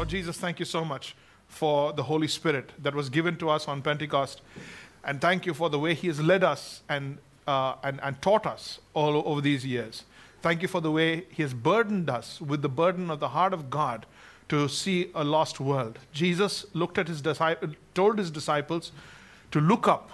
Lord 0.00 0.08
Jesus, 0.08 0.38
thank 0.38 0.58
you 0.58 0.64
so 0.64 0.82
much 0.82 1.14
for 1.46 1.92
the 1.92 2.04
Holy 2.04 2.26
Spirit 2.26 2.72
that 2.82 2.94
was 2.94 3.10
given 3.10 3.36
to 3.36 3.50
us 3.50 3.68
on 3.68 3.82
Pentecost. 3.82 4.40
And 5.04 5.20
thank 5.20 5.44
you 5.44 5.52
for 5.52 5.68
the 5.68 5.78
way 5.78 5.92
He 5.92 6.06
has 6.06 6.18
led 6.18 6.42
us 6.42 6.80
and, 6.88 7.18
uh, 7.46 7.74
and, 7.82 8.00
and 8.02 8.22
taught 8.22 8.46
us 8.46 8.80
all 8.94 9.22
over 9.28 9.42
these 9.42 9.66
years. 9.66 10.04
Thank 10.40 10.62
you 10.62 10.68
for 10.68 10.80
the 10.80 10.90
way 10.90 11.26
He 11.28 11.42
has 11.42 11.52
burdened 11.52 12.08
us 12.08 12.40
with 12.40 12.62
the 12.62 12.68
burden 12.70 13.10
of 13.10 13.20
the 13.20 13.28
heart 13.28 13.52
of 13.52 13.68
God 13.68 14.06
to 14.48 14.70
see 14.70 15.10
a 15.14 15.22
lost 15.22 15.60
world. 15.60 15.98
Jesus 16.14 16.64
looked 16.72 16.96
at 16.96 17.06
his 17.06 17.20
told 17.92 18.16
his 18.16 18.30
disciples 18.30 18.92
to 19.50 19.60
look 19.60 19.86
up. 19.86 20.12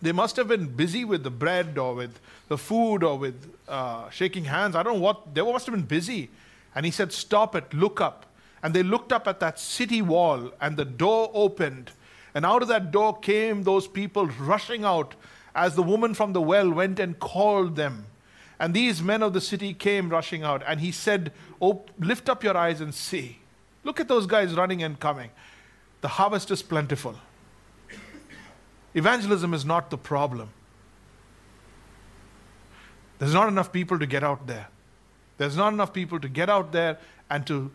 They 0.00 0.12
must 0.12 0.36
have 0.36 0.46
been 0.46 0.68
busy 0.68 1.04
with 1.04 1.24
the 1.24 1.30
bread 1.30 1.76
or 1.78 1.96
with 1.96 2.20
the 2.46 2.58
food 2.58 3.02
or 3.02 3.18
with 3.18 3.56
uh, 3.66 4.08
shaking 4.10 4.44
hands. 4.44 4.76
I 4.76 4.84
don't 4.84 4.98
know 4.98 5.02
what, 5.02 5.34
they 5.34 5.42
must 5.42 5.66
have 5.66 5.74
been 5.74 5.84
busy. 5.84 6.30
And 6.76 6.86
he 6.86 6.92
said, 6.92 7.12
Stop 7.12 7.56
it, 7.56 7.74
look 7.74 8.00
up. 8.00 8.25
And 8.66 8.74
they 8.74 8.82
looked 8.82 9.12
up 9.12 9.28
at 9.28 9.38
that 9.38 9.60
city 9.60 10.02
wall, 10.02 10.50
and 10.60 10.76
the 10.76 10.84
door 10.84 11.30
opened. 11.32 11.92
And 12.34 12.44
out 12.44 12.62
of 12.62 12.68
that 12.68 12.90
door 12.90 13.16
came 13.16 13.62
those 13.62 13.86
people 13.86 14.26
rushing 14.26 14.84
out 14.84 15.14
as 15.54 15.76
the 15.76 15.84
woman 15.84 16.14
from 16.14 16.32
the 16.32 16.42
well 16.42 16.72
went 16.72 16.98
and 16.98 17.16
called 17.16 17.76
them. 17.76 18.06
And 18.58 18.74
these 18.74 19.00
men 19.00 19.22
of 19.22 19.34
the 19.34 19.40
city 19.40 19.72
came 19.72 20.08
rushing 20.08 20.42
out. 20.42 20.64
And 20.66 20.80
he 20.80 20.90
said, 20.90 21.32
oh, 21.62 21.84
Lift 22.00 22.28
up 22.28 22.42
your 22.42 22.56
eyes 22.56 22.80
and 22.80 22.92
see. 22.92 23.38
Look 23.84 24.00
at 24.00 24.08
those 24.08 24.26
guys 24.26 24.52
running 24.54 24.82
and 24.82 24.98
coming. 24.98 25.30
The 26.00 26.08
harvest 26.08 26.50
is 26.50 26.60
plentiful. 26.60 27.14
Evangelism 28.94 29.54
is 29.54 29.64
not 29.64 29.90
the 29.90 29.96
problem. 29.96 30.48
There's 33.20 33.32
not 33.32 33.46
enough 33.46 33.70
people 33.70 34.00
to 34.00 34.06
get 34.06 34.24
out 34.24 34.48
there. 34.48 34.66
There's 35.38 35.56
not 35.56 35.72
enough 35.72 35.92
people 35.92 36.18
to 36.18 36.28
get 36.28 36.50
out 36.50 36.72
there 36.72 36.98
and 37.30 37.46
to, 37.46 37.70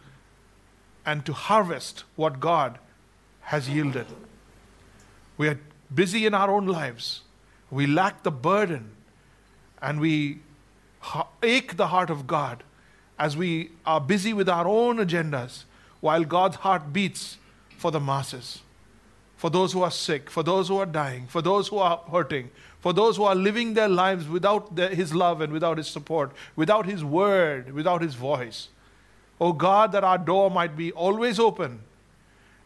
and 1.05 1.25
to 1.25 1.33
harvest 1.33 2.03
what 2.15 2.39
God 2.39 2.77
has 3.41 3.69
yielded. 3.69 4.07
We 5.37 5.47
are 5.47 5.59
busy 5.93 6.25
in 6.25 6.33
our 6.33 6.49
own 6.49 6.67
lives. 6.67 7.21
We 7.69 7.87
lack 7.87 8.23
the 8.23 8.31
burden 8.31 8.91
and 9.81 9.99
we 9.99 10.39
ache 11.41 11.77
the 11.77 11.87
heart 11.87 12.09
of 12.09 12.27
God 12.27 12.63
as 13.17 13.35
we 13.35 13.71
are 13.85 13.99
busy 13.99 14.33
with 14.33 14.49
our 14.49 14.67
own 14.67 14.97
agendas 14.97 15.63
while 15.99 16.23
God's 16.23 16.57
heart 16.57 16.91
beats 16.91 17.37
for 17.77 17.91
the 17.91 17.99
masses, 17.99 18.59
for 19.37 19.49
those 19.49 19.73
who 19.73 19.81
are 19.81 19.91
sick, 19.91 20.29
for 20.29 20.43
those 20.43 20.67
who 20.67 20.77
are 20.77 20.85
dying, 20.85 21.27
for 21.27 21.41
those 21.41 21.67
who 21.67 21.77
are 21.77 21.97
hurting, 22.11 22.49
for 22.79 22.93
those 22.93 23.17
who 23.17 23.23
are 23.23 23.35
living 23.35 23.73
their 23.73 23.89
lives 23.89 24.27
without 24.27 24.75
the, 24.75 24.89
His 24.89 25.13
love 25.13 25.41
and 25.41 25.53
without 25.53 25.77
His 25.77 25.87
support, 25.87 26.31
without 26.55 26.85
His 26.85 27.03
word, 27.03 27.73
without 27.73 28.01
His 28.01 28.15
voice. 28.15 28.69
Oh 29.41 29.53
God, 29.53 29.91
that 29.93 30.03
our 30.03 30.19
door 30.19 30.51
might 30.51 30.77
be 30.77 30.91
always 30.91 31.39
open. 31.39 31.81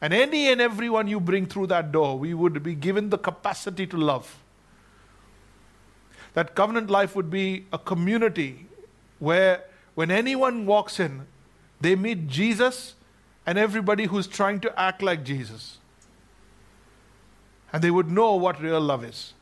And 0.01 0.13
any 0.13 0.49
and 0.49 0.59
everyone 0.59 1.07
you 1.07 1.21
bring 1.21 1.45
through 1.45 1.67
that 1.67 1.93
door, 1.93 2.19
we 2.19 2.33
would 2.33 2.61
be 2.61 2.75
given 2.75 3.09
the 3.09 3.17
capacity 3.17 3.87
to 3.87 3.97
love. 3.97 4.43
That 6.33 6.53
covenant 6.53 6.89
life 6.89 7.15
would 7.15 7.29
be 7.29 7.65
a 7.71 7.79
community 7.79 8.67
where 9.19 9.63
when 9.95 10.11
anyone 10.11 10.65
walks 10.65 10.99
in, 10.99 11.25
they 11.79 11.95
meet 11.95 12.27
Jesus 12.27 12.95
and 13.45 13.57
everybody 13.57 14.05
who's 14.05 14.27
trying 14.27 14.59
to 14.59 14.79
act 14.79 15.01
like 15.01 15.23
Jesus. 15.23 15.77
And 17.71 17.81
they 17.81 17.91
would 17.91 18.11
know 18.11 18.35
what 18.35 18.61
real 18.61 18.81
love 18.81 19.05
is. 19.05 19.33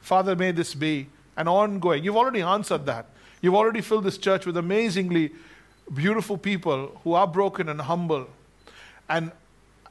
Father, 0.00 0.36
may 0.36 0.52
this 0.52 0.74
be 0.74 1.08
an 1.34 1.48
ongoing. 1.48 2.04
You've 2.04 2.16
already 2.16 2.42
answered 2.42 2.84
that. 2.86 3.06
You've 3.40 3.54
already 3.54 3.80
filled 3.80 4.04
this 4.04 4.18
church 4.18 4.44
with 4.44 4.58
amazingly 4.58 5.32
beautiful 5.94 6.38
people 6.38 7.00
who 7.04 7.14
are 7.14 7.26
broken 7.26 7.68
and 7.68 7.80
humble 7.82 8.28
and 9.08 9.32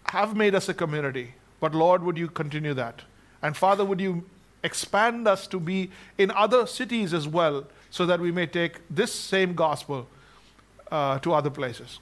have 0.05 0.35
made 0.35 0.55
us 0.55 0.67
a 0.69 0.73
community. 0.73 1.33
But 1.59 1.75
Lord, 1.75 2.03
would 2.03 2.17
you 2.17 2.27
continue 2.27 2.73
that? 2.73 3.02
And 3.42 3.55
Father, 3.55 3.86
would 3.86 3.99
you 3.99 4.23
expand 4.64 5.27
us 5.27 5.48
to 5.48 5.59
be 5.59 5.92
in 6.17 6.31
other 6.31 6.67
cities 6.67 7.14
as 7.14 7.27
well 7.27 7.65
so 7.89 8.05
that 8.05 8.20
we 8.20 8.31
may 8.31 8.45
take 8.45 8.80
this 8.89 9.14
same 9.14 9.53
gospel 9.53 10.08
uh, 10.92 11.20
to 11.20 11.33
other 11.33 11.49
places? 11.49 11.99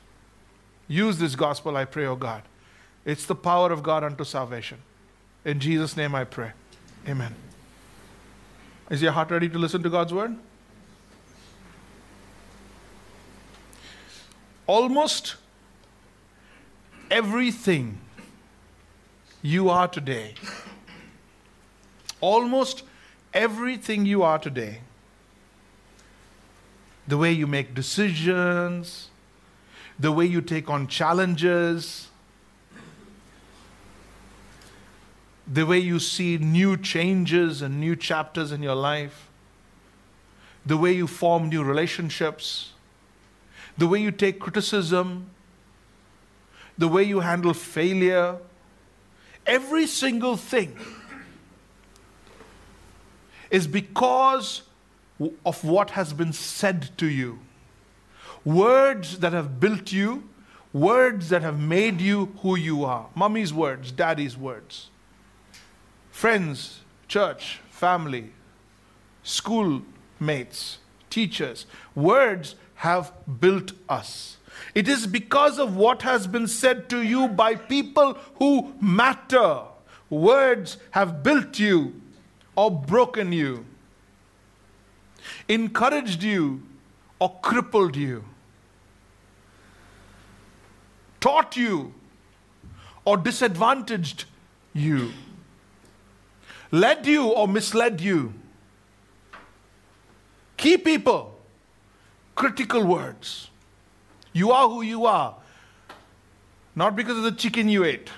Use 0.87 1.19
this 1.19 1.35
gospel, 1.35 1.77
I 1.77 1.85
pray, 1.85 2.05
O 2.05 2.11
oh 2.11 2.15
God. 2.15 2.43
It's 3.05 3.25
the 3.25 3.35
power 3.35 3.71
of 3.71 3.83
God 3.83 4.03
unto 4.03 4.23
salvation. 4.23 4.79
In 5.45 5.59
Jesus' 5.59 5.95
name 5.95 6.15
I 6.15 6.23
pray. 6.23 6.51
Amen. 7.07 7.35
Is 8.89 9.01
your 9.01 9.11
heart 9.11 9.31
ready 9.31 9.47
to 9.49 9.57
listen 9.57 9.83
to 9.83 9.89
God's 9.89 10.13
word? 10.13 10.35
Almost 14.69 15.35
everything 17.09 17.97
you 19.41 19.67
are 19.67 19.87
today, 19.87 20.35
almost 22.21 22.83
everything 23.33 24.05
you 24.05 24.21
are 24.21 24.37
today, 24.37 24.81
the 27.07 27.17
way 27.17 27.31
you 27.31 27.47
make 27.47 27.73
decisions, 27.73 29.09
the 29.97 30.11
way 30.11 30.27
you 30.27 30.39
take 30.39 30.69
on 30.69 30.85
challenges, 30.85 32.09
the 35.51 35.65
way 35.65 35.79
you 35.79 35.97
see 35.97 36.37
new 36.37 36.77
changes 36.77 37.63
and 37.63 37.79
new 37.79 37.95
chapters 37.95 38.51
in 38.51 38.61
your 38.61 38.75
life, 38.75 39.29
the 40.63 40.77
way 40.77 40.91
you 40.91 41.07
form 41.07 41.49
new 41.49 41.63
relationships, 41.63 42.73
the 43.79 43.87
way 43.87 43.99
you 44.01 44.11
take 44.11 44.39
criticism, 44.39 45.29
the 46.77 46.87
way 46.87 47.01
you 47.03 47.21
handle 47.21 47.53
failure, 47.53 48.37
every 49.45 49.87
single 49.87 50.35
thing 50.35 50.77
is 53.49 53.67
because 53.67 54.63
of 55.45 55.63
what 55.63 55.91
has 55.91 56.11
been 56.13 56.33
said 56.33 56.89
to 56.97 57.07
you. 57.07 57.39
Words 58.43 59.19
that 59.19 59.31
have 59.31 59.59
built 59.59 59.91
you, 59.91 60.27
words 60.73 61.29
that 61.29 61.41
have 61.41 61.59
made 61.59 62.01
you 62.01 62.33
who 62.41 62.57
you 62.57 62.83
are. 62.83 63.07
Mummy's 63.15 63.53
words, 63.53 63.91
daddy's 63.91 64.37
words 64.37 64.89
friends, 66.11 66.81
church, 67.07 67.61
family, 67.69 68.33
school 69.23 69.81
mates, 70.19 70.79
teachers. 71.09 71.65
Words 71.95 72.55
have 72.79 73.11
built 73.39 73.71
us. 73.87 74.37
It 74.75 74.87
is 74.87 75.07
because 75.07 75.59
of 75.59 75.75
what 75.75 76.01
has 76.01 76.27
been 76.27 76.47
said 76.47 76.89
to 76.89 77.01
you 77.01 77.27
by 77.27 77.55
people 77.55 78.17
who 78.35 78.73
matter. 78.81 79.61
Words 80.09 80.77
have 80.91 81.21
built 81.23 81.59
you 81.59 82.01
or 82.55 82.71
broken 82.71 83.31
you, 83.31 83.65
encouraged 85.47 86.23
you 86.23 86.63
or 87.19 87.39
crippled 87.41 87.95
you, 87.95 88.23
taught 91.21 91.55
you 91.55 91.93
or 93.05 93.17
disadvantaged 93.17 94.25
you 94.73 95.11
led 96.71 97.05
you 97.05 97.27
or 97.27 97.47
misled 97.47 98.01
you. 98.01 98.33
Key 100.57 100.77
people, 100.77 101.38
critical 102.39 102.85
words. 102.85 103.49
You 104.31 104.51
are 104.53 104.69
who 104.69 104.81
you 104.81 105.05
are, 105.05 105.35
not 106.73 106.95
because 106.95 107.17
of 107.17 107.23
the 107.23 107.33
chicken 107.33 107.67
you 107.67 107.83
ate, 107.83 108.09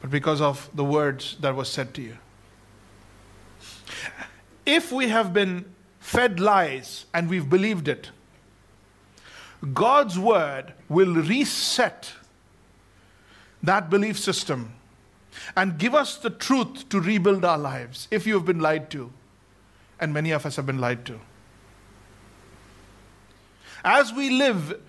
but 0.00 0.10
because 0.12 0.40
of 0.40 0.70
the 0.72 0.84
words 0.84 1.36
that 1.40 1.56
were 1.56 1.64
said 1.64 1.92
to 1.94 2.02
you. 2.02 2.16
If 4.64 4.92
we 4.92 5.08
have 5.08 5.32
been 5.32 5.64
fed 5.98 6.38
lies 6.38 7.06
and 7.12 7.28
we've 7.28 7.50
believed 7.50 7.88
it, 7.88 8.10
God's 9.74 10.20
word 10.20 10.74
will 10.88 11.14
reset 11.16 12.12
that 13.60 13.90
belief 13.90 14.16
system 14.16 14.74
and 15.56 15.78
give 15.78 15.96
us 15.96 16.16
the 16.16 16.30
truth 16.30 16.88
to 16.90 17.00
rebuild 17.00 17.44
our 17.44 17.58
lives 17.58 18.06
if 18.12 18.24
you 18.24 18.34
have 18.34 18.44
been 18.44 18.60
lied 18.60 18.88
to. 18.90 19.12
And 20.00 20.12
many 20.14 20.30
of 20.30 20.46
us 20.46 20.56
have 20.56 20.66
been 20.66 20.78
lied 20.78 21.04
to. 21.06 21.20
As 23.84 24.12
we 24.12 24.30
live, 24.30 24.80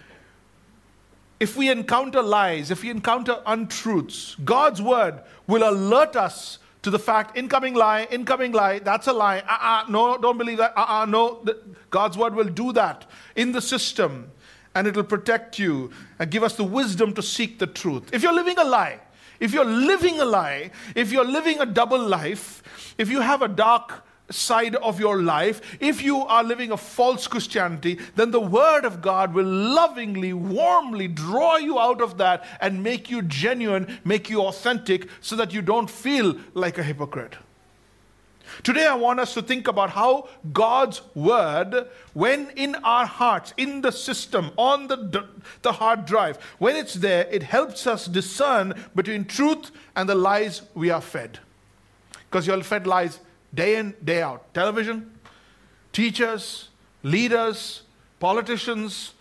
if 1.39 1.55
we 1.55 1.69
encounter 1.69 2.21
lies, 2.21 2.71
if 2.71 2.83
we 2.83 2.89
encounter 2.89 3.41
untruths, 3.45 4.35
God's 4.43 4.81
word 4.81 5.21
will 5.47 5.69
alert 5.69 6.15
us 6.15 6.59
to 6.81 6.89
the 6.89 6.99
fact 6.99 7.37
incoming 7.37 7.75
lie, 7.75 8.07
incoming 8.09 8.51
lie, 8.53 8.79
that's 8.79 9.07
a 9.07 9.13
lie. 9.13 9.39
Uh 9.47 9.57
uh 9.59 9.89
no, 9.89 10.17
don't 10.17 10.37
believe 10.37 10.57
that. 10.57 10.73
Uh 10.75 10.85
uh 10.87 11.05
no. 11.05 11.45
God's 11.89 12.17
word 12.17 12.33
will 12.33 12.49
do 12.49 12.73
that 12.73 13.05
in 13.35 13.51
the 13.51 13.61
system 13.61 14.31
and 14.75 14.87
it 14.87 14.95
will 14.95 15.03
protect 15.03 15.59
you 15.59 15.91
and 16.19 16.31
give 16.31 16.43
us 16.43 16.55
the 16.55 16.63
wisdom 16.63 17.13
to 17.13 17.21
seek 17.21 17.59
the 17.59 17.67
truth. 17.67 18.09
If 18.13 18.23
you're 18.23 18.33
living 18.33 18.57
a 18.57 18.63
lie, 18.63 18.99
if 19.39 19.53
you're 19.53 19.65
living 19.65 20.19
a 20.19 20.25
lie, 20.25 20.71
if 20.95 21.11
you're 21.11 21.25
living 21.25 21.59
a 21.59 21.65
double 21.65 21.99
life, 21.99 22.63
if 22.97 23.09
you 23.09 23.21
have 23.21 23.41
a 23.41 23.47
dark 23.47 24.05
side 24.31 24.75
of 24.75 24.99
your 24.99 25.21
life, 25.21 25.61
if 25.79 26.01
you 26.01 26.17
are 26.17 26.43
living 26.43 26.71
a 26.71 26.77
false 26.77 27.27
Christianity, 27.27 27.99
then 28.15 28.31
the 28.31 28.39
Word 28.39 28.85
of 28.85 29.01
God 29.01 29.33
will 29.33 29.45
lovingly, 29.45 30.33
warmly 30.33 31.07
draw 31.07 31.57
you 31.57 31.79
out 31.79 32.01
of 32.01 32.17
that 32.17 32.45
and 32.59 32.83
make 32.83 33.09
you 33.09 33.21
genuine, 33.21 33.99
make 34.03 34.29
you 34.29 34.41
authentic, 34.41 35.07
so 35.21 35.35
that 35.35 35.53
you 35.53 35.61
don't 35.61 35.89
feel 35.89 36.35
like 36.53 36.77
a 36.77 36.83
hypocrite. 36.83 37.35
Today, 38.63 38.85
I 38.85 38.95
want 38.95 39.19
us 39.19 39.33
to 39.35 39.41
think 39.41 39.67
about 39.67 39.91
how 39.91 40.27
God's 40.51 41.01
Word, 41.15 41.87
when 42.13 42.49
in 42.55 42.75
our 42.75 43.05
hearts, 43.05 43.53
in 43.57 43.81
the 43.81 43.91
system, 43.91 44.51
on 44.57 44.87
the, 44.87 45.25
the 45.61 45.71
hard 45.71 46.05
drive, 46.05 46.37
when 46.59 46.75
it's 46.75 46.95
there, 46.95 47.27
it 47.31 47.43
helps 47.43 47.87
us 47.87 48.05
discern 48.05 48.73
between 48.93 49.25
truth 49.25 49.71
and 49.95 50.07
the 50.07 50.15
lies 50.15 50.63
we 50.73 50.89
are 50.89 51.01
fed. 51.01 51.39
Because 52.29 52.45
you're 52.45 52.61
fed 52.63 52.87
lies 52.87 53.19
day 53.53 53.75
in, 53.77 53.95
day 54.03 54.21
out. 54.21 54.53
Television, 54.53 55.11
teachers, 55.91 56.69
leaders, 57.03 57.83
politicians, 58.19 59.13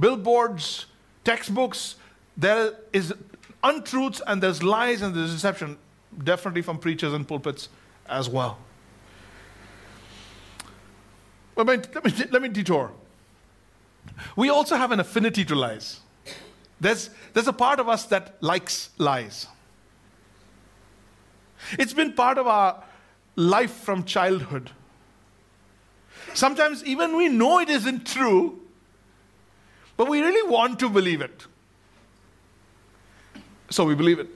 billboards, 0.00 0.86
textbooks. 1.24 1.96
There 2.36 2.74
is 2.92 3.14
untruths 3.62 4.20
and 4.26 4.42
there's 4.42 4.62
lies 4.62 5.02
and 5.02 5.14
there's 5.14 5.32
deception, 5.32 5.78
definitely 6.22 6.62
from 6.62 6.78
preachers 6.78 7.12
and 7.12 7.26
pulpits 7.26 7.68
as 8.08 8.28
well. 8.28 8.58
Let 11.56 11.66
me, 11.66 11.76
let 11.94 12.04
me, 12.04 12.12
let 12.30 12.42
me 12.42 12.48
detour. 12.48 12.92
We 14.36 14.50
also 14.50 14.76
have 14.76 14.92
an 14.92 15.00
affinity 15.00 15.44
to 15.46 15.54
lies. 15.54 16.00
There's, 16.80 17.10
there's 17.32 17.48
a 17.48 17.52
part 17.52 17.80
of 17.80 17.88
us 17.88 18.04
that 18.06 18.36
likes 18.42 18.90
lies. 18.98 19.46
It's 21.78 21.94
been 21.94 22.12
part 22.12 22.36
of 22.38 22.46
our 22.46 22.84
life 23.36 23.72
from 23.72 24.04
childhood. 24.04 24.70
Sometimes 26.34 26.84
even 26.84 27.16
we 27.16 27.28
know 27.28 27.60
it 27.60 27.68
isn't 27.68 28.06
true, 28.06 28.60
but 29.96 30.08
we 30.08 30.20
really 30.20 30.50
want 30.50 30.78
to 30.80 30.90
believe 30.90 31.20
it. 31.20 31.46
So 33.70 33.84
we 33.84 33.94
believe 33.94 34.18
it. 34.18 34.28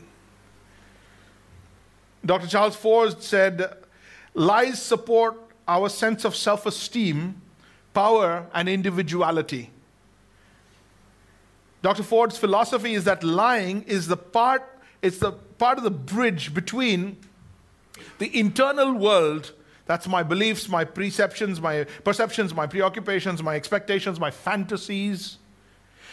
Dr. 2.24 2.46
Charles 2.46 2.76
Ford 2.76 3.22
said, 3.22 3.74
lies 4.34 4.80
support 4.80 5.36
our 5.66 5.88
sense 5.88 6.24
of 6.24 6.36
self 6.36 6.66
esteem, 6.66 7.40
power, 7.94 8.46
and 8.52 8.68
individuality. 8.68 9.70
Dr. 11.82 12.02
Ford's 12.02 12.36
philosophy 12.36 12.94
is 12.94 13.04
that 13.04 13.24
lying 13.24 13.82
is 13.82 14.06
the 14.06 14.16
part, 14.16 14.62
it's 15.00 15.18
the 15.18 15.32
part 15.32 15.78
of 15.78 15.84
the 15.84 15.90
bridge 15.90 16.52
between 16.52 17.16
the 18.20 18.38
internal 18.38 18.92
world 18.94 19.52
that's 19.90 20.06
my 20.06 20.22
beliefs, 20.22 20.68
my 20.68 20.84
perceptions, 20.84 21.60
my 21.60 21.82
perceptions, 22.04 22.54
my 22.54 22.64
preoccupations, 22.64 23.42
my 23.42 23.56
expectations, 23.56 24.20
my 24.20 24.30
fantasies. 24.30 25.38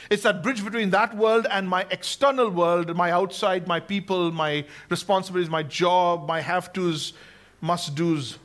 It's 0.10 0.24
that 0.24 0.42
bridge 0.42 0.66
between 0.66 0.90
that 0.90 1.16
world 1.16 1.46
and 1.52 1.70
my 1.70 1.86
external 1.92 2.50
world, 2.50 2.96
my 2.96 3.12
outside, 3.12 3.68
my 3.68 3.80
people, 3.80 4.32
my 4.32 4.66
responsibilities, 4.90 5.52
my 5.52 5.62
job, 5.62 6.28
my 6.28 6.42
have 6.42 6.74
tos, 6.74 7.14
must 7.62 7.94
do's. 7.94 8.40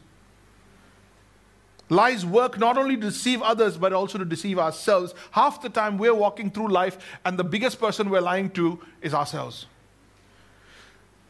Lies 1.89 2.27
work 2.27 2.59
not 2.59 2.77
only 2.77 2.97
to 2.97 3.07
deceive 3.07 3.41
others, 3.41 3.79
but 3.79 3.95
also 3.95 4.19
to 4.19 4.27
deceive 4.27 4.59
ourselves. 4.59 5.15
Half 5.31 5.63
the 5.63 5.71
time 5.71 5.97
we're 5.97 6.15
walking 6.15 6.51
through 6.51 6.69
life, 6.69 6.99
and 7.25 7.39
the 7.39 7.45
biggest 7.45 7.81
person 7.81 8.11
we're 8.11 8.21
lying 8.21 8.51
to 8.51 8.79
is 9.01 9.15
ourselves. 9.15 9.65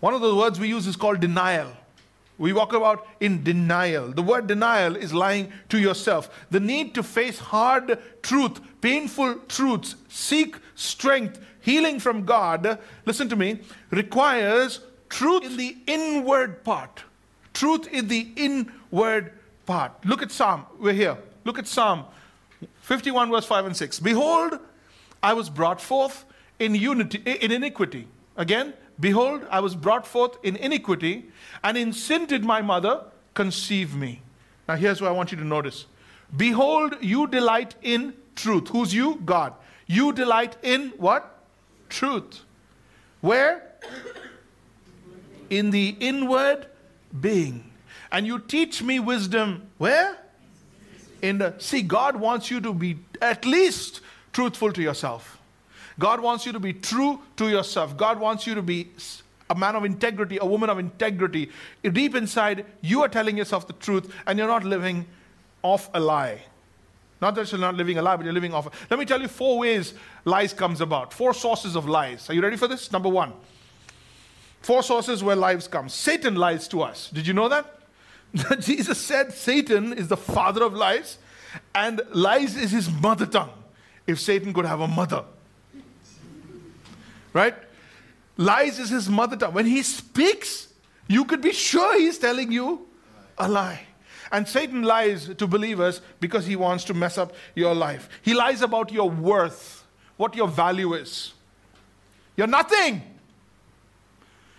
One 0.00 0.12
of 0.12 0.20
the 0.20 0.34
words 0.34 0.58
we 0.58 0.66
use 0.66 0.88
is 0.88 0.96
called 0.96 1.20
denial. 1.20 1.70
We 2.38 2.52
walk 2.52 2.72
about 2.72 3.06
in 3.20 3.44
denial. 3.44 4.10
The 4.10 4.22
word 4.22 4.46
denial 4.46 4.96
is 4.96 5.12
lying 5.12 5.52
to 5.68 5.78
yourself. 5.78 6.30
The 6.50 6.60
need 6.60 6.94
to 6.94 7.02
face 7.02 7.38
hard 7.38 7.98
truth, 8.22 8.60
painful 8.80 9.40
truths, 9.48 9.96
seek 10.08 10.56
strength, 10.74 11.38
healing 11.60 12.00
from 12.00 12.24
God, 12.24 12.78
listen 13.06 13.28
to 13.28 13.36
me, 13.36 13.60
requires 13.90 14.80
truth 15.08 15.44
in 15.44 15.56
the 15.56 15.76
inward 15.86 16.64
part. 16.64 17.04
Truth 17.54 17.88
in 17.88 18.08
the 18.08 18.28
inward 18.36 19.32
part. 19.66 19.92
Look 20.04 20.22
at 20.22 20.32
Psalm. 20.32 20.66
We're 20.78 20.94
here. 20.94 21.18
Look 21.44 21.58
at 21.58 21.66
Psalm 21.66 22.04
51, 22.80 23.30
verse 23.30 23.44
5 23.44 23.66
and 23.66 23.76
6. 23.76 24.00
Behold, 24.00 24.58
I 25.22 25.34
was 25.34 25.48
brought 25.50 25.80
forth 25.80 26.24
in 26.58 26.74
unity, 26.74 27.18
in 27.18 27.52
iniquity. 27.52 28.08
Again, 28.36 28.72
Behold, 29.02 29.44
I 29.50 29.58
was 29.58 29.74
brought 29.74 30.06
forth 30.06 30.38
in 30.44 30.54
iniquity, 30.54 31.28
and 31.64 31.76
in 31.76 31.92
sin 31.92 32.24
did 32.24 32.44
my 32.44 32.62
mother 32.62 33.02
conceive 33.34 33.96
me. 33.96 34.22
Now, 34.68 34.76
here's 34.76 35.00
what 35.00 35.08
I 35.08 35.10
want 35.12 35.32
you 35.32 35.38
to 35.38 35.44
notice. 35.44 35.86
Behold, 36.36 36.94
you 37.00 37.26
delight 37.26 37.74
in 37.82 38.14
truth. 38.36 38.68
Who's 38.68 38.94
you? 38.94 39.20
God. 39.24 39.54
You 39.88 40.12
delight 40.12 40.56
in 40.62 40.90
what? 40.98 41.36
Truth. 41.88 42.42
Where? 43.20 43.72
In 45.50 45.72
the 45.72 45.96
inward 45.98 46.68
being. 47.20 47.72
And 48.12 48.24
you 48.24 48.38
teach 48.38 48.84
me 48.84 49.00
wisdom. 49.00 49.68
Where? 49.78 50.16
In 51.22 51.38
the. 51.38 51.56
See, 51.58 51.82
God 51.82 52.14
wants 52.14 52.52
you 52.52 52.60
to 52.60 52.72
be 52.72 53.00
at 53.20 53.44
least 53.44 54.00
truthful 54.32 54.72
to 54.72 54.80
yourself. 54.80 55.41
God 55.98 56.20
wants 56.20 56.46
you 56.46 56.52
to 56.52 56.60
be 56.60 56.72
true 56.72 57.20
to 57.36 57.48
yourself. 57.48 57.96
God 57.96 58.18
wants 58.18 58.46
you 58.46 58.54
to 58.54 58.62
be 58.62 58.88
a 59.50 59.54
man 59.54 59.76
of 59.76 59.84
integrity, 59.84 60.38
a 60.40 60.46
woman 60.46 60.70
of 60.70 60.78
integrity. 60.78 61.50
Deep 61.82 62.14
inside, 62.14 62.64
you 62.80 63.02
are 63.02 63.08
telling 63.08 63.36
yourself 63.36 63.66
the 63.66 63.74
truth 63.74 64.12
and 64.26 64.38
you're 64.38 64.48
not 64.48 64.64
living 64.64 65.06
off 65.62 65.90
a 65.94 66.00
lie. 66.00 66.42
Not 67.20 67.36
that 67.36 67.52
you're 67.52 67.60
not 67.60 67.76
living 67.76 67.98
a 67.98 68.02
lie, 68.02 68.16
but 68.16 68.24
you're 68.24 68.34
living 68.34 68.52
off. 68.52 68.90
Let 68.90 68.98
me 68.98 69.04
tell 69.04 69.20
you 69.20 69.28
four 69.28 69.58
ways 69.58 69.94
lies 70.24 70.52
comes 70.52 70.80
about. 70.80 71.12
Four 71.12 71.34
sources 71.34 71.76
of 71.76 71.88
lies. 71.88 72.28
Are 72.28 72.34
you 72.34 72.42
ready 72.42 72.56
for 72.56 72.66
this? 72.66 72.90
Number 72.90 73.08
one. 73.08 73.32
Four 74.60 74.82
sources 74.82 75.22
where 75.22 75.36
lies 75.36 75.68
come. 75.68 75.88
Satan 75.88 76.34
lies 76.34 76.66
to 76.68 76.82
us. 76.82 77.10
Did 77.10 77.26
you 77.26 77.34
know 77.34 77.48
that? 77.48 77.78
Jesus 78.60 78.98
said 78.98 79.32
Satan 79.32 79.92
is 79.92 80.08
the 80.08 80.16
father 80.16 80.64
of 80.64 80.74
lies 80.74 81.18
and 81.74 82.00
lies 82.12 82.56
is 82.56 82.70
his 82.70 82.90
mother 82.90 83.26
tongue. 83.26 83.50
If 84.06 84.18
Satan 84.18 84.52
could 84.52 84.64
have 84.64 84.80
a 84.80 84.88
mother, 84.88 85.24
right? 87.32 87.54
Lies 88.36 88.78
is 88.78 88.90
his 88.90 89.08
mother 89.08 89.36
tongue. 89.36 89.54
When 89.54 89.66
he 89.66 89.82
speaks, 89.82 90.68
you 91.08 91.24
could 91.24 91.40
be 91.40 91.52
sure 91.52 91.98
he's 91.98 92.18
telling 92.18 92.50
you 92.52 92.86
a 93.38 93.48
lie. 93.48 93.86
And 94.30 94.48
Satan 94.48 94.82
lies 94.82 95.28
to 95.34 95.46
believers 95.46 96.00
because 96.18 96.46
he 96.46 96.56
wants 96.56 96.84
to 96.84 96.94
mess 96.94 97.18
up 97.18 97.34
your 97.54 97.74
life. 97.74 98.08
He 98.22 98.32
lies 98.32 98.62
about 98.62 98.90
your 98.90 99.10
worth, 99.10 99.84
what 100.16 100.34
your 100.34 100.48
value 100.48 100.94
is. 100.94 101.34
You're 102.36 102.46
nothing. 102.46 103.02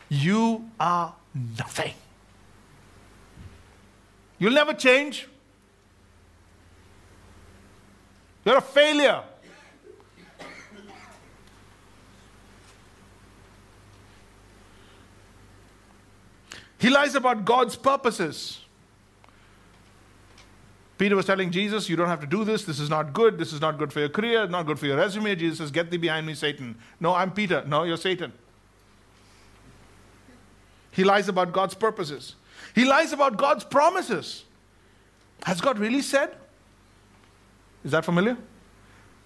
You 0.10 0.70
are 0.80 1.16
nothing. 1.34 1.94
You'll 4.38 4.54
never 4.54 4.74
change. 4.74 5.28
You're 8.46 8.58
a 8.58 8.62
failure. 8.62 9.24
He 16.84 16.90
lies 16.90 17.16
about 17.16 17.46
God's 17.46 17.78
purposes. 17.78 18.60
Peter 20.98 21.16
was 21.16 21.26
telling 21.26 21.50
Jesus, 21.50 21.88
You 21.88 21.96
don't 21.96 22.10
have 22.10 22.20
to 22.20 22.28
do 22.28 22.44
this. 22.44 22.66
This 22.66 22.78
is 22.78 22.90
not 22.90 23.14
good. 23.14 23.38
This 23.38 23.54
is 23.54 23.62
not 23.62 23.78
good 23.78 23.94
for 23.94 24.02
your 24.02 24.10
career, 24.10 24.48
not 24.48 24.66
good 24.66 24.78
for 24.78 24.88
your 24.88 24.98
resume. 24.98 25.34
Jesus 25.36 25.60
says, 25.60 25.72
Get 25.72 25.92
thee 25.92 25.96
behind 25.96 26.28
me, 26.28 26.34
Satan. 26.34 26.76
No, 27.00 27.16
I'm 27.16 27.32
Peter. 27.32 27.64
No, 27.66 27.84
you're 27.84 27.96
Satan. 27.96 28.34
He 30.92 31.06
lies 31.06 31.30
about 31.30 31.54
God's 31.54 31.74
purposes. 31.74 32.36
He 32.76 32.84
lies 32.84 33.14
about 33.14 33.38
God's 33.38 33.64
promises. 33.64 34.44
Has 35.46 35.62
God 35.62 35.80
really 35.80 36.02
said? 36.02 36.36
Is 37.86 37.92
that 37.92 38.04
familiar? 38.04 38.36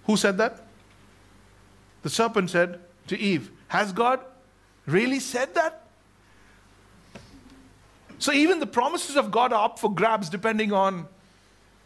Who 0.04 0.16
said 0.16 0.38
that? 0.38 0.64
The 2.02 2.10
serpent 2.10 2.50
said 2.50 2.78
to 3.08 3.18
Eve, 3.18 3.50
Has 3.66 3.92
God 3.92 4.20
really 4.86 5.18
said 5.18 5.56
that? 5.56 5.87
So 8.18 8.32
even 8.32 8.60
the 8.60 8.66
promises 8.66 9.16
of 9.16 9.30
God 9.30 9.52
are 9.52 9.64
up 9.64 9.78
for 9.78 9.92
grabs 9.92 10.28
depending 10.28 10.72
on 10.72 11.06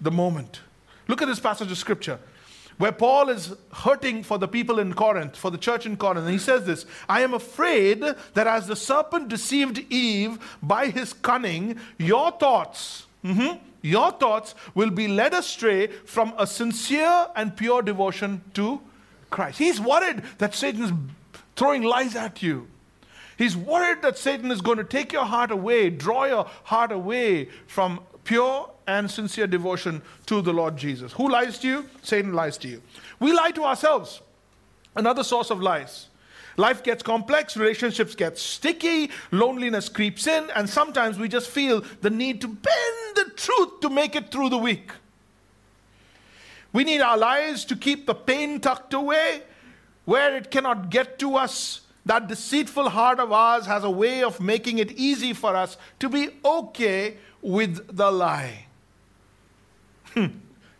the 0.00 0.10
moment. 0.10 0.60
Look 1.08 1.22
at 1.22 1.28
this 1.28 1.40
passage 1.40 1.70
of 1.70 1.78
scripture 1.78 2.18
where 2.78 2.92
Paul 2.92 3.28
is 3.28 3.54
hurting 3.72 4.22
for 4.22 4.38
the 4.38 4.48
people 4.48 4.78
in 4.78 4.94
Corinth, 4.94 5.36
for 5.36 5.50
the 5.50 5.58
church 5.58 5.86
in 5.86 5.96
Corinth. 5.96 6.24
And 6.24 6.32
he 6.32 6.38
says 6.38 6.64
this 6.64 6.86
I 7.08 7.20
am 7.20 7.34
afraid 7.34 8.02
that 8.34 8.46
as 8.46 8.66
the 8.66 8.76
serpent 8.76 9.28
deceived 9.28 9.84
Eve 9.90 10.38
by 10.62 10.86
his 10.88 11.12
cunning, 11.12 11.78
your 11.98 12.32
thoughts, 12.32 13.06
mm-hmm, 13.24 13.58
your 13.82 14.12
thoughts 14.12 14.54
will 14.74 14.90
be 14.90 15.08
led 15.08 15.34
astray 15.34 15.88
from 15.88 16.34
a 16.38 16.46
sincere 16.46 17.28
and 17.36 17.56
pure 17.56 17.82
devotion 17.82 18.42
to 18.54 18.80
Christ. 19.30 19.58
He's 19.58 19.80
worried 19.80 20.22
that 20.38 20.54
Satan's 20.54 20.92
throwing 21.56 21.82
lies 21.82 22.16
at 22.16 22.42
you. 22.42 22.68
He's 23.36 23.56
worried 23.56 24.02
that 24.02 24.18
Satan 24.18 24.50
is 24.50 24.60
going 24.60 24.78
to 24.78 24.84
take 24.84 25.12
your 25.12 25.24
heart 25.24 25.50
away, 25.50 25.90
draw 25.90 26.24
your 26.24 26.46
heart 26.64 26.92
away 26.92 27.48
from 27.66 28.00
pure 28.24 28.70
and 28.86 29.10
sincere 29.10 29.46
devotion 29.46 30.02
to 30.26 30.42
the 30.42 30.52
Lord 30.52 30.76
Jesus. 30.76 31.12
Who 31.12 31.28
lies 31.28 31.58
to 31.60 31.68
you? 31.68 31.88
Satan 32.02 32.34
lies 32.34 32.58
to 32.58 32.68
you. 32.68 32.82
We 33.20 33.32
lie 33.32 33.50
to 33.52 33.64
ourselves. 33.64 34.20
Another 34.94 35.24
source 35.24 35.50
of 35.50 35.60
lies. 35.60 36.08
Life 36.56 36.82
gets 36.82 37.02
complex, 37.02 37.56
relationships 37.56 38.14
get 38.14 38.36
sticky, 38.36 39.10
loneliness 39.30 39.88
creeps 39.88 40.26
in, 40.26 40.50
and 40.54 40.68
sometimes 40.68 41.18
we 41.18 41.28
just 41.28 41.48
feel 41.48 41.82
the 42.02 42.10
need 42.10 42.42
to 42.42 42.48
bend 42.48 43.16
the 43.16 43.30
truth 43.36 43.80
to 43.80 43.88
make 43.88 44.14
it 44.14 44.30
through 44.30 44.50
the 44.50 44.58
week. 44.58 44.92
We 46.72 46.84
need 46.84 47.00
our 47.00 47.16
lies 47.16 47.64
to 47.66 47.76
keep 47.76 48.06
the 48.06 48.14
pain 48.14 48.60
tucked 48.60 48.92
away 48.92 49.42
where 50.04 50.36
it 50.36 50.50
cannot 50.50 50.90
get 50.90 51.18
to 51.20 51.36
us. 51.36 51.82
That 52.04 52.26
deceitful 52.26 52.88
heart 52.90 53.20
of 53.20 53.32
ours 53.32 53.66
has 53.66 53.84
a 53.84 53.90
way 53.90 54.22
of 54.22 54.40
making 54.40 54.78
it 54.78 54.92
easy 54.92 55.32
for 55.32 55.54
us 55.54 55.76
to 56.00 56.08
be 56.08 56.30
okay 56.44 57.16
with 57.40 57.96
the 57.96 58.10
lie. 58.10 58.66
Hmm. 60.14 60.26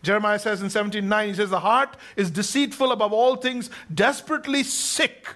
Jeremiah 0.03 0.39
says 0.39 0.63
in 0.63 0.69
17:9, 0.69 1.29
he 1.29 1.35
says, 1.35 1.51
The 1.51 1.61
heart 1.61 1.97
is 2.17 2.31
deceitful 2.31 2.91
above 2.91 3.13
all 3.13 3.37
things, 3.37 3.71
desperately 3.93 4.65
sick. 4.65 5.29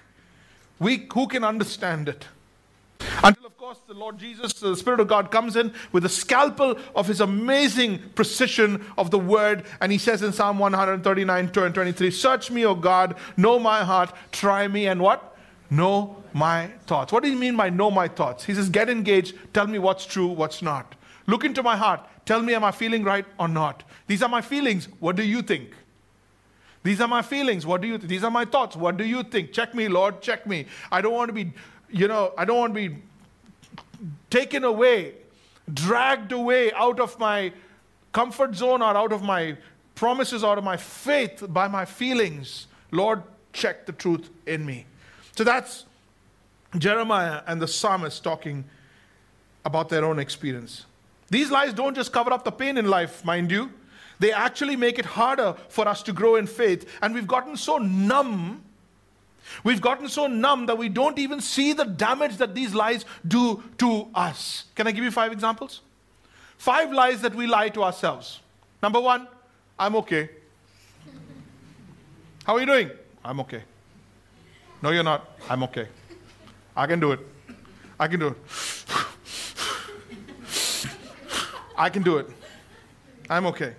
We, 0.79 1.07
who 1.13 1.27
can 1.27 1.43
understand 1.43 2.09
it? 2.09 2.27
Until, 3.23 3.45
of 3.45 3.57
course, 3.57 3.79
the 3.87 3.93
Lord 3.93 4.17
Jesus, 4.17 4.53
the 4.53 4.75
Spirit 4.75 4.99
of 4.99 5.07
God, 5.07 5.31
comes 5.31 5.55
in 5.55 5.73
with 5.91 6.03
the 6.03 6.09
scalpel 6.09 6.77
of 6.95 7.07
his 7.07 7.21
amazing 7.21 7.99
precision 8.15 8.85
of 8.97 9.09
the 9.09 9.19
word. 9.19 9.65
And 9.81 9.91
he 9.91 9.97
says 9.97 10.21
in 10.21 10.33
Psalm 10.33 10.59
139 10.59 11.49
23, 11.49 12.11
Search 12.11 12.51
me, 12.51 12.65
O 12.65 12.75
God, 12.75 13.15
know 13.35 13.57
my 13.57 13.83
heart, 13.83 14.13
try 14.31 14.67
me, 14.67 14.87
and 14.87 15.01
what? 15.01 15.36
Know 15.69 16.23
my 16.33 16.67
thoughts. 16.85 17.11
What 17.11 17.23
do 17.23 17.29
you 17.29 17.37
mean 17.37 17.57
by 17.57 17.69
know 17.69 17.91
my 17.91 18.07
thoughts? 18.07 18.45
He 18.45 18.53
says, 18.53 18.69
Get 18.69 18.89
engaged, 18.89 19.35
tell 19.53 19.67
me 19.67 19.79
what's 19.79 20.05
true, 20.05 20.27
what's 20.27 20.61
not. 20.61 20.95
Look 21.25 21.43
into 21.43 21.61
my 21.61 21.75
heart, 21.75 22.01
tell 22.25 22.41
me, 22.41 22.53
am 22.53 22.63
I 22.63 22.71
feeling 22.71 23.03
right 23.03 23.25
or 23.37 23.47
not? 23.47 23.83
These 24.07 24.23
are 24.23 24.29
my 24.29 24.41
feelings. 24.41 24.87
What 24.99 25.15
do 25.17 25.23
you 25.23 25.41
think? 25.41 25.71
These 26.83 27.01
are 27.01 27.07
my 27.07 27.21
feelings. 27.21 27.65
What 27.65 27.81
do 27.81 27.87
you 27.87 27.97
th- 27.97 28.07
these 28.07 28.23
are 28.23 28.31
my 28.31 28.45
thoughts. 28.45 28.77
What 28.77 28.95
do 28.95 29.03
you 29.03 29.23
think? 29.23 29.51
Check 29.51 29.75
me, 29.75 29.89
Lord, 29.89 30.21
check 30.21 30.47
me. 30.47 30.67
I 30.89 31.01
don't 31.01 31.13
want 31.13 31.27
to 31.27 31.33
be, 31.33 31.51
you 31.89 32.07
know, 32.07 32.33
I 32.37 32.45
don't 32.45 32.57
want 32.57 32.73
to 32.73 32.89
be 32.89 32.97
taken 34.29 34.63
away, 34.63 35.15
dragged 35.73 36.31
away 36.31 36.71
out 36.71 37.01
of 37.01 37.19
my 37.19 37.51
comfort 38.13 38.55
zone 38.55 38.81
or 38.81 38.95
out 38.95 39.11
of 39.11 39.21
my 39.21 39.57
promises, 39.95 40.43
out 40.43 40.57
of 40.57 40.63
my 40.63 40.77
faith 40.77 41.43
by 41.49 41.67
my 41.67 41.83
feelings. 41.83 42.67
Lord, 42.91 43.21
check 43.51 43.85
the 43.85 43.91
truth 43.91 44.29
in 44.45 44.65
me. 44.65 44.85
So 45.37 45.43
that's 45.43 45.85
Jeremiah 46.75 47.43
and 47.45 47.61
the 47.61 47.67
psalmist 47.67 48.23
talking 48.23 48.65
about 49.63 49.87
their 49.87 50.03
own 50.03 50.17
experience. 50.17 50.87
These 51.29 51.51
lies 51.51 51.73
don't 51.73 51.93
just 51.93 52.11
cover 52.11 52.33
up 52.33 52.43
the 52.43 52.51
pain 52.51 52.75
in 52.75 52.87
life, 52.87 53.23
mind 53.23 53.51
you. 53.51 53.71
They 54.17 54.31
actually 54.31 54.75
make 54.75 54.97
it 54.97 55.05
harder 55.05 55.55
for 55.69 55.87
us 55.87 56.01
to 56.03 56.13
grow 56.13 56.37
in 56.37 56.47
faith. 56.47 56.89
And 57.03 57.13
we've 57.13 57.27
gotten 57.27 57.55
so 57.55 57.77
numb, 57.77 58.63
we've 59.63 59.79
gotten 59.79 60.09
so 60.09 60.25
numb 60.25 60.65
that 60.65 60.77
we 60.79 60.89
don't 60.89 61.19
even 61.19 61.39
see 61.39 61.71
the 61.71 61.85
damage 61.85 62.37
that 62.37 62.55
these 62.55 62.73
lies 62.73 63.05
do 63.27 63.61
to 63.77 64.07
us. 64.15 64.63
Can 64.73 64.87
I 64.87 64.91
give 64.91 65.03
you 65.03 65.11
five 65.11 65.31
examples? 65.31 65.81
Five 66.57 66.91
lies 66.91 67.21
that 67.21 67.35
we 67.35 67.45
lie 67.45 67.69
to 67.69 67.83
ourselves. 67.83 68.39
Number 68.81 68.99
one, 68.99 69.27
I'm 69.77 69.95
okay. 69.97 70.31
How 72.43 72.55
are 72.55 72.59
you 72.59 72.65
doing? 72.65 72.89
I'm 73.23 73.39
okay. 73.41 73.61
No, 74.81 74.91
you're 74.91 75.03
not. 75.03 75.27
I'm 75.49 75.63
okay. 75.63 75.87
I 76.75 76.85
can 76.85 76.99
do 76.99 77.11
it. 77.11 77.19
I 77.99 78.07
can 78.07 78.19
do 78.19 78.27
it. 78.27 78.37
I 81.77 81.89
can 81.89 82.03
do 82.03 82.17
it. 82.17 82.29
I'm 83.29 83.45
okay. 83.47 83.73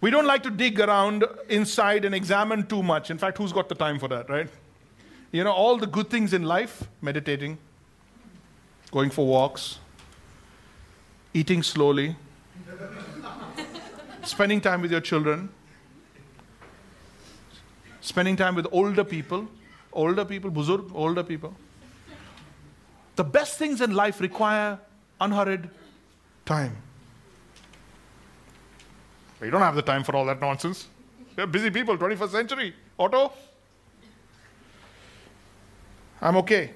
We 0.00 0.10
don't 0.10 0.26
like 0.26 0.42
to 0.44 0.50
dig 0.50 0.78
around 0.80 1.24
inside 1.48 2.04
and 2.04 2.14
examine 2.14 2.66
too 2.66 2.82
much. 2.82 3.10
In 3.10 3.18
fact, 3.18 3.38
who's 3.38 3.52
got 3.52 3.68
the 3.68 3.74
time 3.74 3.98
for 3.98 4.08
that, 4.08 4.30
right? 4.30 4.48
You 5.32 5.44
know, 5.44 5.52
all 5.52 5.76
the 5.76 5.86
good 5.86 6.08
things 6.10 6.32
in 6.32 6.44
life 6.44 6.84
meditating, 7.02 7.58
going 8.90 9.10
for 9.10 9.26
walks, 9.26 9.78
eating 11.34 11.62
slowly, 11.62 12.16
spending 14.22 14.60
time 14.60 14.80
with 14.82 14.90
your 14.90 15.00
children, 15.00 15.50
spending 18.00 18.36
time 18.36 18.54
with 18.54 18.66
older 18.70 19.04
people, 19.04 19.48
older 19.92 20.24
people, 20.24 20.50
buzurg, 20.50 20.90
older 20.94 21.22
people. 21.22 21.54
The 23.16 23.24
best 23.24 23.58
things 23.58 23.80
in 23.80 23.94
life 23.94 24.20
require 24.20 24.78
unhurried 25.20 25.68
time. 26.44 26.76
You 29.42 29.50
don't 29.50 29.60
have 29.60 29.74
the 29.74 29.82
time 29.82 30.04
for 30.04 30.16
all 30.16 30.24
that 30.26 30.40
nonsense. 30.40 30.88
You're 31.36 31.46
busy 31.46 31.70
people, 31.70 31.96
21st 31.96 32.30
century. 32.30 32.74
Otto? 32.98 33.32
I'm 36.20 36.36
okay. 36.38 36.72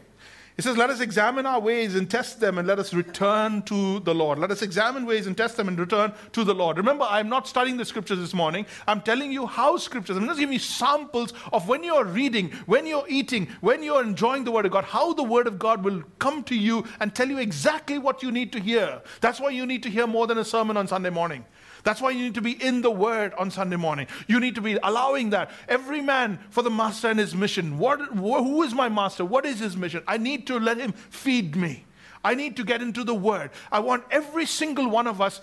It 0.59 0.65
says, 0.65 0.77
Let 0.77 0.91
us 0.91 1.01
examine 1.01 1.47
our 1.47 1.61
ways 1.61 1.95
and 1.95 2.11
test 2.11 2.41
them, 2.41 2.59
and 2.59 2.69
let 2.69 2.79
us 2.79 2.93
return 2.93 3.63
to 3.63 4.01
the 4.01 4.15
Lord. 4.15 4.39
Let 4.39 4.51
us 4.51 4.61
examine 4.61 5.07
ways 5.07 5.27
and 5.27 5.37
test 5.37 5.57
them 5.57 5.69
and 5.69 5.79
return 5.79 6.13
to 6.33 6.45
the 6.45 6.55
Lord. 6.55 6.77
Remember, 6.77 7.07
I'm 7.09 7.29
not 7.29 7.49
studying 7.49 7.79
the 7.79 7.85
scriptures 7.85 8.19
this 8.19 8.35
morning. 8.35 8.67
I'm 8.87 9.01
telling 9.01 9.33
you 9.33 9.47
how 9.47 9.79
scriptures, 9.79 10.17
I'm 10.17 10.27
just 10.27 10.39
giving 10.39 10.53
you 10.53 10.59
samples 10.59 11.33
of 11.53 11.69
when 11.69 11.83
you're 11.83 12.05
reading, 12.05 12.51
when 12.67 12.87
you're 12.87 13.07
eating, 13.09 13.49
when 13.61 13.83
you're 13.83 14.03
enjoying 14.03 14.45
the 14.45 14.53
Word 14.53 14.67
of 14.67 14.73
God, 14.73 14.85
how 14.85 15.15
the 15.15 15.23
Word 15.23 15.47
of 15.47 15.59
God 15.59 15.83
will 15.83 16.03
come 16.19 16.45
to 16.45 16.55
you 16.55 16.85
and 17.01 17.15
tell 17.15 17.29
you 17.29 17.39
exactly 17.39 17.99
what 17.99 18.23
you 18.23 18.31
need 18.31 18.53
to 18.53 18.61
hear. 18.61 19.01
That's 19.23 19.41
why 19.41 19.51
you 19.51 19.65
need 19.65 19.83
to 19.85 19.91
hear 19.91 20.07
more 20.07 20.27
than 20.27 20.39
a 20.39 20.45
sermon 20.45 20.77
on 20.77 20.87
Sunday 20.87 21.11
morning. 21.11 21.47
That's 21.85 22.01
why 22.01 22.11
you 22.11 22.23
need 22.23 22.35
to 22.35 22.41
be 22.41 22.53
in 22.53 22.83
the 22.83 22.91
Word 22.91 23.35
on 23.35 23.51
Sunday 23.51 23.77
morning. 23.77 24.07
You 24.29 24.41
need 24.41 24.55
to 24.55 24.61
be 24.61 24.79
allowing 24.83 25.31
that. 25.31 25.51
Every 25.69 26.01
man 26.01 26.39
for 26.51 26.63
the 26.63 26.71
master 26.71 27.09
and 27.09 27.19
his 27.19 27.35
mission. 27.35 27.79
What, 27.79 28.01
who 28.01 28.63
is 28.63 28.75
my 28.75 28.89
master? 28.89 29.25
What 29.25 29.45
is 29.45 29.59
his 29.59 29.77
mission? 29.77 30.03
I 30.07 30.17
need 30.17 30.47
to 30.47 30.59
let 30.59 30.79
him 30.79 30.93
feed 30.93 31.57
me. 31.57 31.85
I 32.25 32.35
need 32.35 32.57
to 32.57 32.65
get 32.65 32.83
into 32.83 33.03
the 33.03 33.15
Word. 33.15 33.51
I 33.71 33.81
want 33.81 34.05
every 34.11 34.47
single 34.47 34.89
one 34.89 35.07
of 35.07 35.21
us 35.21 35.41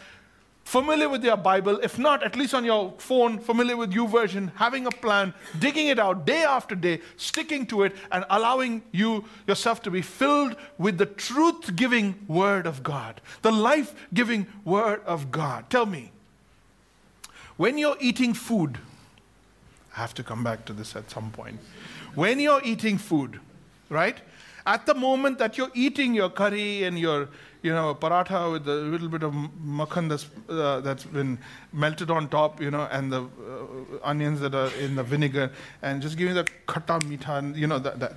familiar 0.63 1.09
with 1.09 1.23
your 1.23 1.35
Bible, 1.35 1.79
if 1.81 1.97
not, 1.97 2.23
at 2.23 2.35
least 2.35 2.53
on 2.53 2.63
your 2.63 2.93
phone, 2.99 3.39
familiar 3.39 3.75
with 3.75 3.91
YouVersion, 3.91 4.51
having 4.55 4.85
a 4.85 4.91
plan, 4.91 5.33
digging 5.57 5.87
it 5.87 5.97
out 5.97 6.25
day 6.25 6.43
after 6.43 6.75
day, 6.75 7.01
sticking 7.17 7.65
to 7.65 7.83
it, 7.83 7.95
and 8.11 8.23
allowing 8.29 8.83
you 8.91 9.25
yourself 9.47 9.81
to 9.81 9.91
be 9.91 10.01
filled 10.01 10.55
with 10.77 10.99
the 10.99 11.07
truth 11.07 11.75
giving 11.75 12.23
Word 12.27 12.67
of 12.67 12.83
God, 12.83 13.19
the 13.41 13.51
life 13.51 13.95
giving 14.13 14.45
Word 14.63 15.01
of 15.05 15.31
God. 15.31 15.69
Tell 15.71 15.87
me, 15.87 16.11
when 17.59 17.77
you're 17.77 17.97
eating 17.99 18.33
food, 18.33 18.77
I 19.93 19.99
have 19.99 20.13
to 20.13 20.23
come 20.23 20.45
back 20.45 20.63
to 20.63 20.71
this 20.71 20.95
at 20.95 21.11
some 21.11 21.29
point. 21.29 21.59
When 22.15 22.39
you're 22.39 22.61
eating 22.63 22.97
food, 22.97 23.41
right? 23.89 24.17
At 24.65 24.85
the 24.85 24.93
moment 24.93 25.39
that 25.39 25.57
you're 25.57 25.71
eating 25.73 26.13
your 26.13 26.29
curry 26.29 26.85
and 26.85 26.97
your, 26.97 27.27
you 27.61 27.73
know, 27.73 27.93
paratha 27.95 28.49
with 28.53 28.65
a 28.69 28.75
little 28.75 29.09
bit 29.09 29.23
of 29.23 29.33
makhan 29.33 30.07
that's, 30.07 30.27
uh, 30.47 30.79
that's 30.79 31.03
been 31.03 31.37
melted 31.73 32.09
on 32.09 32.29
top, 32.29 32.61
you 32.61 32.71
know, 32.71 32.87
and 32.91 33.11
the 33.11 33.23
uh, 33.23 33.27
onions 34.03 34.39
that 34.39 34.55
are 34.55 34.71
in 34.75 34.95
the 34.95 35.03
vinegar, 35.03 35.51
and 35.81 36.01
just 36.01 36.17
give 36.17 36.29
me 36.29 36.33
the 36.33 36.45
khata 36.65 37.03
mitha, 37.09 37.43
you 37.53 37.67
know, 37.67 37.77
that. 37.77 37.99
that. 37.99 38.15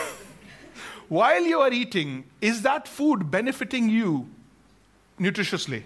While 1.08 1.42
you 1.42 1.60
are 1.60 1.72
eating, 1.72 2.24
is 2.40 2.62
that 2.62 2.86
food 2.86 3.30
benefiting 3.30 3.88
you 3.88 4.28
nutritiously? 5.18 5.82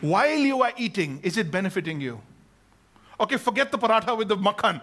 While 0.00 0.38
you 0.38 0.62
are 0.62 0.72
eating, 0.76 1.20
is 1.22 1.36
it 1.36 1.50
benefiting 1.50 2.00
you? 2.00 2.20
Okay, 3.20 3.36
forget 3.36 3.70
the 3.70 3.78
paratha 3.78 4.16
with 4.16 4.28
the 4.28 4.36
makhan. 4.36 4.80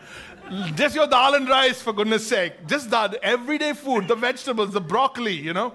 Just 0.76 0.96
your 0.96 1.08
dal 1.08 1.34
and 1.34 1.50
rice, 1.50 1.82
for 1.82 1.92
goodness 1.92 2.28
sake. 2.28 2.68
Just 2.68 2.90
that 2.92 3.16
everyday 3.16 3.74
food, 3.74 4.08
the 4.08 4.16
vegetables, 4.16 4.72
the 4.72 4.82
broccoli, 4.82 5.34
you 5.34 5.54
know. 5.54 5.74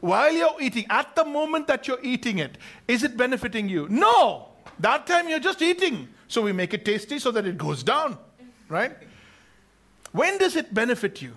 While 0.00 0.32
you're 0.32 0.56
eating, 0.60 0.86
at 0.88 1.14
the 1.14 1.24
moment 1.24 1.66
that 1.66 1.86
you're 1.86 2.02
eating 2.02 2.38
it, 2.38 2.56
is 2.88 3.02
it 3.02 3.16
benefiting 3.16 3.68
you? 3.68 3.86
No! 3.88 4.48
That 4.78 5.06
time 5.06 5.28
you're 5.28 5.40
just 5.40 5.60
eating. 5.60 6.08
So 6.26 6.40
we 6.40 6.52
make 6.52 6.72
it 6.72 6.84
tasty 6.84 7.18
so 7.18 7.30
that 7.32 7.46
it 7.46 7.58
goes 7.58 7.82
down, 7.82 8.16
right? 8.68 8.96
When 10.12 10.38
does 10.38 10.56
it 10.56 10.72
benefit 10.72 11.20
you? 11.20 11.36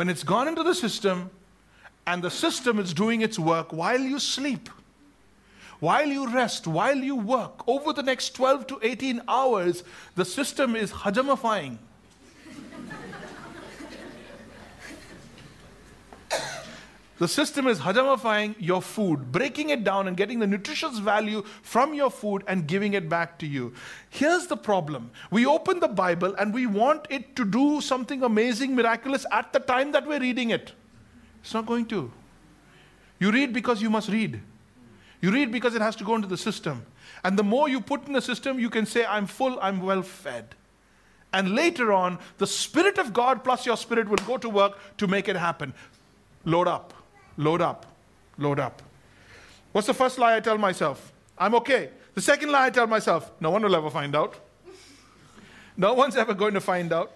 When 0.00 0.08
it's 0.08 0.22
gone 0.22 0.48
into 0.48 0.62
the 0.62 0.74
system 0.74 1.28
and 2.06 2.22
the 2.22 2.30
system 2.30 2.78
is 2.78 2.94
doing 2.94 3.20
its 3.20 3.38
work 3.38 3.70
while 3.70 4.00
you 4.00 4.18
sleep, 4.18 4.70
while 5.78 6.06
you 6.06 6.26
rest, 6.26 6.66
while 6.66 6.96
you 6.96 7.16
work, 7.16 7.68
over 7.68 7.92
the 7.92 8.02
next 8.02 8.30
12 8.30 8.66
to 8.68 8.78
18 8.80 9.20
hours, 9.28 9.84
the 10.14 10.24
system 10.24 10.74
is 10.74 10.90
hajamifying. 10.90 11.76
The 17.20 17.28
system 17.28 17.66
is 17.66 17.80
hajamifying 17.80 18.54
your 18.58 18.80
food, 18.80 19.30
breaking 19.30 19.68
it 19.68 19.84
down 19.84 20.08
and 20.08 20.16
getting 20.16 20.38
the 20.38 20.46
nutritious 20.46 20.98
value 21.00 21.42
from 21.60 21.92
your 21.92 22.10
food 22.10 22.42
and 22.46 22.66
giving 22.66 22.94
it 22.94 23.10
back 23.10 23.38
to 23.40 23.46
you. 23.46 23.74
Here's 24.08 24.46
the 24.46 24.56
problem 24.56 25.10
we 25.30 25.44
open 25.44 25.80
the 25.80 25.88
Bible 25.88 26.34
and 26.36 26.54
we 26.54 26.64
want 26.64 27.06
it 27.10 27.36
to 27.36 27.44
do 27.44 27.82
something 27.82 28.22
amazing, 28.22 28.74
miraculous 28.74 29.26
at 29.30 29.52
the 29.52 29.58
time 29.58 29.92
that 29.92 30.06
we're 30.06 30.18
reading 30.18 30.48
it. 30.48 30.72
It's 31.42 31.52
not 31.52 31.66
going 31.66 31.84
to. 31.88 32.10
You 33.18 33.30
read 33.30 33.52
because 33.52 33.82
you 33.82 33.90
must 33.90 34.08
read. 34.08 34.40
You 35.20 35.30
read 35.30 35.52
because 35.52 35.74
it 35.74 35.82
has 35.82 35.96
to 35.96 36.04
go 36.04 36.14
into 36.14 36.26
the 36.26 36.38
system. 36.38 36.86
And 37.22 37.38
the 37.38 37.42
more 37.42 37.68
you 37.68 37.82
put 37.82 38.06
in 38.06 38.14
the 38.14 38.22
system, 38.22 38.58
you 38.58 38.70
can 38.70 38.86
say, 38.86 39.04
I'm 39.04 39.26
full, 39.26 39.58
I'm 39.60 39.82
well 39.82 40.00
fed. 40.00 40.54
And 41.34 41.54
later 41.54 41.92
on, 41.92 42.18
the 42.38 42.46
Spirit 42.46 42.96
of 42.96 43.12
God 43.12 43.44
plus 43.44 43.66
your 43.66 43.76
spirit 43.76 44.08
will 44.08 44.24
go 44.26 44.38
to 44.38 44.48
work 44.48 44.78
to 44.96 45.06
make 45.06 45.28
it 45.28 45.36
happen. 45.36 45.74
Load 46.46 46.66
up, 46.66 46.94
load 47.36 47.60
up, 47.60 47.86
load 48.38 48.60
up. 48.60 48.82
What's 49.72 49.86
the 49.86 49.94
first 49.94 50.18
lie 50.18 50.36
I 50.36 50.40
tell 50.40 50.58
myself? 50.58 51.12
I'm 51.38 51.54
okay. 51.56 51.90
The 52.14 52.20
second 52.20 52.50
lie 52.50 52.66
I 52.66 52.70
tell 52.70 52.86
myself, 52.86 53.30
no 53.40 53.50
one 53.50 53.62
will 53.62 53.74
ever 53.74 53.90
find 53.90 54.14
out. 54.16 54.36
No 55.76 55.94
one's 55.94 56.16
ever 56.16 56.34
going 56.34 56.54
to 56.54 56.60
find 56.60 56.92
out. 56.92 57.12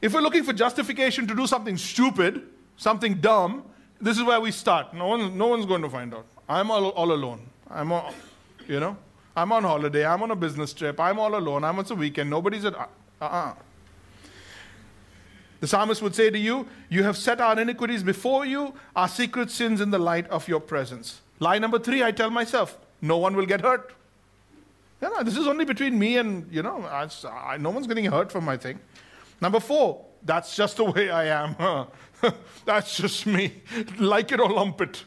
If 0.00 0.14
we're 0.14 0.22
looking 0.22 0.42
for 0.42 0.52
justification 0.52 1.26
to 1.26 1.34
do 1.34 1.46
something 1.46 1.76
stupid, 1.76 2.42
something 2.76 3.14
dumb, 3.14 3.64
this 4.00 4.16
is 4.16 4.24
where 4.24 4.40
we 4.40 4.50
start. 4.50 4.94
No, 4.94 5.08
one, 5.08 5.36
no 5.36 5.46
one's 5.46 5.66
going 5.66 5.82
to 5.82 5.90
find 5.90 6.14
out. 6.14 6.26
I'm 6.48 6.70
all, 6.70 6.88
all 6.88 7.12
alone. 7.12 7.46
I'm 7.68 7.92
all, 7.92 8.12
you 8.66 8.80
know, 8.80 8.96
I'm 9.36 9.52
on 9.52 9.62
holiday. 9.62 10.06
I'm 10.06 10.22
on 10.22 10.30
a 10.30 10.36
business 10.36 10.72
trip. 10.72 10.98
I'm 10.98 11.18
all 11.18 11.36
alone. 11.36 11.62
I'm 11.64 11.78
on 11.78 11.84
a 11.88 11.94
weekend. 11.94 12.30
Nobody's 12.30 12.64
at. 12.64 12.74
Uh-uh. 12.74 13.54
The 15.60 15.66
psalmist 15.66 16.02
would 16.02 16.14
say 16.14 16.30
to 16.30 16.38
you, 16.38 16.66
You 16.88 17.02
have 17.04 17.16
set 17.16 17.40
our 17.40 17.58
iniquities 17.58 18.02
before 18.02 18.44
you, 18.44 18.74
our 18.96 19.08
secret 19.08 19.50
sins 19.50 19.80
in 19.80 19.90
the 19.90 19.98
light 19.98 20.28
of 20.28 20.48
your 20.48 20.60
presence. 20.60 21.20
Lie 21.38 21.58
number 21.58 21.78
three, 21.78 22.02
I 22.02 22.10
tell 22.10 22.30
myself, 22.30 22.78
No 23.00 23.18
one 23.18 23.36
will 23.36 23.46
get 23.46 23.60
hurt. 23.60 23.94
Yeah, 25.02 25.08
no, 25.08 25.22
this 25.22 25.36
is 25.36 25.46
only 25.46 25.64
between 25.64 25.98
me 25.98 26.18
and, 26.18 26.46
you 26.52 26.62
know, 26.62 26.82
I, 26.82 27.08
I, 27.26 27.56
no 27.56 27.70
one's 27.70 27.86
getting 27.86 28.04
hurt 28.04 28.30
from 28.30 28.44
my 28.44 28.56
thing. 28.56 28.78
Number 29.40 29.60
four, 29.60 30.04
that's 30.22 30.54
just 30.54 30.76
the 30.76 30.84
way 30.84 31.08
I 31.08 31.44
am. 31.44 31.86
that's 32.66 32.96
just 32.96 33.26
me. 33.26 33.62
Like 33.98 34.32
it 34.32 34.40
or 34.40 34.50
lump 34.50 34.80
it. 34.82 35.04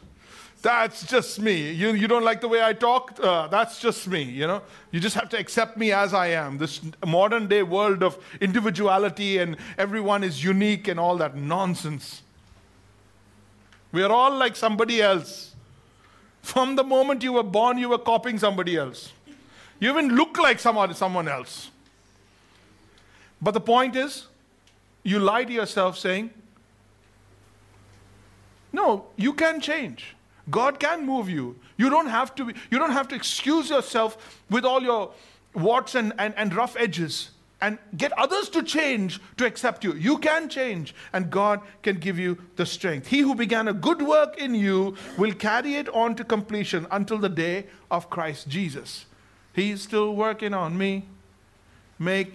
That's 0.63 1.05
just 1.05 1.41
me. 1.41 1.74
You, 1.74 1.91
you 1.91 2.08
don't 2.08 2.24
like 2.24 2.39
the 2.39 2.48
way 2.48 2.63
I 2.63 2.72
talk? 2.72 3.20
Uh, 3.22 3.48
that's 3.48 3.82
just 3.82 4.08
me, 4.08 4.24
you 4.24 4.48
know? 4.48 4.62
You 4.91 5.01
just 5.01 5.13
have 5.15 5.27
to 5.29 5.38
accept 5.38 5.75
me 5.75 5.91
as 5.91 6.13
I 6.13 6.27
am. 6.27 6.58
This 6.58 6.79
modern 7.05 7.48
day 7.48 7.63
world 7.63 8.01
of 8.01 8.17
individuality 8.39 9.39
and 9.39 9.58
everyone 9.77 10.24
is 10.24 10.41
unique 10.41 10.88
and 10.88 10.98
all 10.98 11.17
that 11.17 11.36
nonsense. 11.36 12.22
We 13.91 14.03
are 14.03 14.12
all 14.12 14.38
like 14.38 14.55
somebody 14.55 15.01
else. 15.01 15.53
From 16.41 16.77
the 16.77 16.84
moment 16.86 17.24
you 17.24 17.34
were 17.34 17.43
born, 17.43 17.77
you 17.77 17.89
were 17.89 17.98
copying 17.98 18.39
somebody 18.39 18.77
else. 18.77 19.12
You 19.82 19.89
even 19.89 20.15
look 20.15 20.38
like 20.38 20.60
someone, 20.60 20.93
someone 20.93 21.27
else. 21.27 21.72
But 23.41 23.51
the 23.51 23.60
point 23.60 23.98
is, 23.98 24.27
you 25.03 25.20
lie 25.20 25.43
to 25.43 25.51
yourself 25.51 25.98
saying, 25.98 26.29
no, 28.72 29.08
you 29.17 29.34
can 29.34 29.60
change. 29.60 30.15
God 30.50 30.80
can 30.80 31.06
move 31.06 31.30
you. 31.30 31.58
You 31.78 31.90
don't 31.90 32.08
have 32.08 32.36
to, 32.36 32.46
be, 32.46 32.54
you 32.70 32.80
don't 32.80 32.92
have 32.92 33.08
to 33.10 33.16
excuse 33.16 33.70
yourself 33.70 34.42
with 34.50 34.66
all 34.66 34.82
your 34.82 35.12
warts 35.54 35.96
and, 35.96 36.14
and, 36.18 36.34
and 36.38 36.54
rough 36.54 36.76
edges 36.78 37.32
and 37.64 37.78
get 37.96 38.12
others 38.18 38.50
to 38.50 38.62
change 38.62 39.22
to 39.38 39.46
accept 39.46 39.86
you. 39.86 39.94
You 39.94 40.18
can 40.18 40.50
change, 40.50 40.94
and 41.14 41.30
God 41.30 41.62
can 41.82 41.98
give 41.98 42.20
you 42.20 42.38
the 42.58 42.66
strength. 42.66 43.08
He 43.08 43.20
who 43.20 43.36
began 43.36 43.70
a 43.70 43.74
good 43.74 44.02
work 44.02 44.38
in 44.38 44.54
you 44.54 44.98
will 45.18 45.34
carry 45.34 45.76
it 45.76 45.88
on 45.90 46.16
to 46.16 46.26
completion 46.26 46.86
until 46.92 47.18
the 47.18 47.30
day 47.30 47.68
of 47.90 48.10
Christ 48.10 48.50
Jesus. 48.50 49.06
He's 49.54 49.82
still 49.82 50.14
working 50.14 50.54
on 50.54 50.78
me, 50.78 51.06
make 51.98 52.34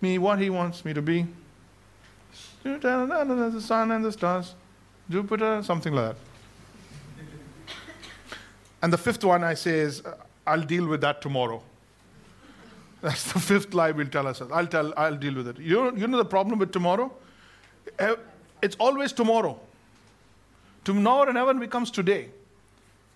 me 0.00 0.16
what 0.16 0.38
He 0.38 0.48
wants 0.48 0.82
me 0.82 0.94
to 0.94 1.02
be. 1.02 1.26
The 2.62 3.60
sun 3.60 3.90
and 3.90 4.02
the 4.02 4.12
stars, 4.12 4.54
Jupiter, 5.10 5.62
something 5.62 5.92
like 5.92 6.14
that. 6.14 6.29
And 8.82 8.92
the 8.92 8.98
fifth 8.98 9.24
one 9.24 9.44
I 9.44 9.54
say 9.54 9.78
is, 9.80 10.04
uh, 10.04 10.14
I'll 10.46 10.62
deal 10.62 10.86
with 10.86 11.00
that 11.02 11.20
tomorrow. 11.20 11.62
That's 13.02 13.32
the 13.32 13.38
fifth 13.38 13.74
lie 13.74 13.90
we'll 13.92 14.08
tell 14.08 14.26
ourselves. 14.26 14.52
I'll 14.52 14.66
tell, 14.66 14.92
I'll 14.96 15.16
deal 15.16 15.34
with 15.34 15.48
it. 15.48 15.58
You 15.58 15.76
know, 15.76 15.92
you 15.94 16.06
know 16.06 16.18
the 16.18 16.24
problem 16.24 16.58
with 16.58 16.72
tomorrow? 16.72 17.12
Eh, 17.98 18.14
it's 18.62 18.76
always 18.76 19.12
tomorrow. 19.12 19.58
Tomorrow 20.84 21.32
never 21.32 21.54
becomes 21.54 21.90
today. 21.90 22.28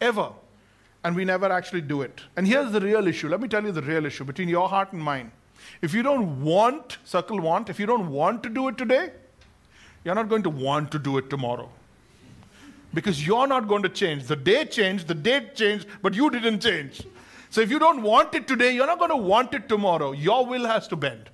Ever. 0.00 0.30
And 1.02 1.14
we 1.14 1.24
never 1.24 1.52
actually 1.52 1.82
do 1.82 2.00
it. 2.02 2.22
And 2.36 2.46
here's 2.46 2.72
the 2.72 2.80
real 2.80 3.06
issue. 3.06 3.28
Let 3.28 3.40
me 3.40 3.48
tell 3.48 3.62
you 3.62 3.72
the 3.72 3.82
real 3.82 4.06
issue 4.06 4.24
between 4.24 4.48
your 4.48 4.68
heart 4.68 4.92
and 4.92 5.02
mine. 5.02 5.32
If 5.82 5.92
you 5.92 6.02
don't 6.02 6.42
want, 6.42 6.98
circle 7.04 7.40
want, 7.40 7.68
if 7.68 7.78
you 7.78 7.86
don't 7.86 8.10
want 8.10 8.42
to 8.42 8.48
do 8.48 8.68
it 8.68 8.78
today, 8.78 9.10
you're 10.02 10.14
not 10.14 10.28
going 10.28 10.42
to 10.42 10.50
want 10.50 10.90
to 10.92 10.98
do 10.98 11.18
it 11.18 11.28
tomorrow 11.30 11.70
because 12.94 13.26
you're 13.26 13.46
not 13.46 13.68
going 13.68 13.82
to 13.82 13.88
change. 13.88 14.24
The 14.24 14.36
day 14.36 14.64
changed, 14.64 15.08
the 15.08 15.14
date 15.14 15.54
changed, 15.54 15.86
but 16.02 16.14
you 16.14 16.30
didn't 16.30 16.60
change. 16.60 17.02
So 17.50 17.60
if 17.60 17.70
you 17.70 17.78
don't 17.78 18.02
want 18.02 18.34
it 18.34 18.48
today, 18.48 18.74
you're 18.74 18.86
not 18.86 18.98
going 18.98 19.10
to 19.10 19.16
want 19.16 19.54
it 19.54 19.68
tomorrow. 19.68 20.12
Your 20.12 20.46
will 20.46 20.64
has 20.64 20.88
to 20.88 20.96
bend. 20.96 21.30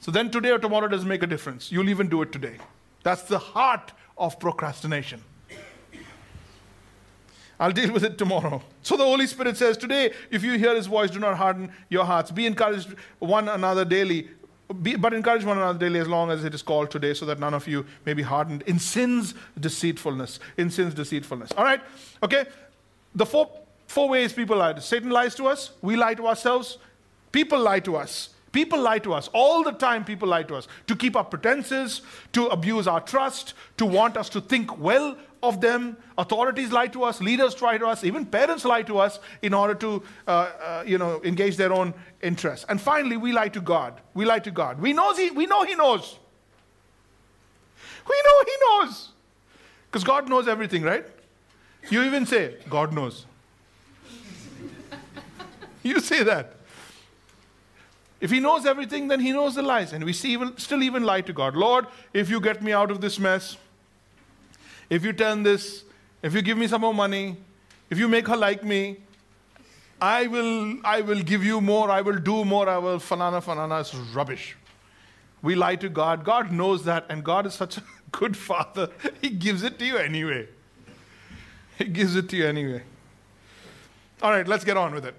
So 0.00 0.10
then 0.10 0.30
today 0.30 0.50
or 0.50 0.58
tomorrow 0.58 0.88
doesn't 0.88 1.08
make 1.08 1.22
a 1.22 1.26
difference. 1.26 1.72
You'll 1.72 1.88
even 1.88 2.08
do 2.08 2.22
it 2.22 2.32
today. 2.32 2.56
That's 3.02 3.22
the 3.22 3.38
heart 3.38 3.92
of 4.16 4.38
procrastination. 4.38 5.22
I'll 7.58 7.72
deal 7.72 7.92
with 7.92 8.04
it 8.04 8.18
tomorrow. 8.18 8.62
So 8.82 8.96
the 8.96 9.04
Holy 9.04 9.26
Spirit 9.26 9.56
says, 9.56 9.76
Today, 9.76 10.12
if 10.30 10.44
you 10.44 10.58
hear 10.58 10.74
His 10.74 10.86
voice, 10.86 11.10
do 11.10 11.18
not 11.18 11.36
harden 11.36 11.72
your 11.88 12.04
hearts. 12.04 12.30
Be 12.30 12.46
encouraged 12.46 12.94
one 13.18 13.48
another 13.48 13.84
daily. 13.84 14.28
Be, 14.82 14.96
but 14.96 15.14
encourage 15.14 15.44
one 15.44 15.58
another 15.58 15.78
daily 15.78 16.00
as 16.00 16.08
long 16.08 16.30
as 16.30 16.44
it 16.44 16.52
is 16.52 16.62
called 16.62 16.90
today, 16.90 17.14
so 17.14 17.24
that 17.26 17.38
none 17.38 17.54
of 17.54 17.68
you 17.68 17.86
may 18.04 18.14
be 18.14 18.22
hardened 18.22 18.62
in 18.62 18.80
sin's 18.80 19.34
deceitfulness. 19.58 20.40
In 20.56 20.70
sin's 20.70 20.92
deceitfulness. 20.92 21.52
All 21.56 21.64
right? 21.64 21.80
Okay? 22.22 22.46
The 23.14 23.24
four, 23.24 23.48
four 23.86 24.08
ways 24.08 24.32
people 24.32 24.56
lie. 24.56 24.76
Satan 24.80 25.10
lies 25.10 25.36
to 25.36 25.46
us, 25.46 25.70
we 25.82 25.94
lie 25.94 26.14
to 26.14 26.26
ourselves, 26.26 26.78
people 27.30 27.60
lie 27.60 27.80
to 27.80 27.96
us. 27.96 28.30
People 28.50 28.80
lie 28.80 28.98
to 29.00 29.12
us. 29.12 29.28
All 29.34 29.62
the 29.62 29.72
time, 29.72 30.02
people 30.02 30.28
lie 30.28 30.42
to 30.44 30.54
us. 30.54 30.66
To 30.86 30.96
keep 30.96 31.14
up 31.14 31.30
pretenses, 31.30 32.00
to 32.32 32.46
abuse 32.46 32.88
our 32.88 33.02
trust, 33.02 33.52
to 33.76 33.84
want 33.84 34.16
us 34.16 34.30
to 34.30 34.40
think 34.40 34.78
well 34.78 35.14
of 35.48 35.60
them. 35.60 35.96
Authorities 36.18 36.72
lie 36.72 36.88
to 36.88 37.04
us, 37.04 37.20
leaders 37.20 37.54
try 37.54 37.78
to 37.78 37.86
us, 37.86 38.04
even 38.04 38.24
parents 38.24 38.64
lie 38.64 38.82
to 38.82 38.98
us 38.98 39.18
in 39.42 39.54
order 39.54 39.74
to, 39.74 40.02
uh, 40.26 40.30
uh, 40.30 40.84
you 40.86 40.98
know, 40.98 41.20
engage 41.24 41.56
their 41.56 41.72
own 41.72 41.94
interests. 42.22 42.64
And 42.68 42.80
finally, 42.80 43.16
we 43.16 43.32
lie 43.32 43.48
to 43.48 43.60
God. 43.60 44.00
We 44.14 44.24
lie 44.24 44.40
to 44.40 44.50
God. 44.50 44.80
We, 44.80 44.92
knows 44.92 45.18
he, 45.18 45.30
we 45.30 45.46
know 45.46 45.64
He 45.64 45.74
knows. 45.74 46.18
We 48.08 48.22
know 48.24 48.44
He 48.44 48.56
knows. 48.60 49.08
Because 49.86 50.04
God 50.04 50.28
knows 50.28 50.48
everything, 50.48 50.82
right? 50.82 51.06
You 51.88 52.02
even 52.02 52.26
say, 52.26 52.56
God 52.68 52.92
knows. 52.92 53.26
you 55.82 56.00
say 56.00 56.22
that. 56.22 56.56
If 58.20 58.30
he 58.30 58.40
knows 58.40 58.64
everything, 58.64 59.08
then 59.08 59.20
he 59.20 59.32
knows 59.32 59.54
the 59.54 59.62
lies. 59.62 59.92
And 59.92 60.04
we 60.04 60.12
see 60.12 60.32
even, 60.32 60.56
still 60.56 60.82
even 60.82 61.04
lie 61.04 61.20
to 61.20 61.32
God. 61.32 61.54
Lord, 61.54 61.86
if 62.12 62.30
you 62.30 62.40
get 62.40 62.62
me 62.62 62.72
out 62.72 62.90
of 62.90 63.00
this 63.00 63.18
mess, 63.18 63.56
if 64.88 65.04
you 65.04 65.12
turn 65.12 65.42
this, 65.42 65.84
if 66.22 66.34
you 66.34 66.42
give 66.42 66.58
me 66.58 66.66
some 66.66 66.80
more 66.80 66.94
money, 66.94 67.36
if 67.90 67.98
you 67.98 68.08
make 68.08 68.26
her 68.28 68.36
like 68.36 68.64
me, 68.64 68.98
I 70.00 70.26
will, 70.26 70.76
I 70.84 71.00
will 71.00 71.22
give 71.22 71.44
you 71.44 71.60
more, 71.60 71.90
I 71.90 72.00
will 72.00 72.18
do 72.18 72.44
more, 72.44 72.68
I 72.68 72.78
will 72.78 72.98
fanana 72.98 73.42
fanana. 73.42 73.80
It's 73.80 73.94
rubbish. 73.94 74.56
We 75.42 75.54
lie 75.54 75.76
to 75.76 75.88
God. 75.88 76.24
God 76.24 76.52
knows 76.52 76.84
that, 76.84 77.06
and 77.08 77.24
God 77.24 77.46
is 77.46 77.54
such 77.54 77.78
a 77.78 77.82
good 78.10 78.36
father. 78.36 78.90
He 79.20 79.30
gives 79.30 79.62
it 79.62 79.78
to 79.78 79.86
you 79.86 79.96
anyway. 79.96 80.48
He 81.78 81.84
gives 81.84 82.16
it 82.16 82.28
to 82.30 82.36
you 82.36 82.46
anyway. 82.46 82.82
All 84.22 84.30
right, 84.30 84.46
let's 84.46 84.64
get 84.64 84.76
on 84.76 84.94
with 84.94 85.04
it. 85.04 85.14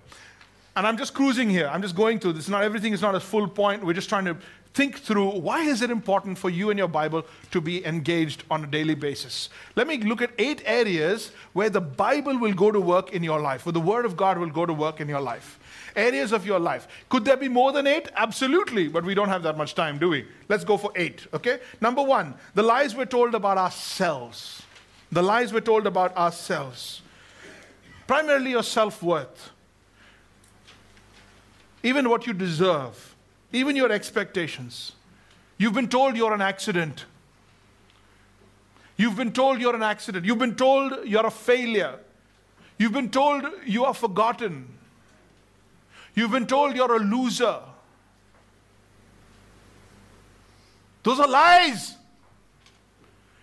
And 0.75 0.85
I'm 0.85 0.97
just 0.97 1.13
cruising 1.13 1.49
here. 1.49 1.67
I'm 1.67 1.81
just 1.81 1.95
going 1.95 2.19
through 2.19 2.33
this. 2.33 2.47
Not 2.47 2.63
everything 2.63 2.93
is 2.93 3.01
not 3.01 3.15
a 3.15 3.19
full 3.19 3.47
point. 3.47 3.83
We're 3.83 3.93
just 3.93 4.09
trying 4.09 4.25
to 4.25 4.37
think 4.73 4.99
through 4.99 5.29
why 5.39 5.61
is 5.63 5.81
it 5.81 5.89
important 5.89 6.37
for 6.37 6.49
you 6.49 6.69
and 6.69 6.77
your 6.77 6.87
Bible 6.87 7.25
to 7.51 7.61
be 7.61 7.85
engaged 7.85 8.43
on 8.49 8.63
a 8.63 8.67
daily 8.67 8.95
basis. 8.95 9.49
Let 9.75 9.87
me 9.87 9.97
look 9.97 10.21
at 10.21 10.31
eight 10.37 10.61
areas 10.65 11.31
where 11.53 11.69
the 11.69 11.81
Bible 11.81 12.37
will 12.37 12.53
go 12.53 12.71
to 12.71 12.79
work 12.79 13.13
in 13.13 13.23
your 13.23 13.39
life, 13.39 13.65
where 13.65 13.73
the 13.73 13.81
Word 13.81 14.05
of 14.05 14.15
God 14.15 14.37
will 14.37 14.49
go 14.49 14.65
to 14.65 14.73
work 14.73 15.01
in 15.01 15.07
your 15.07 15.21
life. 15.21 15.59
Areas 15.95 16.31
of 16.31 16.45
your 16.45 16.59
life. 16.59 16.87
Could 17.09 17.25
there 17.25 17.37
be 17.37 17.49
more 17.49 17.71
than 17.71 17.87
eight? 17.87 18.09
Absolutely, 18.15 18.87
but 18.87 19.03
we 19.03 19.15
don't 19.15 19.29
have 19.29 19.43
that 19.43 19.57
much 19.57 19.75
time, 19.75 19.97
do 19.97 20.09
we? 20.09 20.25
Let's 20.47 20.63
go 20.63 20.77
for 20.77 20.91
eight, 20.95 21.25
okay? 21.33 21.59
Number 21.81 22.03
one, 22.03 22.35
the 22.53 22.63
lies 22.63 22.95
we're 22.95 23.05
told 23.05 23.35
about 23.35 23.57
ourselves. 23.57 24.61
The 25.11 25.23
lies 25.23 25.51
we're 25.51 25.61
told 25.61 25.87
about 25.87 26.15
ourselves. 26.15 27.01
Primarily 28.05 28.51
your 28.51 28.63
self 28.63 29.01
worth 29.01 29.51
even 31.83 32.09
what 32.09 32.27
you 32.27 32.33
deserve, 32.33 33.15
even 33.51 33.75
your 33.75 33.91
expectations. 33.91 34.93
You've 35.57 35.73
been 35.73 35.87
told 35.87 36.15
you're 36.15 36.33
an 36.33 36.41
accident. 36.41 37.05
You've 38.97 39.15
been 39.15 39.31
told 39.31 39.61
you're 39.61 39.75
an 39.75 39.83
accident. 39.83 40.25
You've 40.25 40.39
been 40.39 40.55
told 40.55 41.05
you're 41.05 41.25
a 41.25 41.31
failure. 41.31 41.99
You've 42.77 42.93
been 42.93 43.09
told 43.09 43.45
you 43.65 43.85
are 43.85 43.93
forgotten. 43.93 44.67
You've 46.13 46.31
been 46.31 46.47
told 46.47 46.75
you're 46.75 46.95
a 46.95 46.99
loser. 46.99 47.59
Those 51.03 51.19
are 51.19 51.27
lies. 51.27 51.95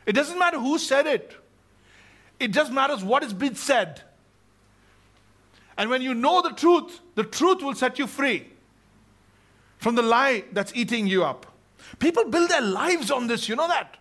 It 0.06 0.12
doesn't 0.12 0.38
matter 0.38 0.58
who 0.58 0.78
said 0.78 1.06
it, 1.06 1.34
it 2.38 2.48
just 2.48 2.70
matters 2.70 3.02
what 3.02 3.22
has 3.22 3.32
been 3.32 3.54
said. 3.54 4.02
And 5.76 5.90
when 5.90 6.02
you 6.02 6.14
know 6.14 6.40
the 6.42 6.50
truth, 6.50 7.00
the 7.16 7.24
truth 7.24 7.60
will 7.62 7.74
set 7.74 7.98
you 7.98 8.06
free 8.06 8.46
from 9.84 9.96
the 9.96 10.02
lie 10.02 10.42
that's 10.52 10.72
eating 10.74 11.06
you 11.06 11.22
up. 11.24 11.44
People 11.98 12.24
build 12.30 12.48
their 12.48 12.62
lives 12.62 13.10
on 13.10 13.26
this, 13.26 13.50
you 13.50 13.54
know 13.54 13.68
that? 13.68 13.98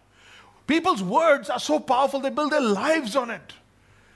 People's 0.66 1.04
words 1.04 1.50
are 1.50 1.60
so 1.60 1.78
powerful, 1.78 2.22
they 2.22 2.30
build 2.30 2.54
their 2.54 2.62
lives 2.62 3.18
on 3.18 3.30
it. 3.30 3.52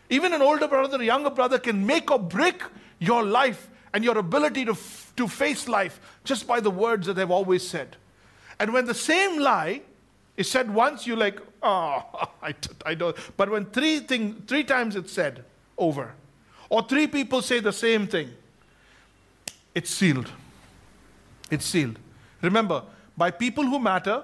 Even 0.09 0.31
an 0.31 0.41
older 0.41 0.69
brother, 0.69 0.97
a 0.97 1.03
younger 1.03 1.29
brother 1.29 1.59
can 1.59 1.85
make 1.85 2.09
or 2.09 2.19
break 2.19 2.63
your 2.99 3.21
life 3.21 3.69
and 3.93 4.01
your 4.01 4.17
ability 4.17 4.63
to, 4.63 4.71
f- 4.71 5.11
to 5.17 5.27
face 5.27 5.67
life 5.67 5.99
just 6.23 6.47
by 6.47 6.61
the 6.61 6.71
words 6.71 7.05
that 7.05 7.15
they've 7.15 7.29
always 7.29 7.67
said. 7.67 7.97
And 8.61 8.71
when 8.71 8.85
the 8.85 8.93
same 8.93 9.37
lie 9.41 9.81
is 10.37 10.49
said 10.49 10.73
once, 10.73 11.05
you're 11.05 11.17
like, 11.17 11.41
oh, 11.61 12.29
I, 12.41 12.55
I 12.85 12.93
don't. 12.93 13.17
But 13.35 13.49
when 13.49 13.65
three, 13.65 13.99
thing, 13.99 14.41
three 14.47 14.63
times 14.63 14.95
it's 14.95 15.11
said 15.11 15.43
over, 15.77 16.13
or 16.69 16.87
three 16.87 17.07
people 17.07 17.41
say 17.41 17.59
the 17.59 17.73
same 17.73 18.07
thing, 18.07 18.31
it's 19.75 19.89
sealed. 19.89 20.31
It's 21.49 21.65
sealed. 21.65 21.99
Remember, 22.41 22.83
by 23.15 23.31
people 23.31 23.63
who 23.63 23.79
matter, 23.79 24.23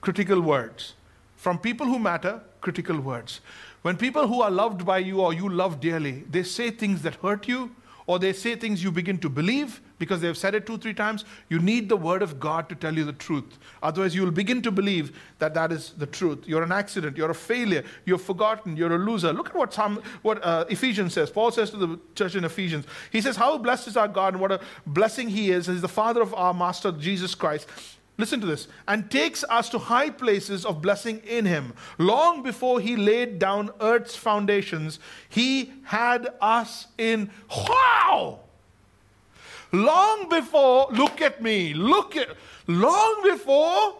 critical 0.00 0.40
words. 0.40 0.94
From 1.36 1.58
people 1.58 1.86
who 1.86 1.98
matter, 1.98 2.40
critical 2.60 2.98
words. 3.00 3.40
When 3.82 3.96
people 3.96 4.26
who 4.26 4.42
are 4.42 4.50
loved 4.50 4.84
by 4.84 4.98
you 4.98 5.20
or 5.20 5.32
you 5.32 5.48
love 5.48 5.80
dearly, 5.80 6.24
they 6.30 6.42
say 6.42 6.70
things 6.70 7.02
that 7.02 7.16
hurt 7.16 7.46
you, 7.46 7.70
or 8.06 8.18
they 8.18 8.32
say 8.32 8.54
things 8.54 8.82
you 8.82 8.92
begin 8.92 9.18
to 9.18 9.28
believe 9.28 9.80
because 9.98 10.20
they've 10.20 10.36
said 10.36 10.54
it 10.54 10.66
two, 10.66 10.78
three 10.78 10.94
times, 10.94 11.24
you 11.48 11.58
need 11.58 11.88
the 11.88 11.96
word 11.96 12.22
of 12.22 12.38
God 12.38 12.68
to 12.68 12.74
tell 12.74 12.94
you 12.94 13.04
the 13.04 13.12
truth. 13.14 13.58
Otherwise, 13.82 14.14
you 14.14 14.22
will 14.22 14.30
begin 14.30 14.62
to 14.62 14.70
believe 14.70 15.18
that 15.38 15.54
that 15.54 15.72
is 15.72 15.94
the 15.96 16.06
truth. 16.06 16.44
You're 16.46 16.62
an 16.62 16.72
accident, 16.72 17.16
you're 17.16 17.30
a 17.30 17.34
failure, 17.34 17.82
you're 18.04 18.18
forgotten, 18.18 18.76
you're 18.76 18.94
a 18.94 18.98
loser. 18.98 19.32
Look 19.32 19.48
at 19.48 19.56
what, 19.56 19.74
what 20.22 20.44
uh, 20.44 20.66
Ephesians 20.68 21.14
says. 21.14 21.30
Paul 21.30 21.50
says 21.50 21.70
to 21.70 21.76
the 21.78 21.98
church 22.14 22.34
in 22.34 22.44
Ephesians, 22.44 22.86
he 23.10 23.20
says, 23.20 23.36
How 23.36 23.56
blessed 23.58 23.88
is 23.88 23.96
our 23.96 24.08
God 24.08 24.34
and 24.34 24.40
what 24.40 24.52
a 24.52 24.60
blessing 24.86 25.28
he 25.28 25.50
is. 25.50 25.66
He's 25.66 25.80
the 25.80 25.88
Father 25.88 26.20
of 26.20 26.34
our 26.34 26.54
Master 26.54 26.92
Jesus 26.92 27.34
Christ 27.34 27.68
Listen 28.18 28.40
to 28.40 28.46
this. 28.46 28.68
And 28.88 29.10
takes 29.10 29.44
us 29.44 29.68
to 29.70 29.78
high 29.78 30.10
places 30.10 30.64
of 30.64 30.80
blessing 30.80 31.18
in 31.26 31.44
him. 31.44 31.74
Long 31.98 32.42
before 32.42 32.80
he 32.80 32.96
laid 32.96 33.38
down 33.38 33.70
earth's 33.80 34.16
foundations, 34.16 34.98
he 35.28 35.72
had 35.84 36.28
us 36.40 36.86
in. 36.96 37.30
Wow! 37.68 38.40
Long 39.72 40.28
before, 40.28 40.88
look 40.92 41.20
at 41.20 41.42
me, 41.42 41.74
look 41.74 42.16
at, 42.16 42.28
long 42.66 43.22
before 43.22 43.96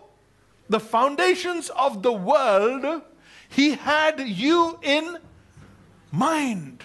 the 0.69 0.81
foundations 0.81 1.71
of 1.71 2.03
the 2.03 2.13
world, 2.13 3.03
he 3.49 3.73
had 3.73 4.21
you 4.21 4.79
in 4.83 5.19
mind. 6.11 6.83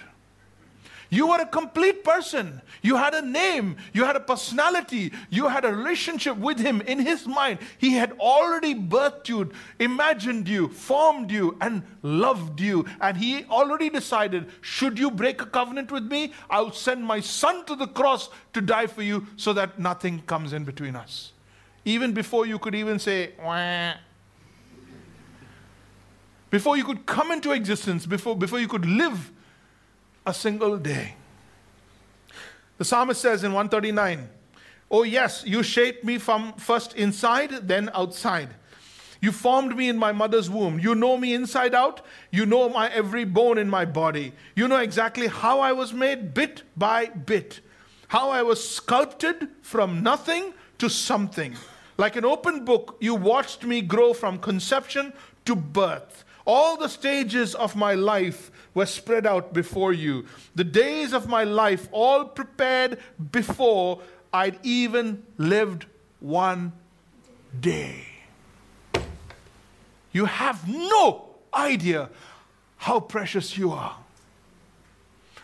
You 1.13 1.28
were 1.28 1.41
a 1.41 1.45
complete 1.45 2.06
person. 2.06 2.62
You 2.82 2.95
had 2.95 3.13
a 3.13 3.21
name. 3.21 3.76
You 3.91 4.06
had 4.06 4.15
a 4.15 4.21
personality. 4.21 5.12
You 5.30 5.50
had 5.50 5.65
a 5.65 5.76
relationship 5.76 6.38
with 6.38 6.58
Him 6.58 6.80
in 6.80 7.00
His 7.00 7.28
mind. 7.28 7.60
He 7.78 7.91
had 7.95 8.13
already 8.13 8.74
birthed 8.74 9.28
you, 9.28 9.52
imagined 9.78 10.47
you, 10.47 10.69
formed 10.69 11.30
you, 11.30 11.58
and 11.60 11.84
loved 12.02 12.62
you. 12.62 12.86
And 13.02 13.17
He 13.17 13.43
already 13.43 13.89
decided 13.89 14.47
should 14.62 14.97
you 14.97 15.12
break 15.12 15.41
a 15.41 15.45
covenant 15.45 15.91
with 15.91 16.10
me, 16.10 16.32
I'll 16.50 16.71
send 16.71 17.04
my 17.04 17.19
Son 17.19 17.65
to 17.65 17.76
the 17.76 17.88
cross 17.88 18.30
to 18.54 18.62
die 18.62 18.88
for 18.88 19.04
you 19.04 19.28
so 19.36 19.52
that 19.52 19.78
nothing 19.78 20.21
comes 20.21 20.54
in 20.54 20.63
between 20.63 20.95
us. 20.95 21.34
Even 21.84 22.13
before 22.13 22.45
you 22.45 22.58
could 22.58 22.74
even 22.74 23.00
say, 23.00 23.32
Wah. 23.43 23.95
before 26.50 26.78
you 26.78 26.86
could 26.86 27.06
come 27.06 27.34
into 27.34 27.52
existence, 27.52 28.06
before, 28.06 28.38
before 28.38 28.62
you 28.62 28.69
could 28.69 28.86
live 28.86 29.34
a 30.25 30.34
single 30.34 30.77
day. 30.77 31.15
The 32.77 32.86
psalmist 32.86 33.21
says 33.21 33.43
in 33.43 33.53
139, 33.53 34.29
Oh, 34.89 35.03
yes, 35.03 35.43
you 35.45 35.63
shaped 35.63 36.03
me 36.03 36.17
from 36.17 36.53
first 36.53 36.93
inside, 36.95 37.67
then 37.67 37.89
outside. 37.93 38.49
You 39.21 39.31
formed 39.31 39.77
me 39.77 39.88
in 39.88 39.97
my 39.97 40.12
mother's 40.12 40.49
womb. 40.49 40.79
You 40.79 40.95
know 40.95 41.15
me 41.15 41.34
inside 41.34 41.75
out. 41.75 42.01
You 42.31 42.45
know 42.45 42.67
my 42.67 42.89
every 42.89 43.23
bone 43.23 43.60
in 43.60 43.69
my 43.69 43.86
body. 43.86 44.34
You 44.55 44.67
know 44.67 44.79
exactly 44.79 45.27
how 45.27 45.60
I 45.60 45.71
was 45.73 45.93
made 45.93 46.34
bit 46.34 46.63
by 46.75 47.05
bit, 47.05 47.62
how 48.07 48.31
I 48.31 48.41
was 48.41 48.67
sculpted 48.67 49.47
from 49.62 50.01
nothing 50.01 50.53
to 50.79 50.89
something. 50.89 51.55
Like 51.97 52.15
an 52.15 52.25
open 52.25 52.65
book, 52.65 52.97
you 52.99 53.13
watched 53.13 53.63
me 53.63 53.81
grow 53.81 54.13
from 54.13 54.39
conception 54.39 55.13
to 55.45 55.55
birth. 55.55 56.25
All 56.45 56.77
the 56.77 56.89
stages 56.89 57.54
of 57.56 57.75
my 57.75 57.93
life 57.93 58.51
were 58.73 58.86
spread 58.86 59.27
out 59.27 59.54
before 59.54 59.93
you. 59.93 60.25
The 60.56 60.63
days 60.63 61.13
of 61.13 61.27
my 61.27 61.43
life 61.43 61.88
all 61.91 62.25
prepared 62.25 62.99
before 63.32 64.01
I'd 64.34 64.60
even 64.63 65.23
lived 65.38 65.86
one 66.19 66.73
day. 67.60 68.06
You 70.12 70.25
have 70.25 70.67
no 70.67 71.30
idea 71.54 72.10
how 72.77 72.99
precious 72.99 73.58
you 73.58 73.71
are. 73.71 73.97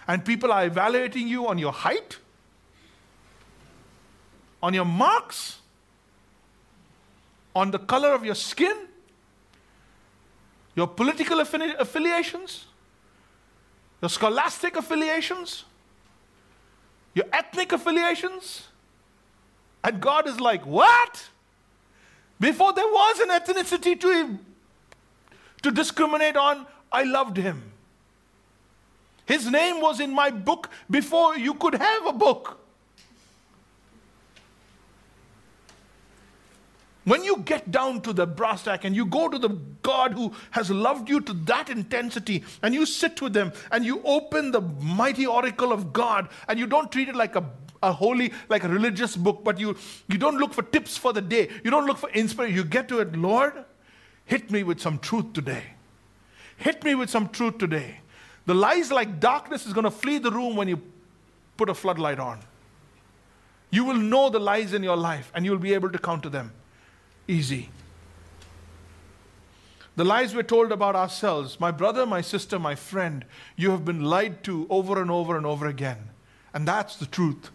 And 0.08 0.24
people 0.24 0.52
are 0.52 0.66
evaluating 0.66 1.28
you 1.28 1.48
on 1.48 1.58
your 1.58 1.74
height, 1.74 2.18
on 4.64 4.74
your 4.74 4.86
marks, 4.86 5.58
on 7.56 7.72
the 7.72 7.80
color 7.80 8.14
of 8.14 8.24
your 8.24 8.36
skin, 8.36 8.87
your 10.78 10.88
political 10.88 11.40
affili- 11.40 11.76
affiliations, 11.80 12.68
your 14.00 14.10
scholastic 14.10 14.76
affiliations, 14.76 15.66
your 17.16 17.26
ethnic 17.34 17.72
affiliations. 17.72 18.68
And 19.84 20.00
God 20.00 20.28
is 20.28 20.40
like, 20.40 20.66
What? 20.66 21.30
Before 22.40 22.72
there 22.74 22.86
was 22.86 23.20
an 23.20 23.30
ethnicity 23.30 24.00
to, 24.00 24.38
to 25.64 25.72
discriminate 25.72 26.38
on, 26.38 26.68
I 26.92 27.04
loved 27.04 27.38
him. 27.38 27.72
His 29.26 29.50
name 29.50 29.82
was 29.82 30.00
in 30.00 30.14
my 30.14 30.30
book 30.30 30.70
before 30.88 31.36
you 31.36 31.56
could 31.56 31.74
have 31.74 32.06
a 32.06 32.14
book. 32.14 32.60
When 37.08 37.24
you 37.24 37.38
get 37.38 37.72
down 37.72 38.02
to 38.02 38.12
the 38.12 38.28
brass 38.28 38.64
tack 38.64 38.84
and 38.84 38.94
you 38.94 39.06
go 39.06 39.30
to 39.30 39.40
the 39.40 39.48
God 39.82 40.12
who 40.12 40.34
has 40.52 40.70
loved 40.70 41.08
you 41.08 41.22
to 41.22 41.32
that 41.46 41.70
intensity 41.70 42.44
and 42.62 42.74
you 42.74 42.86
sit 42.86 43.22
with 43.22 43.34
Him 43.34 43.54
and 43.72 43.86
you 43.86 44.02
open 44.04 44.52
the 44.52 44.60
mighty 44.60 45.26
oracle 45.26 45.72
of 45.72 45.94
God 45.94 46.28
and 46.50 46.60
you 46.60 46.68
don't 46.68 46.92
treat 46.92 47.08
it 47.08 47.16
like 47.16 47.38
a, 47.38 47.50
a 47.82 47.94
holy, 47.94 48.34
like 48.50 48.66
a 48.66 48.68
religious 48.68 49.16
book, 49.16 49.40
but 49.46 49.58
you, 49.58 49.78
you 50.10 50.18
don't 50.18 50.38
look 50.38 50.54
for 50.54 50.64
tips 50.64 50.98
for 50.98 51.14
the 51.14 51.22
day. 51.22 51.48
You 51.64 51.72
don't 51.72 51.86
look 51.86 51.98
for 51.98 52.10
inspiration. 52.10 52.54
You 52.54 52.66
get 52.66 52.90
to 52.90 53.00
it, 53.00 53.16
Lord, 53.16 53.54
hit 54.26 54.52
me 54.52 54.64
with 54.64 54.82
some 54.82 55.00
truth 55.00 55.32
today. 55.32 55.64
Hit 56.58 56.84
me 56.84 56.94
with 56.94 57.10
some 57.10 57.30
truth 57.30 57.58
today. 57.58 58.02
The 58.48 58.54
lies 58.54 58.92
like 58.92 59.22
darkness 59.22 59.66
is 59.66 59.72
going 59.72 59.86
to 59.86 59.92
flee 59.92 60.18
the 60.18 60.32
room 60.32 60.58
when 60.58 60.68
you 60.68 60.82
put 61.56 61.70
a 61.70 61.74
floodlight 61.74 62.20
on. 62.20 62.42
You 63.70 63.86
will 63.86 63.96
know 63.96 64.30
the 64.30 64.40
lies 64.40 64.74
in 64.74 64.84
your 64.84 64.98
life 64.98 65.32
and 65.34 65.46
you'll 65.46 65.58
be 65.58 65.74
able 65.74 65.90
to 65.90 66.00
counter 66.00 66.28
them 66.28 66.52
easy. 67.28 67.70
The 69.96 70.06
lies 70.06 70.36
we're 70.36 70.44
told 70.44 70.72
about 70.72 70.96
ourselves, 70.96 71.60
my 71.60 71.72
brother, 71.72 72.06
my 72.06 72.22
sister, 72.22 72.60
my 72.60 72.76
friend, 72.76 73.26
you 73.56 73.72
have 73.72 73.84
been 73.84 74.04
lied 74.04 74.44
to 74.44 74.68
over 74.70 75.02
and 75.02 75.10
over 75.10 75.36
and 75.36 75.46
over 75.46 75.66
again. 75.66 76.10
And 76.54 76.68
that's 76.68 76.98
the 76.98 77.08
truth. 77.08 77.50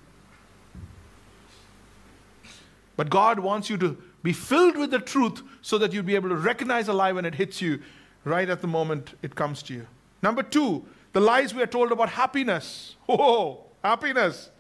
But 2.97 3.11
God 3.11 3.39
wants 3.39 3.71
you 3.71 3.77
to 3.79 3.97
be 4.23 4.33
filled 4.33 4.77
with 4.77 4.91
the 4.91 4.99
truth 4.99 5.43
so 5.63 5.79
that 5.79 5.93
you'll 5.93 6.03
be 6.03 6.15
able 6.15 6.29
to 6.31 6.37
recognize 6.37 6.89
a 6.89 6.93
lie 6.93 7.13
when 7.13 7.25
it 7.25 7.37
hits 7.37 7.63
you 7.63 7.81
right 8.25 8.49
at 8.49 8.61
the 8.61 8.67
moment 8.67 9.15
it 9.23 9.35
comes 9.35 9.63
to 9.65 9.75
you. 9.75 9.87
Number 10.21 10.43
two, 10.43 10.85
the 11.13 11.21
lies 11.21 11.55
we 11.55 11.63
are 11.63 11.67
told 11.67 11.93
about 11.93 12.11
happiness. 12.11 12.97
Oh, 13.09 13.65
happiness. 13.83 14.51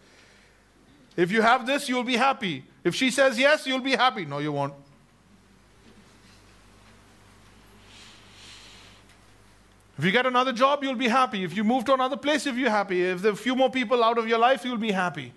If 1.16 1.30
you 1.30 1.42
have 1.42 1.66
this, 1.66 1.88
you'll 1.88 2.04
be 2.04 2.16
happy. 2.16 2.64
If 2.84 2.94
she 2.94 3.10
says 3.10 3.38
yes, 3.38 3.66
you'll 3.66 3.80
be 3.80 3.92
happy. 3.92 4.24
No, 4.24 4.38
you 4.38 4.52
won't. 4.52 4.74
If 9.98 10.04
you 10.04 10.10
get 10.10 10.26
another 10.26 10.52
job, 10.52 10.82
you'll 10.82 10.94
be 10.94 11.08
happy. 11.08 11.44
If 11.44 11.56
you 11.56 11.64
move 11.64 11.84
to 11.84 11.94
another 11.94 12.16
place, 12.16 12.46
if 12.46 12.56
you're 12.56 12.70
happy. 12.70 13.02
If 13.02 13.22
there 13.22 13.30
are 13.30 13.34
a 13.34 13.36
few 13.36 13.54
more 13.54 13.70
people 13.70 14.02
out 14.02 14.18
of 14.18 14.26
your 14.26 14.38
life, 14.38 14.64
you'll 14.64 14.78
be 14.78 14.92
happy. 14.92 15.32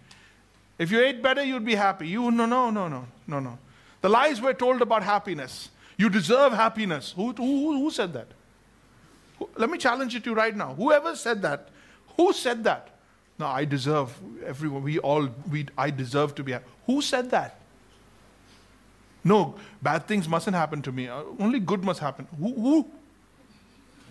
If 0.77 0.91
you 0.91 1.01
ate 1.01 1.21
better, 1.21 1.43
you'll 1.43 1.59
be 1.59 1.75
happy. 1.75 2.07
You 2.07 2.31
no 2.31 2.45
no 2.45 2.69
no 2.69 2.87
no 2.87 3.05
no 3.27 3.39
no. 3.39 3.57
The 4.01 4.09
lies 4.09 4.41
we're 4.41 4.53
told 4.53 4.81
about 4.81 5.03
happiness. 5.03 5.69
You 5.97 6.09
deserve 6.09 6.53
happiness. 6.53 7.13
Who, 7.15 7.31
who, 7.31 7.79
who 7.79 7.91
said 7.91 8.13
that? 8.13 8.27
Who, 9.39 9.49
let 9.55 9.69
me 9.69 9.77
challenge 9.77 10.15
it 10.15 10.23
to 10.25 10.31
you 10.31 10.35
right 10.35 10.55
now. 10.55 10.73
Whoever 10.73 11.15
said 11.15 11.41
that, 11.41 11.69
who 12.17 12.33
said 12.33 12.63
that? 12.65 12.89
No, 13.37 13.47
I 13.47 13.65
deserve, 13.65 14.17
everyone, 14.45 14.83
we 14.83 14.99
all, 14.99 15.29
we, 15.49 15.67
I 15.77 15.89
deserve 15.89 16.35
to 16.35 16.43
be 16.43 16.53
happy. 16.53 16.65
Who 16.85 17.01
said 17.01 17.31
that? 17.31 17.59
No, 19.23 19.55
bad 19.81 20.07
things 20.07 20.29
mustn't 20.29 20.55
happen 20.55 20.81
to 20.83 20.91
me. 20.91 21.07
Uh, 21.07 21.23
only 21.39 21.59
good 21.59 21.83
must 21.83 21.99
happen. 21.99 22.27
Who, 22.39 22.53
who? 22.53 22.91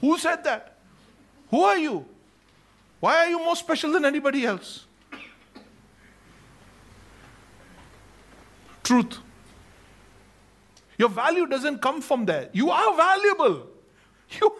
Who 0.05 0.19
said 0.19 0.45
that? 0.45 0.77
Who 1.51 1.63
are 1.63 1.79
you? 1.79 2.05
Why 3.01 3.25
are 3.25 3.29
you 3.31 3.39
more 3.39 3.57
special 3.57 3.91
than 3.93 4.05
anybody 4.05 4.45
else? 4.45 4.85
Truth. 8.83 9.17
Your 10.99 11.09
value 11.09 11.47
doesn't 11.47 11.79
come 11.81 12.03
from 12.03 12.27
there. 12.27 12.51
You 12.53 12.71
are 12.71 12.97
valuable. 12.97 13.67
You, 14.41 14.53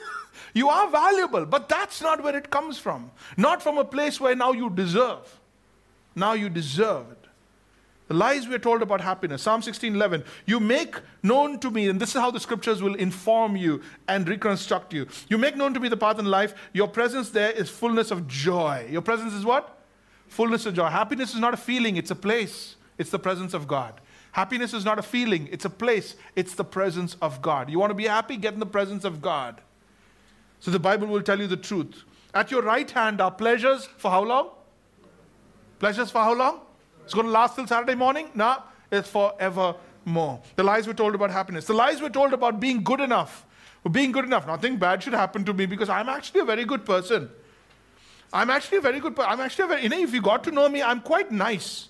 you 0.53 0.69
are 0.69 0.89
valuable, 0.89 1.47
but 1.47 1.69
that's 1.69 2.01
not 2.01 2.23
where 2.23 2.37
it 2.37 2.49
comes 2.49 2.79
from. 2.79 3.11
Not 3.37 3.63
from 3.63 3.79
a 3.79 3.85
place 3.85 4.21
where 4.21 4.37
now 4.37 4.53
you 4.53 4.71
deserve. 4.71 5.41
Now 6.15 6.35
you 6.35 6.49
deserve 6.49 7.11
it. 7.11 7.24
The 8.07 8.15
lies 8.15 8.47
we 8.47 8.55
are 8.55 8.59
told 8.59 8.83
about 8.83 9.01
happiness. 9.01 9.43
Psalm 9.43 9.63
16 9.63 9.95
11. 9.95 10.25
You 10.45 10.61
make 10.61 10.97
known 11.23 11.59
to 11.61 11.71
me, 11.71 11.89
and 11.89 11.99
this 11.99 12.15
is 12.15 12.21
how 12.21 12.31
the 12.31 12.41
scriptures 12.41 12.83
will 12.83 12.95
inform 12.97 13.57
you 13.57 13.81
and 14.09 14.29
reconstruct 14.29 14.93
you. 14.93 15.07
You 15.29 15.39
make 15.39 15.57
known 15.57 15.73
to 15.73 15.81
me 15.81 15.89
the 15.89 15.97
path 15.97 16.19
in 16.19 16.27
life. 16.27 16.55
Your 16.75 16.89
presence 16.89 17.31
there 17.31 17.51
is 17.51 17.71
fullness 17.71 18.11
of 18.11 18.29
joy. 18.29 18.87
Your 18.91 19.01
presence 19.01 19.33
is 19.33 19.45
what? 19.45 19.79
Fullness 20.29 20.67
of 20.67 20.75
joy. 20.75 20.89
Happiness 20.89 21.33
is 21.33 21.41
not 21.41 21.55
a 21.55 21.57
feeling, 21.57 21.97
it's 21.97 22.11
a 22.11 22.17
place. 22.17 22.77
It's 22.99 23.11
the 23.11 23.19
presence 23.19 23.55
of 23.55 23.67
God. 23.67 24.01
Happiness 24.33 24.75
is 24.75 24.85
not 24.85 24.99
a 24.99 25.03
feeling, 25.03 25.49
it's 25.51 25.65
a 25.65 25.71
place. 25.71 26.17
It's 26.37 26.55
the 26.55 26.65
presence 26.65 27.17
of 27.23 27.41
God. 27.41 27.71
You 27.71 27.79
want 27.79 27.91
to 27.91 27.95
be 27.95 28.07
happy? 28.07 28.37
Get 28.37 28.53
in 28.53 28.61
the 28.61 28.67
presence 28.67 29.05
of 29.05 29.23
God. 29.23 29.61
So 30.61 30.71
the 30.71 30.79
Bible 30.79 31.07
will 31.07 31.23
tell 31.23 31.41
you 31.41 31.47
the 31.47 31.57
truth. 31.57 32.03
At 32.35 32.51
your 32.51 32.63
right 32.63 32.91
hand 32.91 33.21
are 33.21 33.31
pleasures 33.31 33.87
for 33.97 34.11
how 34.11 34.25
long? 34.25 34.51
Pleasures 35.79 36.11
for 36.11 36.19
how 36.19 36.35
long? 36.35 36.61
It's 37.05 37.15
going 37.15 37.27
to 37.27 37.33
last 37.33 37.55
till 37.55 37.67
Saturday 37.67 37.95
morning? 37.95 38.31
No, 38.35 38.63
it's 38.91 39.09
forevermore. 39.09 40.41
The 40.57 40.63
lies 40.63 40.87
we're 40.87 40.95
told 40.95 41.15
about 41.15 41.31
happiness. 41.31 41.67
The 41.67 41.75
lies 41.75 42.01
we're 42.01 42.09
told 42.09 42.33
about 42.33 42.61
being 42.61 42.83
good 42.83 43.01
enough. 43.01 43.45
being 43.91 44.13
good 44.13 44.25
enough. 44.25 44.47
Nothing 44.47 44.79
bad 44.79 45.03
should 45.03 45.13
happen 45.13 45.45
to 45.45 45.53
me 45.53 45.67
because 45.67 45.89
I'm 45.89 46.09
actually 46.09 46.41
a 46.41 46.45
very 46.45 46.65
good 46.65 46.87
person. 46.87 47.31
I'm 48.33 48.51
actually 48.51 48.79
a 48.79 48.81
very 48.81 49.01
good 49.01 49.15
person. 49.15 49.31
I'm 49.31 49.41
actually 49.41 49.65
a 49.67 49.69
very, 49.69 49.83
you 49.83 49.89
know, 49.91 49.99
if 49.99 50.15
you 50.15 50.23
got 50.23 50.43
to 50.45 50.51
know 50.51 50.69
me, 50.69 50.83
I'm 50.83 51.01
quite 51.01 51.31
nice. 51.31 51.89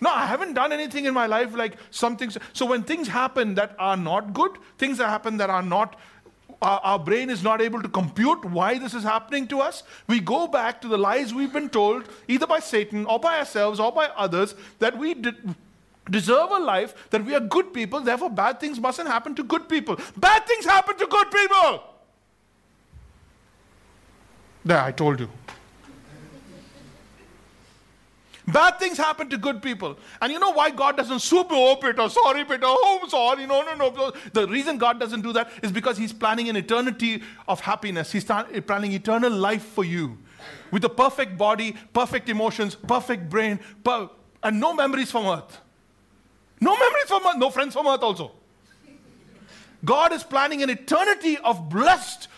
No, 0.00 0.10
I 0.10 0.26
haven't 0.26 0.54
done 0.54 0.72
anything 0.72 1.06
in 1.06 1.14
my 1.14 1.26
life 1.26 1.54
like 1.54 1.76
some 1.90 2.16
things. 2.16 2.36
So 2.52 2.66
when 2.66 2.82
things 2.82 3.08
happen 3.08 3.54
that 3.54 3.74
are 3.78 3.96
not 3.96 4.34
good, 4.34 4.58
things 4.76 4.98
that 4.98 5.08
happen 5.08 5.38
that 5.38 5.48
are 5.48 5.62
not 5.62 5.96
our, 6.64 6.80
our, 6.80 6.98
brain 6.98 7.30
is 7.30 7.42
not 7.42 7.60
able 7.60 7.82
to 7.82 7.88
compute 7.88 8.44
why 8.44 8.78
this 8.78 8.94
is 8.94 9.02
happening 9.02 9.46
to 9.48 9.60
us, 9.60 9.82
we 10.08 10.18
go 10.18 10.46
back 10.46 10.80
to 10.80 10.88
the 10.88 10.96
lies 10.96 11.34
we've 11.34 11.52
been 11.52 11.68
told, 11.68 12.08
either 12.26 12.46
by 12.46 12.58
Satan 12.58 13.04
or 13.04 13.20
by 13.20 13.38
ourselves 13.38 13.78
or 13.78 13.92
by 13.92 14.06
others, 14.16 14.54
that 14.78 14.96
we 14.96 15.14
deserve 16.10 16.50
a 16.50 16.58
life, 16.58 16.94
that 17.10 17.24
we 17.24 17.34
are 17.34 17.40
good 17.40 17.74
people, 17.74 18.00
therefore 18.00 18.30
bad 18.30 18.60
things 18.60 18.80
mustn't 18.80 19.08
happen 19.08 19.34
to 19.34 19.44
good 19.44 19.68
people. 19.68 19.98
Bad 20.16 20.46
things 20.46 20.64
happen 20.64 20.96
to 20.96 21.06
good 21.06 21.30
people! 21.30 21.82
There, 24.64 24.80
I 24.80 24.92
told 24.92 25.20
you. 25.20 25.28
Bad 28.46 28.78
things 28.78 28.98
happen 28.98 29.30
to 29.30 29.38
good 29.38 29.62
people. 29.62 29.98
And 30.20 30.30
you 30.30 30.38
know 30.38 30.52
why 30.52 30.70
God 30.70 30.98
doesn't 30.98 31.20
swoop, 31.20 31.46
oh, 31.50 31.76
Peter, 31.76 32.08
sorry, 32.10 32.44
Peter, 32.44 32.64
oh, 32.64 33.00
I'm 33.02 33.08
sorry, 33.08 33.46
no, 33.46 33.62
no, 33.62 33.74
no. 33.74 34.12
The 34.32 34.46
reason 34.46 34.76
God 34.76 35.00
doesn't 35.00 35.22
do 35.22 35.32
that 35.32 35.50
is 35.62 35.72
because 35.72 35.96
He's 35.96 36.12
planning 36.12 36.50
an 36.50 36.56
eternity 36.56 37.22
of 37.48 37.60
happiness. 37.60 38.12
He's 38.12 38.24
planning 38.24 38.92
eternal 38.92 39.32
life 39.32 39.62
for 39.62 39.84
you 39.84 40.18
with 40.70 40.84
a 40.84 40.90
perfect 40.90 41.38
body, 41.38 41.74
perfect 41.94 42.28
emotions, 42.28 42.74
perfect 42.74 43.30
brain, 43.30 43.60
per- 43.82 44.10
and 44.42 44.60
no 44.60 44.74
memories 44.74 45.10
from 45.10 45.26
earth. 45.26 45.60
No 46.60 46.76
memories 46.76 47.06
from 47.06 47.26
earth, 47.26 47.36
no 47.38 47.50
friends 47.50 47.72
from 47.72 47.86
earth 47.86 48.02
also. 48.02 48.32
God 49.84 50.12
is 50.12 50.22
planning 50.22 50.62
an 50.62 50.70
eternity 50.70 51.38
of 51.38 51.68
blessed 51.70 52.28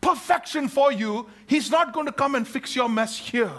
perfection 0.00 0.68
for 0.68 0.92
you. 0.92 1.28
He's 1.46 1.70
not 1.70 1.92
going 1.94 2.06
to 2.06 2.12
come 2.12 2.34
and 2.34 2.46
fix 2.46 2.76
your 2.76 2.88
mess 2.88 3.16
here. 3.16 3.52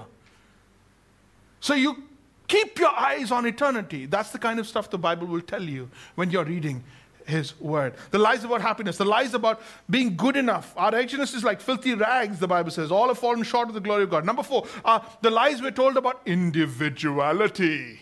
So 1.66 1.74
you 1.74 2.04
keep 2.48 2.78
your 2.78 2.92
eyes 2.96 3.32
on 3.32 3.48
eternity. 3.48 4.06
That's 4.06 4.30
the 4.30 4.38
kind 4.38 4.60
of 4.60 4.68
stuff 4.68 4.92
the 4.92 5.00
Bible 5.00 5.26
will 5.26 5.42
tell 5.42 5.64
you 5.64 5.90
when 6.14 6.30
you're 6.30 6.46
reading 6.46 6.84
his 7.26 7.60
word. 7.60 7.96
The 8.12 8.20
lies 8.20 8.44
about 8.44 8.62
happiness, 8.62 9.00
the 9.00 9.06
lies 9.06 9.34
about 9.34 9.60
being 9.90 10.16
good 10.16 10.38
enough. 10.38 10.76
Our 10.78 10.92
righteousness 10.92 11.34
is 11.34 11.44
like 11.44 11.60
filthy 11.60 11.96
rags, 11.96 12.38
the 12.38 12.48
Bible 12.48 12.70
says. 12.70 12.92
All 12.92 13.08
have 13.08 13.18
fallen 13.18 13.42
short 13.42 13.68
of 13.68 13.74
the 13.74 13.80
glory 13.80 14.04
of 14.04 14.12
God. 14.12 14.26
Number 14.26 14.44
four, 14.44 14.68
uh, 14.86 15.00
the 15.22 15.32
lies 15.32 15.60
we're 15.60 15.72
told 15.72 15.98
about 15.98 16.22
individuality. 16.28 18.00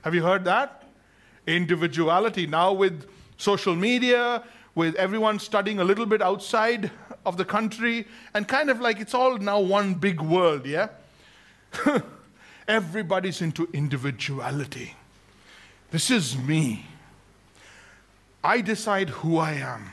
Have 0.00 0.14
you 0.14 0.22
heard 0.22 0.46
that? 0.46 0.88
Individuality. 1.46 2.46
Now, 2.46 2.72
with 2.72 3.06
social 3.36 3.76
media, 3.76 4.42
with 4.74 4.94
everyone 4.94 5.40
studying 5.40 5.78
a 5.78 5.84
little 5.84 6.06
bit 6.06 6.22
outside 6.22 6.90
of 7.26 7.36
the 7.36 7.44
country, 7.44 8.06
and 8.32 8.48
kind 8.48 8.70
of 8.70 8.80
like 8.80 8.98
it's 8.98 9.12
all 9.12 9.36
now 9.36 9.60
one 9.60 9.92
big 9.92 10.22
world, 10.22 10.64
yeah? 10.64 10.88
Everybody's 12.68 13.40
into 13.40 13.66
individuality. 13.72 14.94
This 15.90 16.10
is 16.10 16.36
me. 16.36 16.86
I 18.44 18.60
decide 18.60 19.08
who 19.08 19.38
I 19.38 19.52
am. 19.52 19.90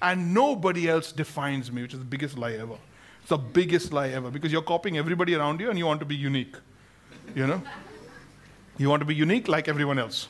And 0.00 0.34
nobody 0.34 0.88
else 0.88 1.12
defines 1.12 1.70
me, 1.70 1.82
which 1.82 1.92
is 1.92 1.98
the 1.98 2.04
biggest 2.04 2.38
lie 2.38 2.52
ever. 2.52 2.76
It's 3.20 3.28
the 3.30 3.36
biggest 3.36 3.92
lie 3.92 4.08
ever 4.08 4.30
because 4.30 4.50
you're 4.50 4.62
copying 4.62 4.98
everybody 4.98 5.34
around 5.34 5.60
you 5.60 5.68
and 5.68 5.78
you 5.78 5.86
want 5.86 6.00
to 6.00 6.06
be 6.06 6.16
unique. 6.16 6.56
You 7.34 7.46
know? 7.46 7.62
You 8.78 8.88
want 8.88 9.00
to 9.00 9.06
be 9.06 9.14
unique 9.14 9.48
like 9.48 9.68
everyone 9.68 9.98
else. 9.98 10.28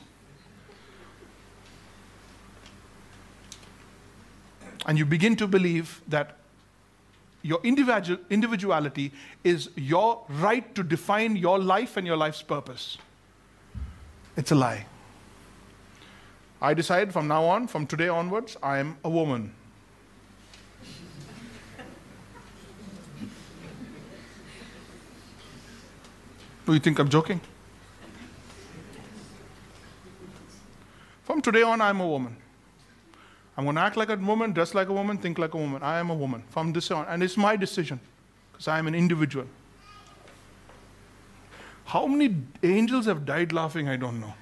And 4.85 4.97
you 4.97 5.05
begin 5.05 5.35
to 5.35 5.47
believe 5.47 6.01
that 6.07 6.37
your 7.47 7.61
individual, 7.63 8.19
individuality 8.29 9.13
is 9.45 9.69
your 9.77 10.21
right 10.27 10.75
to 10.75 10.83
define 10.83 11.37
your 11.37 11.57
life 11.57 11.95
and 11.95 12.05
your 12.05 12.17
life's 12.17 12.41
purpose. 12.41 12.97
It's 14.35 14.51
a 14.51 14.55
lie. 14.55 14.85
I 16.61 16.73
decide 16.73 17.13
from 17.13 17.29
now 17.29 17.45
on, 17.45 17.67
from 17.67 17.87
today 17.87 18.09
onwards, 18.09 18.57
I 18.61 18.79
am 18.79 18.97
a 19.03 19.09
woman. 19.09 19.53
Do 26.65 26.73
you 26.73 26.79
think 26.79 26.99
I'm 26.99 27.07
joking? 27.07 27.39
From 31.23 31.41
today 31.41 31.61
on, 31.61 31.79
I'm 31.79 32.01
a 32.01 32.07
woman. 32.07 32.35
I'm 33.57 33.63
going 33.63 33.75
to 33.75 33.81
act 33.81 33.97
like 33.97 34.09
a 34.09 34.15
woman, 34.15 34.53
dress 34.53 34.75
like 34.75 34.87
a 34.87 34.93
woman, 34.93 35.17
think 35.17 35.39
like 35.39 35.55
a 35.55 35.57
woman. 35.57 35.81
I 35.81 35.97
am 35.97 36.11
a 36.11 36.13
woman 36.13 36.43
from 36.49 36.73
this 36.73 36.91
on. 36.91 37.07
And 37.07 37.23
it's 37.23 37.37
my 37.37 37.55
decision 37.55 37.99
because 38.51 38.67
I 38.67 38.77
am 38.77 38.85
an 38.87 38.93
individual. 38.93 39.47
How 41.85 42.05
many 42.05 42.35
angels 42.61 43.07
have 43.07 43.25
died 43.25 43.53
laughing? 43.53 43.89
I 43.89 43.95
don't 43.95 44.21
know. 44.21 44.33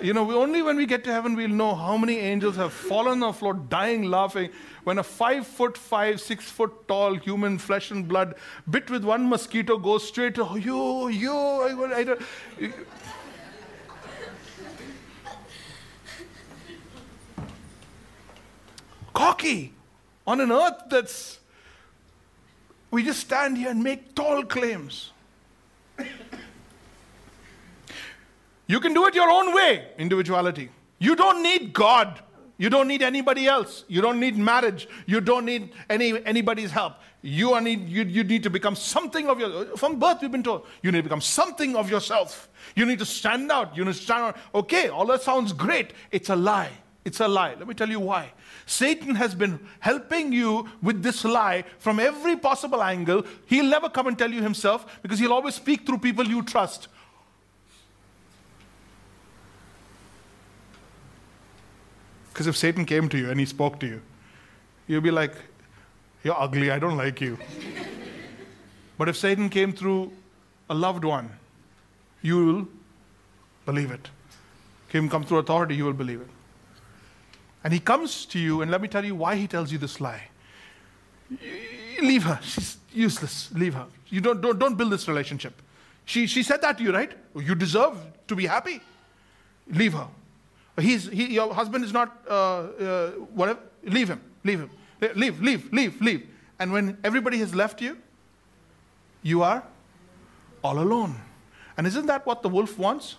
you 0.00 0.14
know, 0.14 0.30
only 0.32 0.62
when 0.62 0.76
we 0.76 0.86
get 0.86 1.04
to 1.04 1.12
heaven 1.12 1.34
we'll 1.34 1.48
know 1.48 1.74
how 1.74 1.96
many 1.96 2.18
angels 2.18 2.56
have 2.56 2.72
fallen 2.72 3.22
on 3.22 3.32
the 3.32 3.32
floor 3.32 3.54
dying 3.54 4.04
laughing 4.04 4.50
when 4.84 4.98
a 4.98 5.02
five 5.02 5.46
foot 5.46 5.76
five, 5.76 6.20
six 6.20 6.44
foot 6.44 6.86
tall 6.88 7.14
human 7.16 7.58
flesh 7.58 7.90
and 7.90 8.08
blood 8.08 8.34
bit 8.70 8.88
with 8.88 9.04
one 9.04 9.28
mosquito 9.28 9.76
goes 9.76 10.06
straight 10.06 10.36
to 10.36 10.58
you, 10.58 11.08
you, 11.08 11.32
I, 11.32 11.72
I, 12.00 12.16
I, 12.62 12.72
cocky 19.18 19.72
on 20.26 20.40
an 20.40 20.52
earth 20.52 20.84
that's. 20.88 21.38
We 22.90 23.02
just 23.04 23.20
stand 23.20 23.58
here 23.58 23.70
and 23.70 23.82
make 23.82 24.14
tall 24.14 24.44
claims. 24.44 25.12
You 28.70 28.80
can 28.80 28.92
do 28.92 29.06
it 29.06 29.14
your 29.14 29.30
own 29.30 29.54
way, 29.54 29.92
individuality. 29.96 30.68
You 30.98 31.16
don't 31.16 31.42
need 31.42 31.72
God. 31.72 32.20
You 32.58 32.68
don't 32.68 32.86
need 32.86 33.00
anybody 33.00 33.46
else. 33.46 33.86
You 33.88 34.02
don't 34.02 34.20
need 34.20 34.36
marriage. 34.36 34.86
You 35.06 35.22
don't 35.22 35.46
need 35.46 35.72
any, 35.88 36.22
anybody's 36.26 36.70
help. 36.70 36.96
You, 37.22 37.54
are 37.54 37.62
need, 37.62 37.88
you, 37.88 38.02
you 38.02 38.24
need 38.24 38.42
to 38.42 38.50
become 38.50 38.76
something 38.76 39.26
of 39.26 39.40
your. 39.40 39.74
From 39.78 39.98
birth, 39.98 40.20
we've 40.20 40.30
been 40.30 40.42
told 40.42 40.66
you 40.82 40.92
need 40.92 40.98
to 40.98 41.02
become 41.04 41.22
something 41.22 41.76
of 41.76 41.88
yourself. 41.88 42.50
You 42.76 42.84
need 42.84 42.98
to 42.98 43.06
stand 43.06 43.50
out. 43.50 43.74
You 43.74 43.86
need 43.86 43.94
to 43.94 44.02
stand 44.02 44.22
out. 44.22 44.36
Okay, 44.54 44.88
all 44.88 45.06
that 45.06 45.22
sounds 45.22 45.54
great. 45.54 45.94
It's 46.10 46.28
a 46.28 46.36
lie. 46.36 46.72
It's 47.08 47.20
a 47.20 47.26
lie. 47.26 47.54
Let 47.54 47.66
me 47.66 47.72
tell 47.72 47.88
you 47.88 48.00
why. 48.00 48.32
Satan 48.66 49.14
has 49.14 49.34
been 49.34 49.58
helping 49.80 50.30
you 50.30 50.68
with 50.82 51.02
this 51.02 51.24
lie 51.24 51.64
from 51.78 51.98
every 51.98 52.36
possible 52.36 52.82
angle. 52.82 53.24
He'll 53.46 53.64
never 53.64 53.88
come 53.88 54.08
and 54.08 54.18
tell 54.18 54.30
you 54.30 54.42
himself 54.42 55.00
because 55.00 55.18
he'll 55.18 55.32
always 55.32 55.54
speak 55.54 55.86
through 55.86 56.00
people 56.00 56.26
you 56.26 56.42
trust. 56.42 56.88
Because 62.28 62.46
if 62.46 62.58
Satan 62.58 62.84
came 62.84 63.08
to 63.08 63.16
you 63.16 63.30
and 63.30 63.40
he 63.40 63.46
spoke 63.46 63.80
to 63.80 63.86
you, 63.86 64.02
you'd 64.86 65.02
be 65.02 65.10
like, 65.10 65.32
You're 66.22 66.38
ugly, 66.38 66.70
I 66.70 66.78
don't 66.78 66.98
like 66.98 67.22
you. 67.22 67.38
but 68.98 69.08
if 69.08 69.16
Satan 69.16 69.48
came 69.48 69.72
through 69.72 70.12
a 70.68 70.74
loved 70.74 71.04
one, 71.04 71.30
you 72.20 72.44
will 72.44 72.68
believe 73.64 73.90
it. 73.90 74.10
Him 74.88 75.08
come 75.08 75.24
through 75.24 75.38
authority, 75.38 75.74
you 75.74 75.86
will 75.86 75.94
believe 76.04 76.20
it. 76.20 76.28
And 77.68 77.74
he 77.74 77.80
comes 77.80 78.24
to 78.24 78.38
you, 78.38 78.62
and 78.62 78.70
let 78.70 78.80
me 78.80 78.88
tell 78.88 79.04
you 79.04 79.14
why 79.14 79.36
he 79.36 79.46
tells 79.46 79.70
you 79.70 79.76
this 79.76 80.00
lie. 80.00 80.22
Leave 82.00 82.22
her. 82.22 82.40
She's 82.42 82.78
useless. 82.94 83.50
Leave 83.52 83.74
her. 83.74 83.84
You 84.06 84.22
don't, 84.22 84.40
don't, 84.40 84.58
don't 84.58 84.74
build 84.74 84.90
this 84.90 85.06
relationship. 85.06 85.60
She, 86.06 86.26
she 86.26 86.42
said 86.42 86.62
that 86.62 86.78
to 86.78 86.82
you, 86.82 86.94
right? 86.94 87.12
You 87.36 87.54
deserve 87.54 87.98
to 88.26 88.34
be 88.34 88.46
happy. 88.46 88.80
Leave 89.70 89.92
her. 89.92 90.06
He's, 90.80 91.10
he, 91.10 91.34
your 91.34 91.52
husband 91.52 91.84
is 91.84 91.92
not, 91.92 92.16
uh, 92.26 92.32
uh, 92.32 93.10
whatever. 93.34 93.60
Leave 93.84 94.08
him. 94.08 94.22
Leave 94.44 94.60
him. 94.60 94.70
Leave, 95.14 95.38
leave, 95.42 95.70
leave, 95.70 96.00
leave. 96.00 96.26
And 96.58 96.72
when 96.72 96.96
everybody 97.04 97.36
has 97.36 97.54
left 97.54 97.82
you, 97.82 97.98
you 99.22 99.42
are 99.42 99.62
all 100.64 100.78
alone. 100.78 101.20
And 101.76 101.86
isn't 101.86 102.06
that 102.06 102.24
what 102.24 102.40
the 102.40 102.48
wolf 102.48 102.78
wants? 102.78 103.16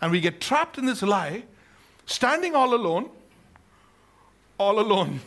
And 0.00 0.12
we 0.12 0.20
get 0.20 0.40
trapped 0.40 0.78
in 0.78 0.86
this 0.86 1.02
lie, 1.02 1.42
standing 2.06 2.54
all 2.54 2.72
alone, 2.74 3.10
all 4.56 4.78
alone. 4.80 5.20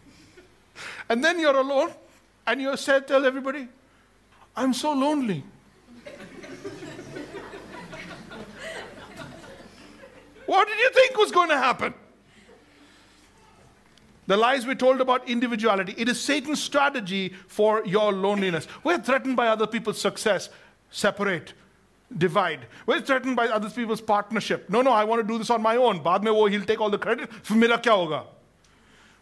and 1.08 1.24
then 1.24 1.40
you're 1.40 1.56
alone, 1.56 1.92
and 2.46 2.60
you 2.60 2.76
said, 2.76 3.08
tell 3.08 3.24
everybody, 3.24 3.66
I'm 4.56 4.72
so 4.72 4.92
lonely. 4.92 5.42
what 10.46 10.68
did 10.68 10.78
you 10.78 10.90
think 10.90 11.16
was 11.16 11.32
going 11.32 11.48
to 11.48 11.58
happen? 11.58 11.94
The 14.26 14.36
lies 14.36 14.66
we 14.66 14.74
told 14.74 15.00
about 15.00 15.28
individuality. 15.28 15.94
It 15.98 16.08
is 16.08 16.20
Satan's 16.20 16.62
strategy 16.62 17.34
for 17.46 17.84
your 17.84 18.12
loneliness. 18.12 18.66
We're 18.82 18.98
threatened 18.98 19.36
by 19.36 19.48
other 19.48 19.66
people's 19.66 20.00
success. 20.00 20.48
Separate 20.90 21.52
divide. 22.16 22.66
We're 22.86 23.00
threatened 23.00 23.36
by 23.36 23.48
other 23.48 23.70
people's 23.70 24.00
partnership. 24.00 24.68
No, 24.70 24.82
no, 24.82 24.92
I 24.92 25.04
want 25.04 25.22
to 25.22 25.26
do 25.26 25.38
this 25.38 25.50
on 25.50 25.62
my 25.62 25.76
own. 25.76 26.02
Baad 26.02 26.22
mein 26.22 26.34
wo, 26.34 26.46
he'll 26.46 26.64
take 26.64 26.80
all 26.80 26.90
the 26.90 26.98
credit. 26.98 27.32
Fir 27.32 27.54
mera 27.54 27.78
kya 27.78 27.92
hoga? 27.92 28.26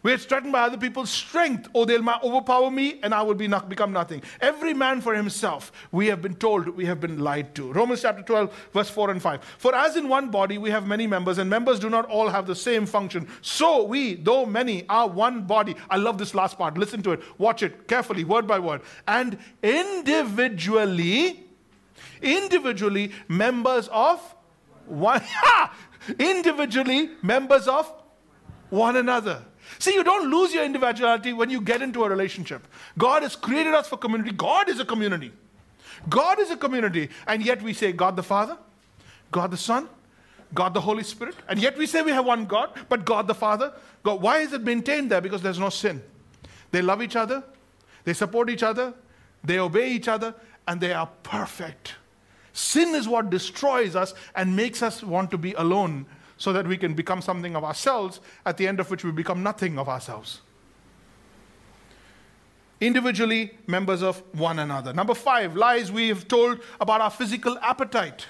We're 0.03 0.17
threatened 0.17 0.51
by 0.51 0.63
other 0.63 0.77
people's 0.77 1.09
strength. 1.09 1.69
Oh, 1.73 1.85
they'll 1.85 2.07
overpower 2.21 2.69
me 2.69 2.99
and 3.01 3.13
I 3.13 3.21
will 3.21 3.35
be 3.35 3.47
not, 3.47 3.69
become 3.69 3.93
nothing. 3.93 4.21
Every 4.41 4.73
man 4.73 4.99
for 4.99 5.15
himself. 5.15 5.71
We 5.93 6.07
have 6.07 6.21
been 6.21 6.35
told, 6.35 6.67
we 6.67 6.83
have 6.85 6.99
been 6.99 7.19
lied 7.19 7.55
to. 7.55 7.71
Romans 7.71 8.01
chapter 8.01 8.21
12, 8.21 8.69
verse 8.73 8.89
4 8.89 9.11
and 9.11 9.21
5. 9.21 9.43
For 9.57 9.73
as 9.73 9.95
in 9.95 10.09
one 10.09 10.29
body 10.29 10.57
we 10.57 10.69
have 10.71 10.85
many 10.85 11.07
members, 11.07 11.37
and 11.37 11.49
members 11.49 11.79
do 11.79 11.89
not 11.89 12.05
all 12.07 12.27
have 12.27 12.45
the 12.45 12.55
same 12.55 12.85
function. 12.85 13.29
So 13.41 13.83
we, 13.83 14.15
though 14.15 14.45
many, 14.45 14.85
are 14.89 15.07
one 15.07 15.43
body. 15.43 15.77
I 15.89 15.95
love 15.95 16.17
this 16.17 16.35
last 16.35 16.57
part. 16.57 16.77
Listen 16.77 17.01
to 17.03 17.13
it. 17.13 17.21
Watch 17.37 17.63
it 17.63 17.87
carefully, 17.87 18.25
word 18.25 18.45
by 18.45 18.59
word. 18.59 18.81
And 19.07 19.37
individually, 19.61 21.42
individually 22.23 23.11
members 23.27 23.87
of 23.89 24.19
one 24.85 25.21
individually 26.19 27.11
members 27.21 27.67
of 27.67 27.91
one 28.69 28.95
another. 28.95 29.43
See 29.79 29.93
you 29.93 30.03
don't 30.03 30.29
lose 30.29 30.53
your 30.53 30.63
individuality 30.63 31.33
when 31.33 31.49
you 31.49 31.61
get 31.61 31.81
into 31.81 32.03
a 32.03 32.09
relationship. 32.09 32.67
God 32.97 33.23
has 33.23 33.35
created 33.35 33.73
us 33.73 33.87
for 33.87 33.97
community. 33.97 34.31
God 34.31 34.69
is 34.69 34.79
a 34.79 34.85
community. 34.85 35.31
God 36.09 36.39
is 36.39 36.51
a 36.51 36.57
community. 36.57 37.09
And 37.27 37.43
yet 37.43 37.61
we 37.61 37.73
say 37.73 37.91
god 37.91 38.15
the 38.15 38.23
father 38.23 38.57
god 39.31 39.51
the 39.51 39.57
son 39.57 39.87
god 40.53 40.73
the 40.73 40.81
holy 40.81 41.03
spirit. 41.03 41.35
And 41.47 41.59
yet 41.59 41.77
we 41.77 41.85
say 41.85 42.01
we 42.01 42.11
have 42.11 42.25
one 42.25 42.45
god 42.45 42.71
but 42.89 43.05
god 43.05 43.27
the 43.27 43.35
father 43.35 43.73
god 44.03 44.21
why 44.21 44.39
is 44.39 44.53
it 44.53 44.63
maintained 44.63 45.11
there? 45.11 45.21
Because 45.21 45.41
there's 45.41 45.59
no 45.59 45.69
sin. 45.69 46.01
They 46.71 46.81
love 46.81 47.01
each 47.01 47.15
other. 47.15 47.43
They 48.03 48.13
support 48.13 48.49
each 48.49 48.63
other. 48.63 48.93
They 49.43 49.59
obey 49.59 49.91
each 49.91 50.07
other. 50.07 50.35
And 50.67 50.79
they 50.79 50.93
are 50.93 51.09
perfect 51.23 51.95
Sin 52.52 52.94
is 52.94 53.06
what 53.06 53.30
destroys 53.30 53.94
us 53.94 54.14
and 54.34 54.56
makes 54.56 54.82
us 54.82 55.02
want 55.02 55.30
to 55.30 55.38
be 55.38 55.52
alone 55.54 56.06
so 56.36 56.52
that 56.52 56.66
we 56.66 56.76
can 56.76 56.94
become 56.94 57.20
something 57.20 57.56
of 57.56 57.64
ourselves, 57.64 58.20
at 58.46 58.56
the 58.56 58.66
end 58.66 58.80
of 58.80 58.90
which 58.90 59.04
we 59.04 59.10
become 59.10 59.42
nothing 59.42 59.78
of 59.78 59.88
ourselves. 59.88 60.40
Individually, 62.80 63.58
members 63.66 64.02
of 64.02 64.22
one 64.32 64.60
another. 64.60 64.92
Number 64.92 65.14
five, 65.14 65.56
lies 65.56 65.90
we 65.90 66.08
have 66.08 66.28
told 66.28 66.60
about 66.80 67.00
our 67.00 67.10
physical 67.10 67.58
appetite. 67.58 68.26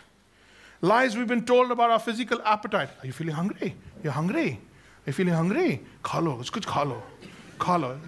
Lies 0.80 1.16
we've 1.16 1.26
been 1.26 1.44
told 1.44 1.70
about 1.70 1.90
our 1.90 1.98
physical 1.98 2.40
appetite. 2.42 2.88
Are 3.02 3.06
you 3.06 3.12
feeling 3.12 3.34
hungry? 3.34 3.74
You're 4.02 4.12
hungry. 4.12 4.60
Are 5.06 5.08
you 5.08 5.12
feeling 5.12 5.34
hungry? 5.34 5.80
खा 6.04 6.20
लो 6.20 6.42
कुछ 6.52 6.64
खा 6.64 6.82
लो 6.84 7.02
खा 7.60 7.76
लो 7.76 7.98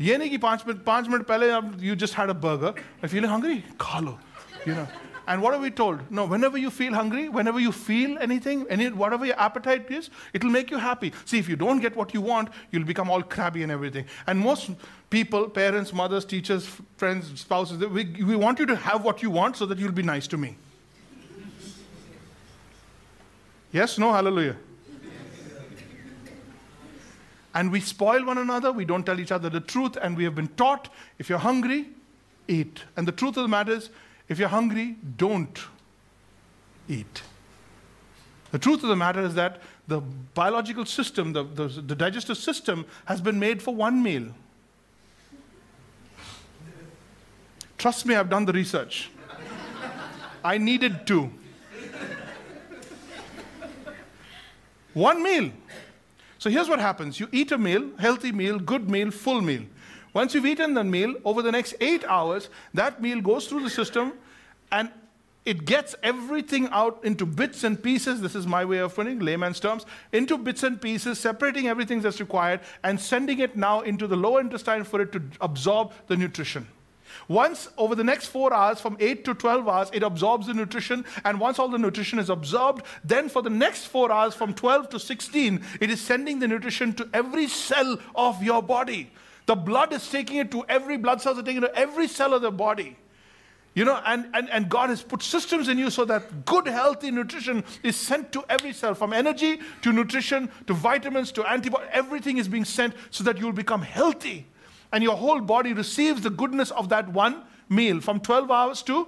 ये 0.00 0.16
नहीं 0.18 0.30
कि 0.30 0.38
पाँच 0.38 0.64
minute 0.66 0.84
पाँच 0.84 1.08
minute 1.08 1.26
पहले 1.26 1.80
you 1.80 1.96
just 1.96 2.14
had 2.14 2.28
a 2.28 2.34
burger. 2.34 2.74
Are 2.74 3.02
you 3.02 3.08
feeling 3.08 3.30
hungry? 3.30 3.64
खा 3.80 4.00
लो. 4.00 4.18
You 4.66 4.74
know. 4.74 4.86
and 5.25 5.41
what 5.41 5.53
are 5.53 5.59
we 5.59 5.71
told? 5.71 6.11
No, 6.11 6.25
whenever 6.25 6.57
you 6.57 6.69
feel 6.69 6.93
hungry, 6.93 7.29
whenever 7.29 7.59
you 7.59 7.71
feel 7.71 8.17
anything, 8.19 8.65
any, 8.69 8.89
whatever 8.89 9.25
your 9.25 9.39
appetite 9.39 9.89
is, 9.89 10.09
it'll 10.33 10.49
make 10.49 10.69
you 10.69 10.77
happy. 10.77 11.13
See, 11.23 11.39
if 11.39 11.47
you 11.47 11.55
don't 11.55 11.79
get 11.79 11.95
what 11.95 12.13
you 12.13 12.19
want, 12.19 12.49
you'll 12.71 12.83
become 12.83 13.09
all 13.09 13.23
crabby 13.23 13.63
and 13.63 13.71
everything. 13.71 14.05
And 14.27 14.37
most 14.37 14.71
people, 15.09 15.47
parents, 15.47 15.93
mothers, 15.93 16.25
teachers, 16.25 16.67
friends, 16.97 17.39
spouses, 17.39 17.77
we, 17.77 18.03
we 18.23 18.35
want 18.35 18.59
you 18.59 18.65
to 18.65 18.75
have 18.75 19.05
what 19.05 19.23
you 19.23 19.29
want 19.29 19.55
so 19.55 19.65
that 19.65 19.77
you'll 19.77 19.93
be 19.93 20.03
nice 20.03 20.27
to 20.27 20.37
me. 20.37 20.57
Yes, 23.71 23.97
no, 23.97 24.11
hallelujah. 24.11 24.57
And 27.55 27.71
we 27.71 27.79
spoil 27.79 28.25
one 28.25 28.39
another, 28.39 28.71
we 28.71 28.83
don't 28.83 29.05
tell 29.05 29.19
each 29.19 29.31
other 29.31 29.49
the 29.49 29.59
truth, 29.59 29.95
and 30.01 30.17
we 30.17 30.23
have 30.23 30.35
been 30.35 30.49
taught 30.49 30.89
if 31.17 31.29
you're 31.29 31.39
hungry, 31.39 31.87
eat. 32.47 32.81
And 32.97 33.07
the 33.07 33.11
truth 33.11 33.37
of 33.37 33.43
the 33.43 33.47
matter 33.47 33.73
is, 33.73 33.89
if 34.29 34.39
you're 34.39 34.49
hungry, 34.49 34.97
don't 35.17 35.59
eat. 36.87 37.21
The 38.51 38.59
truth 38.59 38.83
of 38.83 38.89
the 38.89 38.95
matter 38.95 39.21
is 39.21 39.33
that 39.35 39.61
the 39.87 39.99
biological 39.99 40.85
system, 40.85 41.33
the, 41.33 41.43
the, 41.43 41.67
the 41.67 41.95
digestive 41.95 42.37
system, 42.37 42.85
has 43.05 43.19
been 43.19 43.39
made 43.39 43.61
for 43.61 43.75
one 43.75 44.01
meal. 44.01 44.27
Trust 47.77 48.05
me, 48.05 48.15
I've 48.15 48.29
done 48.29 48.45
the 48.45 48.53
research. 48.53 49.09
I 50.43 50.57
needed 50.57 51.07
to. 51.07 51.31
One 54.93 55.23
meal. 55.23 55.51
So 56.37 56.49
here's 56.49 56.69
what 56.69 56.79
happens 56.79 57.19
you 57.19 57.27
eat 57.31 57.51
a 57.51 57.57
meal, 57.57 57.89
healthy 57.97 58.31
meal, 58.31 58.59
good 58.59 58.89
meal, 58.89 59.11
full 59.11 59.41
meal. 59.41 59.63
Once 60.13 60.33
you've 60.35 60.45
eaten 60.45 60.73
the 60.73 60.83
meal, 60.83 61.15
over 61.25 61.41
the 61.41 61.51
next 61.51 61.73
eight 61.81 62.03
hours, 62.05 62.49
that 62.73 63.01
meal 63.01 63.19
goes 63.19 63.47
through 63.47 63.63
the 63.63 63.69
system 63.69 64.13
and 64.71 64.91
it 65.45 65.65
gets 65.65 65.95
everything 66.03 66.69
out 66.71 67.03
into 67.03 67.25
bits 67.25 67.63
and 67.63 67.81
pieces. 67.81 68.21
This 68.21 68.35
is 68.35 68.47
my 68.47 68.63
way 68.63 68.77
of 68.77 68.95
putting 68.95 69.19
layman's 69.19 69.59
terms 69.59 69.85
into 70.13 70.37
bits 70.37 70.63
and 70.63 70.81
pieces, 70.81 71.19
separating 71.19 71.67
everything 71.67 71.99
that's 71.99 72.19
required 72.19 72.61
and 72.83 72.99
sending 72.99 73.39
it 73.39 73.57
now 73.57 73.81
into 73.81 74.07
the 74.07 74.15
lower 74.15 74.39
intestine 74.39 74.83
for 74.83 75.01
it 75.01 75.11
to 75.11 75.21
absorb 75.41 75.91
the 76.07 76.15
nutrition. 76.15 76.67
Once 77.27 77.69
over 77.77 77.95
the 77.95 78.03
next 78.03 78.27
four 78.27 78.53
hours, 78.53 78.79
from 78.79 78.97
8 78.99 79.25
to 79.25 79.33
12 79.33 79.67
hours, 79.67 79.89
it 79.93 80.03
absorbs 80.03 80.47
the 80.47 80.53
nutrition. 80.53 81.05
And 81.25 81.39
once 81.39 81.59
all 81.59 81.67
the 81.67 81.77
nutrition 81.77 82.19
is 82.19 82.29
absorbed, 82.29 82.85
then 83.03 83.29
for 83.29 83.41
the 83.41 83.49
next 83.49 83.85
four 83.85 84.11
hours, 84.11 84.33
from 84.33 84.53
12 84.53 84.89
to 84.89 84.99
16, 84.99 85.63
it 85.79 85.89
is 85.89 86.01
sending 86.01 86.39
the 86.39 86.47
nutrition 86.47 86.93
to 86.93 87.07
every 87.13 87.47
cell 87.47 87.99
of 88.15 88.41
your 88.41 88.63
body. 88.63 89.11
The 89.45 89.55
blood 89.55 89.93
is 89.93 90.09
taking 90.09 90.37
it 90.37 90.51
to 90.51 90.63
every 90.69 90.97
blood 90.97 91.21
cells 91.21 91.37
are 91.37 91.43
taking 91.43 91.63
it 91.63 91.67
to 91.67 91.75
every 91.75 92.07
cell 92.07 92.33
of 92.33 92.41
the 92.41 92.51
body. 92.51 92.97
You 93.75 93.85
know, 93.85 93.99
and, 94.05 94.27
and, 94.35 94.49
and 94.51 94.69
God 94.69 94.89
has 94.89 95.01
put 95.01 95.23
systems 95.23 95.67
in 95.67 95.79
you 95.79 95.89
so 95.89 96.05
that 96.05 96.45
good, 96.45 96.67
healthy 96.67 97.09
nutrition 97.09 97.63
is 97.81 97.95
sent 97.95 98.31
to 98.33 98.43
every 98.47 98.71
cell, 98.71 98.93
from 98.93 99.13
energy 99.13 99.59
to 99.81 99.91
nutrition 99.91 100.49
to 100.67 100.73
vitamins 100.73 101.31
to 101.31 101.45
antibiotics. 101.45 101.89
Everything 101.91 102.37
is 102.37 102.47
being 102.47 102.65
sent 102.65 102.93
so 103.09 103.23
that 103.23 103.39
you'll 103.39 103.51
become 103.51 103.81
healthy. 103.81 104.45
And 104.91 105.03
your 105.03 105.17
whole 105.17 105.41
body 105.41 105.73
receives 105.73 106.21
the 106.21 106.29
goodness 106.29 106.69
of 106.69 106.89
that 106.89 107.09
one 107.09 107.43
meal 107.67 107.99
from 107.99 108.19
12 108.19 108.51
hours 108.51 108.83
to 108.83 109.07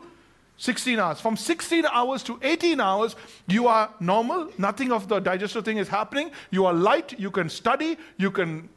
16 0.57 0.99
hours. 0.99 1.21
From 1.21 1.37
16 1.37 1.85
hours 1.85 2.23
to 2.23 2.39
18 2.41 2.79
hours, 2.79 3.15
you 3.47 3.67
are 3.67 3.93
normal. 3.99 4.49
Nothing 4.57 4.91
of 4.91 5.07
the 5.07 5.19
digestive 5.19 5.63
thing 5.63 5.77
is 5.77 5.87
happening. 5.87 6.31
You 6.49 6.65
are 6.65 6.73
light. 6.73 7.19
You 7.19 7.29
can 7.29 7.49
study. 7.49 7.97
You 8.17 8.31
can 8.31 8.69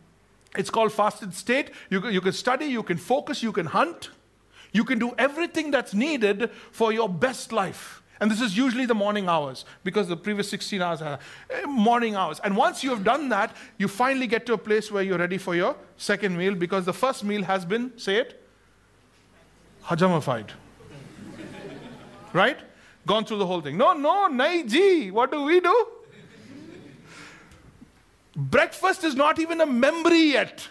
it's 0.57 0.71
called 0.71 0.93
fasted 0.93 1.35
state. 1.35 1.71
You, 1.91 2.07
you 2.09 2.21
can 2.21 2.33
study, 2.33 2.67
you 2.67 2.83
can 2.83 2.97
focus, 2.97 3.43
you 3.43 3.53
can 3.53 3.67
hunt. 3.67 4.11
You 4.73 4.85
can 4.85 4.99
do 4.99 5.15
everything 5.19 5.71
that's 5.71 5.95
needed 5.95 6.51
for 6.71 6.93
your 6.93 7.09
best 7.09 7.53
life. 7.53 8.03
And 8.21 8.31
this 8.31 8.41
is 8.41 8.57
usually 8.57 8.85
the 8.85 8.95
morning 8.95 9.29
hours 9.29 9.65
because 9.85 10.09
the 10.09 10.17
previous 10.17 10.49
16 10.51 10.83
hours 10.83 11.01
are 11.01 11.21
eh, 11.51 11.65
morning 11.67 12.17
hours. 12.17 12.41
And 12.41 12.57
once 12.57 12.83
you 12.83 12.91
have 12.91 13.05
done 13.05 13.29
that, 13.29 13.55
you 13.79 13.87
finally 13.87 14.27
get 14.27 14.45
to 14.47 14.55
a 14.55 14.59
place 14.59 14.91
where 14.91 15.03
you're 15.03 15.19
ready 15.19 15.39
for 15.39 15.55
your 15.55 15.77
second 15.97 16.37
meal 16.37 16.55
because 16.55 16.85
the 16.85 16.93
first 16.93 17.23
meal 17.23 17.45
has 17.45 17.65
been, 17.65 17.97
say 17.97 18.17
it, 18.17 18.45
hajamified. 19.85 20.51
right? 22.33 22.59
gone 23.09 23.25
through 23.25 23.39
the 23.39 23.47
whole 23.47 23.61
thing. 23.61 23.77
No, 23.77 23.95
no, 23.95 24.29
nahi 24.29 24.69
ji. 24.69 25.11
What 25.11 25.33
do 25.33 25.43
we 25.43 25.59
do? 25.61 25.77
Breakfast 28.39 29.03
is 29.03 29.17
not 29.17 29.41
even 29.41 29.61
a 29.61 29.67
memory 29.67 30.31
yet. 30.31 30.69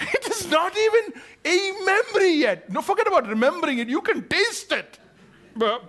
it 0.00 0.26
is 0.26 0.50
not 0.50 0.74
even 0.74 1.12
a 1.44 1.72
memory 1.84 2.32
yet. 2.32 2.70
No, 2.72 2.80
forget 2.80 3.06
about 3.06 3.28
remembering 3.28 3.76
it. 3.76 3.90
You 3.90 4.00
can 4.00 4.26
taste 4.26 4.72
it. 4.72 4.98
But, 5.54 5.84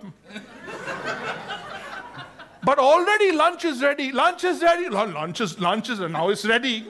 already 2.78 3.32
lunch 3.32 3.64
is 3.64 3.80
ready. 3.80 4.12
Lunch 4.12 4.44
is 4.44 4.60
ready. 4.60 4.90
Lunch 4.90 5.40
is, 5.40 5.58
lunch 5.58 5.88
is, 5.88 6.00
now 6.00 6.28
it's 6.28 6.44
ready. 6.44 6.86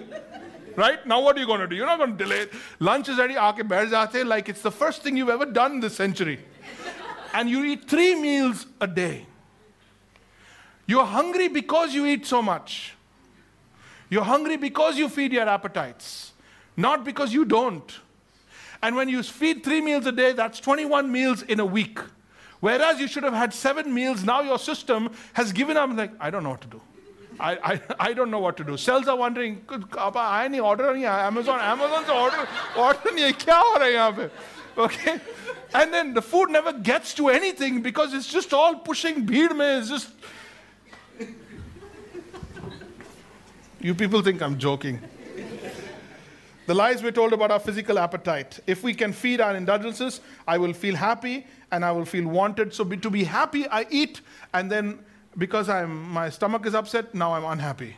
Right? 0.74 1.06
Now 1.06 1.22
what 1.22 1.36
are 1.36 1.40
you 1.40 1.46
going 1.46 1.60
to 1.60 1.68
do? 1.68 1.76
You're 1.76 1.86
not 1.86 1.98
going 1.98 2.18
to 2.18 2.24
delay 2.24 2.40
it. 2.40 2.52
Lunch 2.80 3.08
is 3.08 3.16
ready. 3.16 3.34
Like 4.24 4.48
it's 4.48 4.62
the 4.62 4.72
first 4.72 5.02
thing 5.02 5.16
you've 5.16 5.28
ever 5.28 5.46
done 5.46 5.78
this 5.78 5.94
century. 5.94 6.40
And 7.32 7.48
you 7.48 7.62
eat 7.62 7.88
three 7.88 8.16
meals 8.16 8.66
a 8.80 8.88
day. 8.88 9.26
You're 10.86 11.06
hungry 11.06 11.48
because 11.48 11.94
you 11.94 12.06
eat 12.06 12.26
so 12.26 12.42
much. 12.42 12.94
You're 14.10 14.24
hungry 14.24 14.56
because 14.56 14.98
you 14.98 15.08
feed 15.08 15.32
your 15.32 15.48
appetites, 15.48 16.32
not 16.76 17.04
because 17.04 17.32
you 17.32 17.44
don't. 17.44 18.00
And 18.82 18.96
when 18.96 19.08
you 19.08 19.22
feed 19.22 19.64
three 19.64 19.80
meals 19.80 20.04
a 20.06 20.12
day, 20.12 20.32
that's 20.32 20.60
21 20.60 21.10
meals 21.10 21.42
in 21.42 21.58
a 21.58 21.64
week. 21.64 21.98
Whereas 22.60 23.00
you 23.00 23.08
should 23.08 23.22
have 23.22 23.32
had 23.32 23.54
seven 23.54 23.92
meals, 23.92 24.24
now 24.24 24.42
your 24.42 24.58
system 24.58 25.10
has 25.32 25.52
given 25.52 25.76
up, 25.76 25.90
like, 25.94 26.12
I 26.20 26.30
don't 26.30 26.42
know 26.42 26.50
what 26.50 26.60
to 26.62 26.68
do. 26.68 26.80
I, 27.40 27.56
I, 27.74 27.80
I 27.98 28.12
don't 28.12 28.30
know 28.30 28.38
what 28.38 28.56
to 28.58 28.64
do. 28.64 28.76
Cells 28.76 29.08
are 29.08 29.16
wondering, 29.16 29.64
I 29.96 30.48
need 30.48 30.60
order 30.60 30.94
Amazon, 30.94 31.60
Amazon's 31.60 32.08
order, 32.08 32.48
order 32.76 33.00
Okay? 34.76 35.20
And 35.74 35.92
then 35.92 36.14
the 36.14 36.22
food 36.22 36.50
never 36.50 36.72
gets 36.72 37.14
to 37.14 37.28
anything 37.28 37.82
because 37.82 38.14
it's 38.14 38.28
just 38.28 38.52
all 38.52 38.76
pushing 38.76 39.26
bheed 39.26 39.56
mein, 39.56 39.80
it's 39.80 39.88
just 39.88 40.10
You 43.84 43.94
people 43.94 44.22
think 44.22 44.40
I'm 44.40 44.58
joking. 44.58 44.98
The 46.64 46.72
lies 46.72 47.02
we're 47.02 47.10
told 47.12 47.34
about 47.34 47.50
our 47.50 47.60
physical 47.60 47.98
appetite. 47.98 48.58
If 48.66 48.82
we 48.82 48.94
can 48.94 49.12
feed 49.12 49.42
our 49.42 49.54
indulgences, 49.54 50.22
I 50.48 50.56
will 50.56 50.72
feel 50.72 50.96
happy 50.96 51.46
and 51.70 51.84
I 51.84 51.92
will 51.92 52.06
feel 52.06 52.26
wanted. 52.26 52.72
So 52.72 52.82
be, 52.82 52.96
to 52.96 53.10
be 53.10 53.24
happy, 53.24 53.68
I 53.68 53.86
eat, 53.90 54.22
and 54.54 54.72
then 54.72 55.00
because 55.36 55.68
I'm, 55.68 56.08
my 56.10 56.30
stomach 56.30 56.64
is 56.64 56.74
upset, 56.74 57.14
now 57.14 57.34
I'm 57.34 57.44
unhappy. 57.44 57.94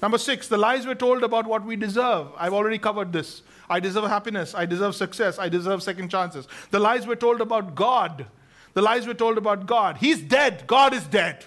Number 0.00 0.16
six, 0.16 0.48
the 0.48 0.56
lies 0.56 0.86
we're 0.86 0.94
told 0.94 1.22
about 1.22 1.44
what 1.46 1.62
we 1.62 1.76
deserve. 1.76 2.28
I've 2.38 2.54
already 2.54 2.78
covered 2.78 3.12
this. 3.12 3.42
I 3.68 3.80
deserve 3.80 4.04
happiness. 4.04 4.54
I 4.54 4.64
deserve 4.64 4.94
success. 4.94 5.38
I 5.38 5.50
deserve 5.50 5.82
second 5.82 6.10
chances. 6.10 6.48
The 6.70 6.80
lies 6.80 7.06
we're 7.06 7.16
told 7.16 7.42
about 7.42 7.74
God. 7.74 8.24
The 8.72 8.80
lies 8.80 9.06
we're 9.06 9.12
told 9.12 9.36
about 9.36 9.66
God. 9.66 9.98
He's 9.98 10.22
dead. 10.22 10.66
God 10.66 10.94
is 10.94 11.06
dead. 11.06 11.44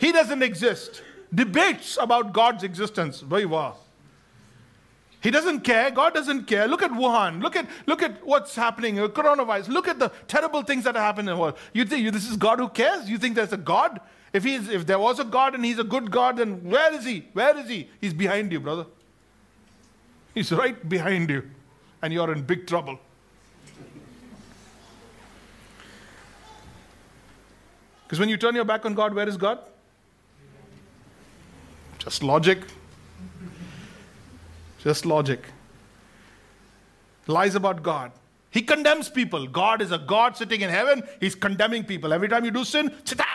He 0.00 0.12
doesn't 0.12 0.42
exist. 0.42 1.02
Debates 1.32 1.98
about 2.00 2.32
God's 2.32 2.64
existence. 2.64 3.20
Very 3.20 3.44
well. 3.44 3.78
He 5.20 5.30
doesn't 5.30 5.60
care. 5.60 5.90
God 5.90 6.14
doesn't 6.14 6.44
care. 6.44 6.66
Look 6.66 6.82
at 6.82 6.90
Wuhan. 6.90 7.42
Look 7.42 7.54
at, 7.54 7.68
look 7.86 8.02
at 8.02 8.24
what's 8.26 8.56
happening. 8.56 8.96
Coronavirus. 8.96 9.68
Look 9.68 9.86
at 9.86 9.98
the 9.98 10.10
terrible 10.26 10.62
things 10.62 10.84
that 10.84 10.96
are 10.96 11.02
happening 11.02 11.28
in 11.28 11.34
the 11.34 11.40
world. 11.40 11.58
You 11.74 11.84
think 11.84 12.10
this 12.12 12.28
is 12.28 12.38
God 12.38 12.58
who 12.58 12.70
cares? 12.70 13.10
You 13.10 13.18
think 13.18 13.34
there's 13.34 13.52
a 13.52 13.58
God? 13.58 14.00
If, 14.32 14.44
he's, 14.44 14.70
if 14.70 14.86
there 14.86 14.98
was 14.98 15.20
a 15.20 15.24
God 15.24 15.54
and 15.54 15.62
he's 15.62 15.78
a 15.78 15.84
good 15.84 16.10
God, 16.10 16.38
then 16.38 16.64
where 16.64 16.94
is 16.94 17.04
he? 17.04 17.26
Where 17.34 17.56
is 17.58 17.68
he? 17.68 17.90
He's 18.00 18.14
behind 18.14 18.50
you, 18.50 18.60
brother. 18.60 18.86
He's 20.34 20.50
right 20.50 20.88
behind 20.88 21.28
you. 21.28 21.50
And 22.00 22.14
you're 22.14 22.32
in 22.32 22.42
big 22.42 22.66
trouble. 22.66 22.98
Because 28.04 28.18
when 28.18 28.30
you 28.30 28.38
turn 28.38 28.54
your 28.54 28.64
back 28.64 28.86
on 28.86 28.94
God, 28.94 29.12
where 29.14 29.28
is 29.28 29.36
God? 29.36 29.58
Just 32.00 32.22
logic. 32.22 32.62
Just 34.82 35.06
logic. 35.06 35.44
Lies 37.26 37.54
about 37.54 37.82
God. 37.82 38.12
He 38.50 38.62
condemns 38.62 39.08
people. 39.08 39.46
God 39.46 39.80
is 39.80 39.92
a 39.92 39.98
God 39.98 40.36
sitting 40.36 40.62
in 40.62 40.70
heaven. 40.70 41.04
He's 41.20 41.34
condemning 41.34 41.84
people. 41.84 42.12
Every 42.12 42.28
time 42.28 42.44
you 42.44 42.50
do 42.50 42.64
sin, 42.64 42.90
chitak. 43.04 43.26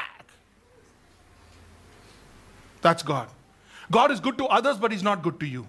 That's 2.82 3.01
God. 3.01 3.30
God 3.91 4.11
is 4.11 4.20
good 4.20 4.38
to 4.39 4.45
others, 4.45 4.78
but 4.78 4.91
He's 4.91 5.03
not 5.03 5.22
good 5.22 5.39
to 5.39 5.45
you. 5.45 5.68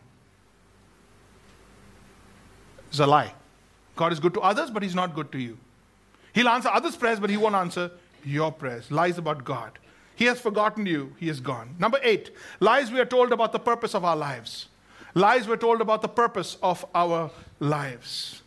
It's 2.89 2.99
a 2.99 3.07
lie. 3.07 3.33
God 3.95 4.13
is 4.13 4.21
good 4.21 4.35
to 4.35 4.41
others, 4.41 4.71
but 4.71 4.83
He's 4.83 4.95
not 4.95 5.15
good 5.15 5.31
to 5.33 5.39
you. 5.39 5.59
He'll 6.33 6.49
answer 6.49 6.69
others' 6.69 6.97
prayers, 6.97 7.21
but 7.21 7.31
He 7.31 7.37
won't 7.37 7.55
answer 7.55 7.91
your 8.25 8.51
prayers. 8.51 8.91
Lies 8.91 9.19
about 9.19 9.45
God. 9.45 9.79
He 10.17 10.25
has 10.25 10.41
forgotten 10.41 10.87
you, 10.87 11.15
he 11.19 11.29
is 11.29 11.41
gone. 11.41 11.77
Number 11.79 12.01
eight, 12.03 12.31
lies 12.59 12.91
we 12.91 12.99
are 12.99 13.07
told 13.07 13.33
about 13.33 13.53
the 13.53 13.59
purpose 13.59 13.95
of 13.95 14.05
our 14.05 14.17
lives. 14.17 14.67
Lies 15.17 15.49
we're 15.49 15.57
told 15.57 15.81
about 15.81 16.03
the 16.03 16.09
purpose 16.09 16.59
of 16.63 16.85
our 16.95 17.31
lives. 17.59 18.43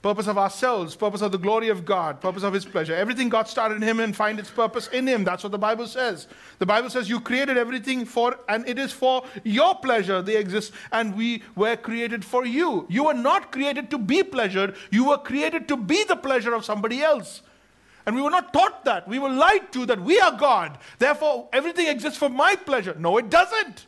Purpose 0.00 0.26
of 0.26 0.38
ourselves, 0.38 0.94
purpose 0.94 1.22
of 1.22 1.32
the 1.32 1.38
glory 1.38 1.68
of 1.68 1.84
God, 1.84 2.20
purpose 2.20 2.44
of 2.44 2.52
His 2.52 2.64
pleasure. 2.64 2.94
Everything 2.94 3.28
God 3.28 3.48
started 3.48 3.76
in 3.76 3.82
Him 3.82 3.98
and 3.98 4.14
find 4.14 4.38
its 4.38 4.50
purpose 4.50 4.86
in 4.88 5.08
Him. 5.08 5.24
That's 5.24 5.42
what 5.42 5.50
the 5.50 5.58
Bible 5.58 5.88
says. 5.88 6.28
The 6.60 6.66
Bible 6.66 6.90
says 6.90 7.08
you 7.08 7.18
created 7.20 7.56
everything 7.56 8.04
for, 8.04 8.38
and 8.48 8.68
it 8.68 8.78
is 8.78 8.92
for 8.92 9.24
your 9.44 9.76
pleasure 9.76 10.22
they 10.22 10.36
exist, 10.36 10.72
and 10.90 11.16
we 11.16 11.42
were 11.56 11.76
created 11.76 12.24
for 12.24 12.44
you. 12.44 12.86
You 12.88 13.04
were 13.04 13.14
not 13.14 13.50
created 13.50 13.90
to 13.90 13.98
be 13.98 14.22
pleasured, 14.22 14.76
you 14.90 15.06
were 15.06 15.18
created 15.18 15.66
to 15.66 15.76
be 15.76 16.02
the 16.04 16.16
pleasure 16.16 16.54
of 16.54 16.64
somebody 16.64 17.00
else. 17.00 17.42
And 18.04 18.16
we 18.16 18.22
were 18.22 18.30
not 18.30 18.52
taught 18.52 18.84
that. 18.84 19.06
We 19.06 19.18
were 19.18 19.28
lied 19.28 19.72
to 19.72 19.86
that 19.86 20.00
we 20.00 20.20
are 20.20 20.32
God. 20.32 20.78
Therefore, 20.98 21.48
everything 21.52 21.86
exists 21.86 22.18
for 22.18 22.28
my 22.28 22.56
pleasure. 22.56 22.96
No, 22.98 23.16
it 23.18 23.30
doesn't. 23.30 23.86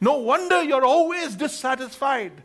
No 0.00 0.18
wonder 0.18 0.62
you're 0.62 0.84
always 0.84 1.34
dissatisfied. 1.34 2.44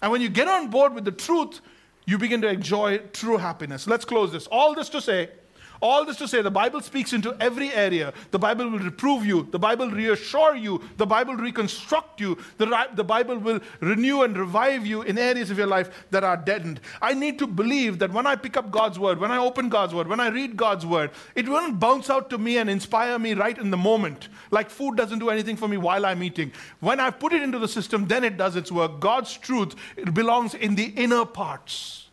And 0.00 0.10
when 0.10 0.22
you 0.22 0.30
get 0.30 0.48
on 0.48 0.68
board 0.68 0.94
with 0.94 1.04
the 1.04 1.12
truth, 1.12 1.60
you 2.06 2.16
begin 2.16 2.40
to 2.40 2.48
enjoy 2.48 2.98
true 3.12 3.36
happiness. 3.36 3.86
Let's 3.86 4.04
close 4.04 4.32
this. 4.32 4.46
All 4.46 4.74
this 4.74 4.88
to 4.90 5.00
say, 5.00 5.30
all 5.80 6.04
this 6.04 6.16
to 6.18 6.28
say, 6.28 6.42
the 6.42 6.50
Bible 6.50 6.80
speaks 6.80 7.12
into 7.12 7.34
every 7.40 7.72
area. 7.72 8.12
The 8.30 8.38
Bible 8.38 8.68
will 8.70 8.78
reprove 8.78 9.24
you. 9.24 9.48
The 9.50 9.58
Bible 9.58 9.90
reassure 9.90 10.54
you. 10.54 10.82
The 10.98 11.06
Bible 11.06 11.36
reconstruct 11.36 12.20
you. 12.20 12.36
The, 12.58 12.88
the 12.94 13.04
Bible 13.04 13.38
will 13.38 13.60
renew 13.80 14.22
and 14.22 14.36
revive 14.36 14.84
you 14.86 15.02
in 15.02 15.16
areas 15.16 15.50
of 15.50 15.56
your 15.56 15.66
life 15.66 16.06
that 16.10 16.22
are 16.22 16.36
deadened. 16.36 16.80
I 17.00 17.14
need 17.14 17.38
to 17.38 17.46
believe 17.46 17.98
that 18.00 18.12
when 18.12 18.26
I 18.26 18.36
pick 18.36 18.56
up 18.56 18.70
God's 18.70 18.98
word, 18.98 19.18
when 19.18 19.30
I 19.30 19.38
open 19.38 19.70
God's 19.70 19.94
word, 19.94 20.06
when 20.06 20.20
I 20.20 20.28
read 20.28 20.56
God's 20.56 20.84
word, 20.84 21.10
it 21.34 21.48
won't 21.48 21.80
bounce 21.80 22.10
out 22.10 22.28
to 22.30 22.38
me 22.38 22.58
and 22.58 22.68
inspire 22.68 23.18
me 23.18 23.32
right 23.32 23.56
in 23.56 23.70
the 23.70 23.76
moment. 23.76 24.28
Like 24.50 24.68
food 24.68 24.96
doesn't 24.96 25.18
do 25.18 25.30
anything 25.30 25.56
for 25.56 25.68
me 25.68 25.78
while 25.78 26.04
I'm 26.04 26.22
eating. 26.22 26.52
When 26.80 27.00
I 27.00 27.10
put 27.10 27.32
it 27.32 27.42
into 27.42 27.58
the 27.58 27.68
system, 27.68 28.06
then 28.06 28.22
it 28.24 28.36
does 28.36 28.54
its 28.54 28.70
work. 28.70 29.00
God's 29.00 29.36
truth 29.36 29.74
it 29.96 30.12
belongs 30.12 30.54
in 30.54 30.74
the 30.74 30.84
inner 30.84 31.24
parts. 31.24 32.09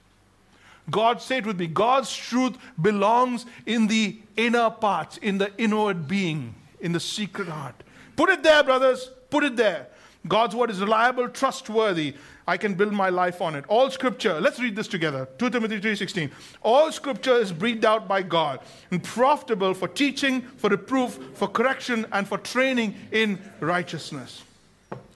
God, 0.90 1.22
say 1.22 1.38
it 1.38 1.46
with 1.46 1.60
me 1.60 1.68
God's 1.68 2.16
truth 2.16 2.58
belongs 2.82 3.46
in 3.66 3.88
the 3.88 4.20
inner 4.36 4.70
parts, 4.70 5.18
in 5.18 5.38
the 5.38 5.52
inward 5.58 6.08
being, 6.08 6.56
in 6.80 6.92
the 6.92 7.00
secret 7.00 7.48
heart. 7.48 7.84
Put 8.16 8.30
it 8.30 8.44
there, 8.44 8.64
brothers. 8.64 9.12
Put 9.30 9.44
it 9.44 9.56
there. 9.56 9.88
God's 10.28 10.56
word 10.56 10.70
is 10.70 10.80
reliable, 10.82 11.30
trustworthy. 11.30 12.16
I 12.48 12.58
can 12.58 12.76
build 12.76 12.94
my 12.94 13.10
life 13.10 13.42
on 13.42 13.56
it. 13.56 13.66
All 13.68 13.90
scripture, 13.90 14.40
let's 14.40 14.60
read 14.60 14.76
this 14.76 14.88
together. 14.88 15.28
2 15.38 15.50
Timothy 15.50 15.80
3:16. 15.80 16.32
All 16.62 16.92
scripture 16.92 17.36
is 17.36 17.52
breathed 17.52 17.86
out 17.86 18.08
by 18.08 18.22
God 18.22 18.60
and 18.90 19.04
profitable 19.04 19.74
for 19.74 19.88
teaching, 19.88 20.42
for 20.58 20.70
reproof, 20.70 21.20
for 21.34 21.48
correction, 21.48 22.06
and 22.12 22.28
for 22.28 22.38
training 22.38 22.96
in 23.12 23.40
righteousness. 23.60 24.44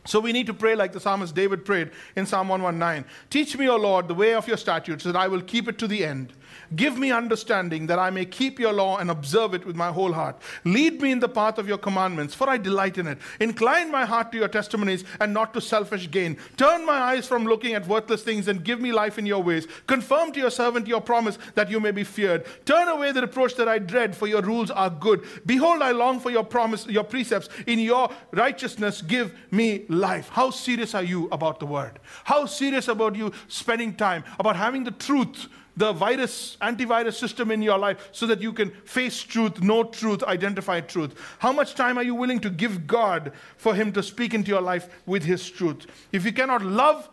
So 0.06 0.20
we 0.20 0.32
need 0.32 0.48
to 0.48 0.54
pray 0.54 0.76
like 0.76 0.94
the 0.94 1.00
psalmist 1.00 1.36
David 1.36 1.64
prayed 1.64 1.92
in 2.16 2.26
Psalm 2.26 2.50
119. 2.50 3.06
Teach 3.30 3.58
me, 3.58 3.70
O 3.70 3.76
Lord, 3.76 4.08
the 4.08 4.16
way 4.16 4.34
of 4.34 4.48
your 4.48 4.58
statutes, 4.58 5.04
that 5.04 5.16
I 5.16 5.28
will 5.28 5.42
keep 5.42 5.68
it 5.68 5.78
to 5.78 5.88
the 5.88 6.04
end. 6.04 6.34
Give 6.76 6.98
me 6.98 7.12
understanding 7.12 7.88
that 7.88 8.00
I 8.00 8.10
may 8.10 8.26
keep 8.26 8.60
your 8.60 8.74
law 8.74 8.98
and 8.98 9.12
observe 9.12 9.54
it 9.54 9.66
with 9.66 9.76
my 9.76 9.92
whole 9.92 10.14
heart. 10.14 10.42
Lead 10.64 11.02
me 11.02 11.12
in 11.12 11.20
the 11.20 11.30
path 11.30 11.58
of 11.58 11.68
your 11.68 11.78
commandments, 11.78 12.34
for 12.34 12.50
I 12.50 12.58
delight 12.58 12.98
in 12.98 13.08
it. 13.08 13.18
Incline 13.40 13.92
my 13.92 14.06
heart 14.06 14.32
to 14.32 14.38
your 14.38 14.48
testimonies 14.48 15.04
and 15.20 15.34
not 15.34 15.54
to 15.54 15.62
selfish 15.62 16.10
gain. 16.10 16.38
Turn 16.58 16.86
my 16.86 16.98
eyes 16.98 17.28
from 17.28 17.46
looking 17.46 17.74
at 17.74 17.88
worthless 17.88 18.24
things 18.24 18.48
and 18.48 18.64
give 18.64 18.80
me 18.80 18.92
life 18.92 19.18
in 19.18 19.26
your 19.26 19.44
ways. 19.44 19.68
Confirm 19.88 20.32
to 20.32 20.40
your 20.40 20.50
servant 20.50 20.88
your 20.88 21.02
promise 21.02 21.38
that 21.56 21.70
you 21.70 21.80
may 21.80 21.92
be 21.92 22.04
feared. 22.04 22.46
Turn 22.66 22.88
away 22.88 23.12
the 23.12 23.22
reproach 23.22 23.56
that 23.56 23.68
I 23.68 23.80
dread, 23.80 24.16
for 24.16 24.28
your 24.28 24.42
rules 24.42 24.72
are 24.72 24.90
good. 24.90 25.26
Behold, 25.46 25.82
I 25.82 25.92
long 25.92 26.20
for 26.20 26.32
your 26.32 26.44
promise, 26.44 26.88
your 26.88 27.04
precepts. 27.04 27.50
In 27.68 27.80
your 27.80 28.10
righteousness, 28.32 29.02
give 29.02 29.34
me 29.52 29.86
life. 29.90 30.30
How 30.30 30.50
serious 30.52 30.96
are 30.96 31.04
you 31.04 31.28
about 31.32 31.60
the 31.60 31.66
word? 31.66 32.00
How 32.24 32.46
serious 32.46 32.88
about 32.88 33.16
you 33.16 33.32
spending 33.48 33.96
time, 33.96 34.24
about 34.40 34.56
having 34.56 34.84
the 34.84 34.92
truth? 34.92 35.48
The 35.82 35.92
virus, 35.92 36.58
antivirus 36.62 37.16
system 37.16 37.50
in 37.50 37.60
your 37.60 37.78
life 37.80 38.10
so 38.12 38.28
that 38.28 38.40
you 38.40 38.54
can 38.54 38.70
face 38.86 39.20
truth, 39.24 39.62
know 39.64 39.84
truth, 39.84 40.22
identify 40.24 40.80
truth? 40.80 41.16
How 41.40 41.52
much 41.52 41.74
time 41.74 41.98
are 41.98 42.04
you 42.04 42.14
willing 42.14 42.40
to 42.42 42.52
give 42.52 42.86
God 42.86 43.32
for 43.58 43.74
Him 43.74 43.92
to 43.94 44.04
speak 44.04 44.36
into 44.36 44.50
your 44.50 44.62
life 44.62 44.88
with 45.08 45.24
His 45.24 45.50
truth? 45.50 45.88
If 46.12 46.24
you 46.24 46.32
cannot 46.34 46.62
love 46.62 47.10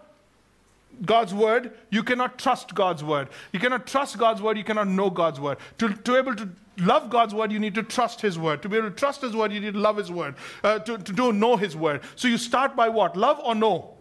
God's 1.07 1.33
word, 1.33 1.73
you 1.89 2.03
cannot 2.03 2.39
trust 2.39 2.75
God's 2.75 3.03
word. 3.03 3.29
You 3.55 3.59
cannot 3.59 3.87
trust 3.87 4.19
God's 4.19 4.43
word, 4.43 4.59
you 4.59 4.65
cannot 4.65 4.89
know 4.89 5.09
God's 5.09 5.41
word. 5.41 5.57
To, 5.79 5.89
to 5.89 6.13
be 6.13 6.19
able 6.19 6.37
to 6.37 6.51
love 6.77 7.09
God's 7.09 7.33
word, 7.35 7.51
you 7.51 7.59
need 7.59 7.75
to 7.75 7.83
trust 7.83 8.21
His 8.21 8.39
word. 8.39 8.61
To 8.63 8.69
be 8.69 8.77
able 8.77 8.91
to 8.91 8.95
trust 8.95 9.23
His 9.23 9.35
word, 9.35 9.51
you 9.51 9.61
need 9.61 9.73
to 9.73 9.81
love 9.81 9.97
His 9.97 10.13
word. 10.13 10.35
Uh, 10.63 10.79
to, 10.81 10.99
to 10.99 11.33
know 11.33 11.57
His 11.57 11.75
word. 11.75 12.03
So 12.17 12.29
you 12.29 12.37
start 12.37 12.77
by 12.77 12.91
what? 12.91 13.17
Love 13.17 13.41
or 13.43 13.55
know? 13.55 13.95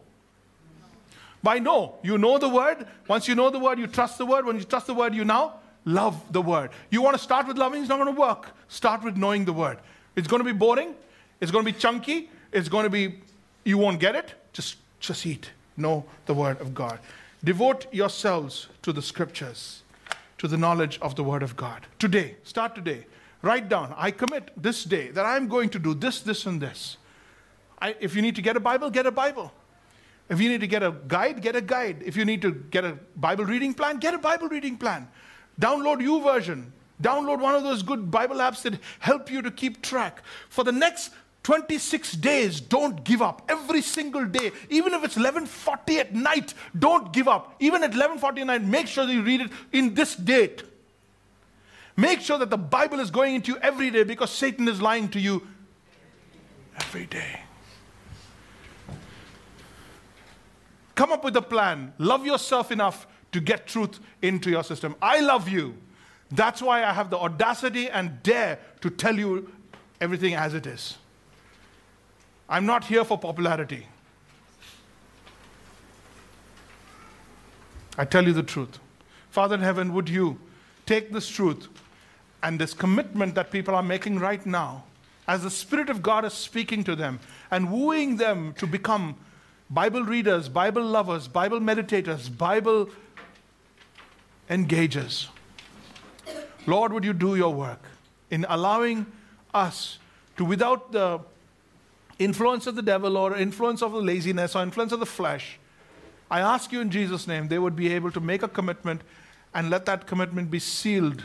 By 1.43 1.59
know. 1.59 1.95
You 2.03 2.17
know 2.17 2.37
the 2.37 2.49
word. 2.49 2.87
Once 3.07 3.27
you 3.27 3.35
know 3.35 3.49
the 3.49 3.59
word, 3.59 3.79
you 3.79 3.87
trust 3.87 4.17
the 4.17 4.25
word. 4.25 4.45
When 4.45 4.57
you 4.57 4.63
trust 4.63 4.87
the 4.87 4.93
word, 4.93 5.13
you 5.13 5.23
now 5.23 5.59
love 5.85 6.21
the 6.31 6.41
word. 6.41 6.71
You 6.89 7.01
want 7.01 7.15
to 7.15 7.21
start 7.21 7.47
with 7.47 7.57
loving, 7.57 7.81
it's 7.81 7.89
not 7.89 7.99
going 7.99 8.13
to 8.13 8.19
work. 8.19 8.51
Start 8.67 9.03
with 9.03 9.15
knowing 9.17 9.45
the 9.45 9.53
word. 9.53 9.79
It's 10.15 10.27
going 10.27 10.39
to 10.39 10.43
be 10.43 10.57
boring. 10.57 10.95
It's 11.39 11.51
going 11.51 11.65
to 11.65 11.71
be 11.71 11.77
chunky. 11.77 12.29
It's 12.51 12.69
going 12.69 12.83
to 12.83 12.89
be, 12.89 13.19
you 13.63 13.77
won't 13.77 13.99
get 13.99 14.15
it. 14.15 14.33
Just, 14.53 14.77
just 14.99 15.25
eat. 15.25 15.51
Know 15.77 16.05
the 16.25 16.33
word 16.33 16.59
of 16.59 16.73
God. 16.73 16.99
Devote 17.43 17.85
yourselves 17.93 18.67
to 18.81 18.91
the 18.91 19.01
scriptures, 19.01 19.83
to 20.39 20.47
the 20.47 20.57
knowledge 20.57 20.97
of 21.01 21.15
the 21.15 21.23
word 21.23 21.43
of 21.43 21.55
God. 21.55 21.85
Today, 21.99 22.35
start 22.43 22.73
today. 22.73 23.05
Write 23.43 23.69
down, 23.69 23.93
I 23.95 24.09
commit 24.09 24.51
this 24.57 24.83
day 24.83 25.11
that 25.11 25.23
I'm 25.25 25.47
going 25.47 25.69
to 25.69 25.79
do 25.79 25.93
this, 25.93 26.21
this, 26.21 26.47
and 26.47 26.59
this. 26.59 26.97
I, 27.79 27.95
if 27.99 28.15
you 28.15 28.23
need 28.23 28.35
to 28.35 28.41
get 28.41 28.57
a 28.57 28.59
Bible, 28.59 28.89
get 28.89 29.05
a 29.05 29.11
Bible. 29.11 29.53
If 30.29 30.41
you 30.41 30.49
need 30.49 30.61
to 30.61 30.67
get 30.67 30.83
a 30.83 30.93
guide, 31.07 31.41
get 31.41 31.55
a 31.55 31.61
guide. 31.61 32.03
If 32.05 32.17
you 32.17 32.25
need 32.25 32.41
to 32.41 32.51
get 32.51 32.83
a 32.83 32.97
Bible 33.15 33.45
reading 33.45 33.73
plan, 33.73 33.97
get 33.97 34.13
a 34.13 34.17
Bible 34.17 34.49
reading 34.49 34.77
plan. 34.77 35.07
Download 35.59 36.01
U 36.01 36.19
YouVersion. 36.19 36.71
Download 37.01 37.39
one 37.39 37.55
of 37.55 37.63
those 37.63 37.83
good 37.83 38.09
Bible 38.09 38.37
apps 38.37 38.63
that 38.63 38.79
help 38.99 39.31
you 39.31 39.41
to 39.41 39.51
keep 39.51 39.81
track. 39.81 40.23
For 40.49 40.63
the 40.63 40.71
next 40.71 41.11
26 41.43 42.13
days, 42.13 42.59
don't 42.59 43.03
give 43.03 43.21
up. 43.21 43.43
Every 43.47 43.81
single 43.81 44.25
day, 44.25 44.51
even 44.69 44.93
if 44.93 45.03
it's 45.03 45.15
11:40 45.15 45.99
at 45.99 46.13
night, 46.13 46.53
don't 46.77 47.13
give 47.13 47.27
up. 47.27 47.55
Even 47.59 47.83
at 47.83 47.93
11:40 47.93 48.41
at 48.41 48.47
night, 48.47 48.63
make 48.63 48.87
sure 48.87 49.05
that 49.05 49.13
you 49.13 49.21
read 49.21 49.41
it 49.41 49.51
in 49.71 49.93
this 49.93 50.15
date. 50.15 50.63
Make 51.95 52.21
sure 52.21 52.37
that 52.37 52.49
the 52.49 52.57
Bible 52.57 52.99
is 52.99 53.09
going 53.09 53.35
into 53.35 53.53
you 53.53 53.59
every 53.59 53.91
day 53.91 54.03
because 54.03 54.29
Satan 54.29 54.67
is 54.67 54.81
lying 54.81 55.09
to 55.09 55.19
you 55.19 55.47
every 56.75 57.05
day. 57.05 57.46
Come 60.97 61.11
up 61.11 61.23
with 61.23 61.35
a 61.37 61.43
plan. 61.43 61.93
Love 61.99 62.25
yourself 62.25 62.71
enough 62.71 63.05
to 63.31 63.39
get 63.39 63.67
truth 63.67 63.99
into 64.23 64.49
your 64.49 64.63
system. 64.63 64.95
I 64.99 65.19
love 65.19 65.47
you. 65.47 65.77
That's 66.31 66.59
why 66.59 66.83
I 66.83 66.91
have 66.91 67.11
the 67.11 67.19
audacity 67.19 67.87
and 67.87 68.23
dare 68.23 68.57
to 68.81 68.89
tell 68.89 69.15
you 69.15 69.51
everything 70.01 70.33
as 70.33 70.55
it 70.55 70.65
is. 70.65 70.97
I'm 72.49 72.65
not 72.65 72.85
here 72.85 73.05
for 73.05 73.15
popularity. 73.15 73.85
I 77.95 78.03
tell 78.05 78.25
you 78.25 78.33
the 78.33 78.41
truth. 78.41 78.79
Father 79.29 79.53
in 79.53 79.61
heaven, 79.61 79.93
would 79.93 80.09
you 80.09 80.39
take 80.87 81.13
this 81.13 81.29
truth 81.29 81.67
and 82.41 82.57
this 82.57 82.73
commitment 82.73 83.35
that 83.35 83.51
people 83.51 83.75
are 83.75 83.83
making 83.83 84.17
right 84.17 84.43
now, 84.47 84.85
as 85.27 85.43
the 85.43 85.51
Spirit 85.51 85.91
of 85.91 86.01
God 86.01 86.25
is 86.25 86.33
speaking 86.33 86.83
to 86.85 86.95
them 86.95 87.19
and 87.51 87.71
wooing 87.71 88.17
them 88.17 88.55
to 88.57 88.65
become 88.65 89.15
Bible 89.69 90.03
readers, 90.03 90.47
Bible 90.47 90.83
lovers, 90.83 91.27
Bible 91.27 91.59
meditators, 91.59 92.35
Bible 92.35 92.89
engagers. 94.49 95.27
Lord, 96.65 96.93
would 96.93 97.03
you 97.03 97.13
do 97.13 97.35
your 97.35 97.53
work 97.53 97.81
in 98.29 98.45
allowing 98.49 99.05
us 99.53 99.99
to, 100.37 100.45
without 100.45 100.91
the 100.91 101.19
influence 102.19 102.67
of 102.67 102.75
the 102.75 102.81
devil 102.81 103.17
or 103.17 103.35
influence 103.35 103.81
of 103.81 103.91
the 103.91 104.01
laziness 104.01 104.55
or 104.55 104.63
influence 104.63 104.91
of 104.91 104.99
the 104.99 105.05
flesh, 105.05 105.59
I 106.29 106.41
ask 106.41 106.71
you 106.71 106.81
in 106.81 106.89
Jesus' 106.89 107.27
name, 107.27 107.47
they 107.47 107.59
would 107.59 107.75
be 107.75 107.93
able 107.93 108.11
to 108.11 108.19
make 108.19 108.43
a 108.43 108.47
commitment 108.47 109.01
and 109.53 109.69
let 109.69 109.85
that 109.85 110.07
commitment 110.07 110.51
be 110.51 110.59
sealed 110.59 111.23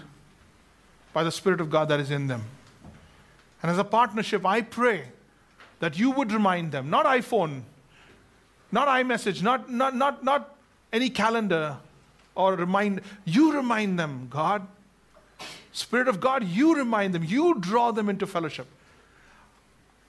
by 1.13 1.25
the 1.25 1.33
Spirit 1.33 1.61
of 1.61 1.71
God 1.71 1.89
that 1.89 2.01
is 2.01 2.11
in 2.11 2.29
them. 2.29 2.45
And 3.63 3.71
as 3.71 3.79
a 3.79 3.85
partnership, 3.85 4.47
I 4.47 4.63
pray 4.63 5.09
that 5.81 5.99
you 5.99 6.11
would 6.13 6.33
remind 6.33 6.73
them, 6.73 6.89
not 6.89 7.05
iPhone, 7.07 7.63
not 8.73 8.89
iMessage, 8.89 9.43
not, 9.43 9.71
not, 9.71 9.95
not, 9.95 10.25
not 10.25 10.57
any 10.93 11.11
calendar 11.11 11.77
or 12.35 12.55
remind, 12.57 13.03
you 13.25 13.53
remind 13.53 13.99
them, 13.99 14.29
God. 14.31 14.67
Spirit 15.73 16.09
of 16.09 16.21
God, 16.21 16.45
you 16.45 16.75
remind 16.75 17.15
them, 17.15 17.25
you 17.25 17.55
draw 17.59 17.93
them 17.93 18.09
into 18.09 18.27
fellowship. 18.27 18.67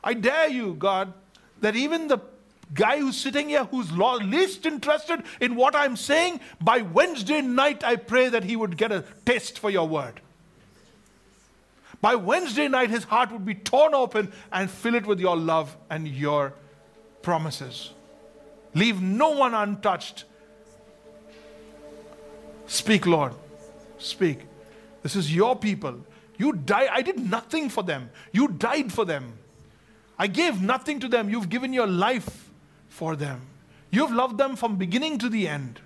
I 0.04 0.14
dare 0.14 0.50
you, 0.50 0.74
God, 0.74 1.14
that 1.62 1.76
even 1.76 2.08
the 2.08 2.20
guy 2.74 3.00
who's 3.00 3.18
sitting 3.18 3.50
here 3.50 3.66
who's 3.66 3.92
least 3.92 4.66
interested 4.66 5.24
in 5.40 5.56
what 5.56 5.76
I'm 5.76 5.96
saying, 5.96 6.40
by 6.60 6.82
Wednesday 6.82 7.42
night, 7.42 7.84
I 7.84 7.96
pray 7.96 8.30
that 8.30 8.44
he 8.44 8.56
would 8.56 8.78
get 8.78 8.92
a 8.92 9.06
taste 9.26 9.60
for 9.60 9.70
your 9.70 9.88
word. 9.88 10.20
By 12.02 12.16
Wednesday 12.16 12.68
night, 12.68 12.90
his 12.90 13.06
heart 13.06 13.32
would 13.32 13.46
be 13.46 13.56
torn 13.56 13.94
open 13.94 14.34
and 14.52 14.70
fill 14.70 14.96
it 14.96 15.06
with 15.06 15.22
your 15.22 15.38
love 15.38 15.78
and 15.90 16.06
your 16.08 16.54
promises. 17.22 17.92
Leave 18.74 19.02
no 19.02 19.30
one 19.32 19.54
untouched. 19.54 20.26
Speak, 22.68 23.06
Lord. 23.06 23.34
Speak. 23.98 24.40
This 25.02 25.16
is 25.16 25.34
your 25.34 25.56
people. 25.56 26.00
You 26.38 26.54
died. 26.54 26.90
I 26.92 27.02
did 27.02 27.20
nothing 27.20 27.70
for 27.70 27.84
them. 27.84 28.10
You 28.32 28.48
died 28.48 28.92
for 28.92 29.06
them. 29.06 29.34
I 30.18 30.28
gave 30.28 30.62
nothing 30.62 31.00
to 31.02 31.08
them. 31.08 31.30
You've 31.30 31.50
given 31.50 31.74
your 31.74 31.88
life 31.88 32.50
for 32.90 33.16
them. 33.16 33.42
You've 33.92 34.12
loved 34.12 34.38
them 34.38 34.56
from 34.56 34.78
beginning 34.78 35.20
to 35.20 35.30
the 35.30 35.48
end. 35.48 35.80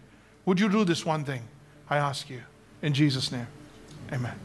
Would 0.46 0.60
you 0.60 0.70
do 0.70 0.86
this 0.86 1.06
one 1.06 1.26
thing? 1.26 1.42
I 1.90 1.98
ask 1.98 2.30
you. 2.30 2.42
In 2.82 2.94
Jesus' 2.94 3.32
name. 3.32 3.48
Amen. 4.12 4.40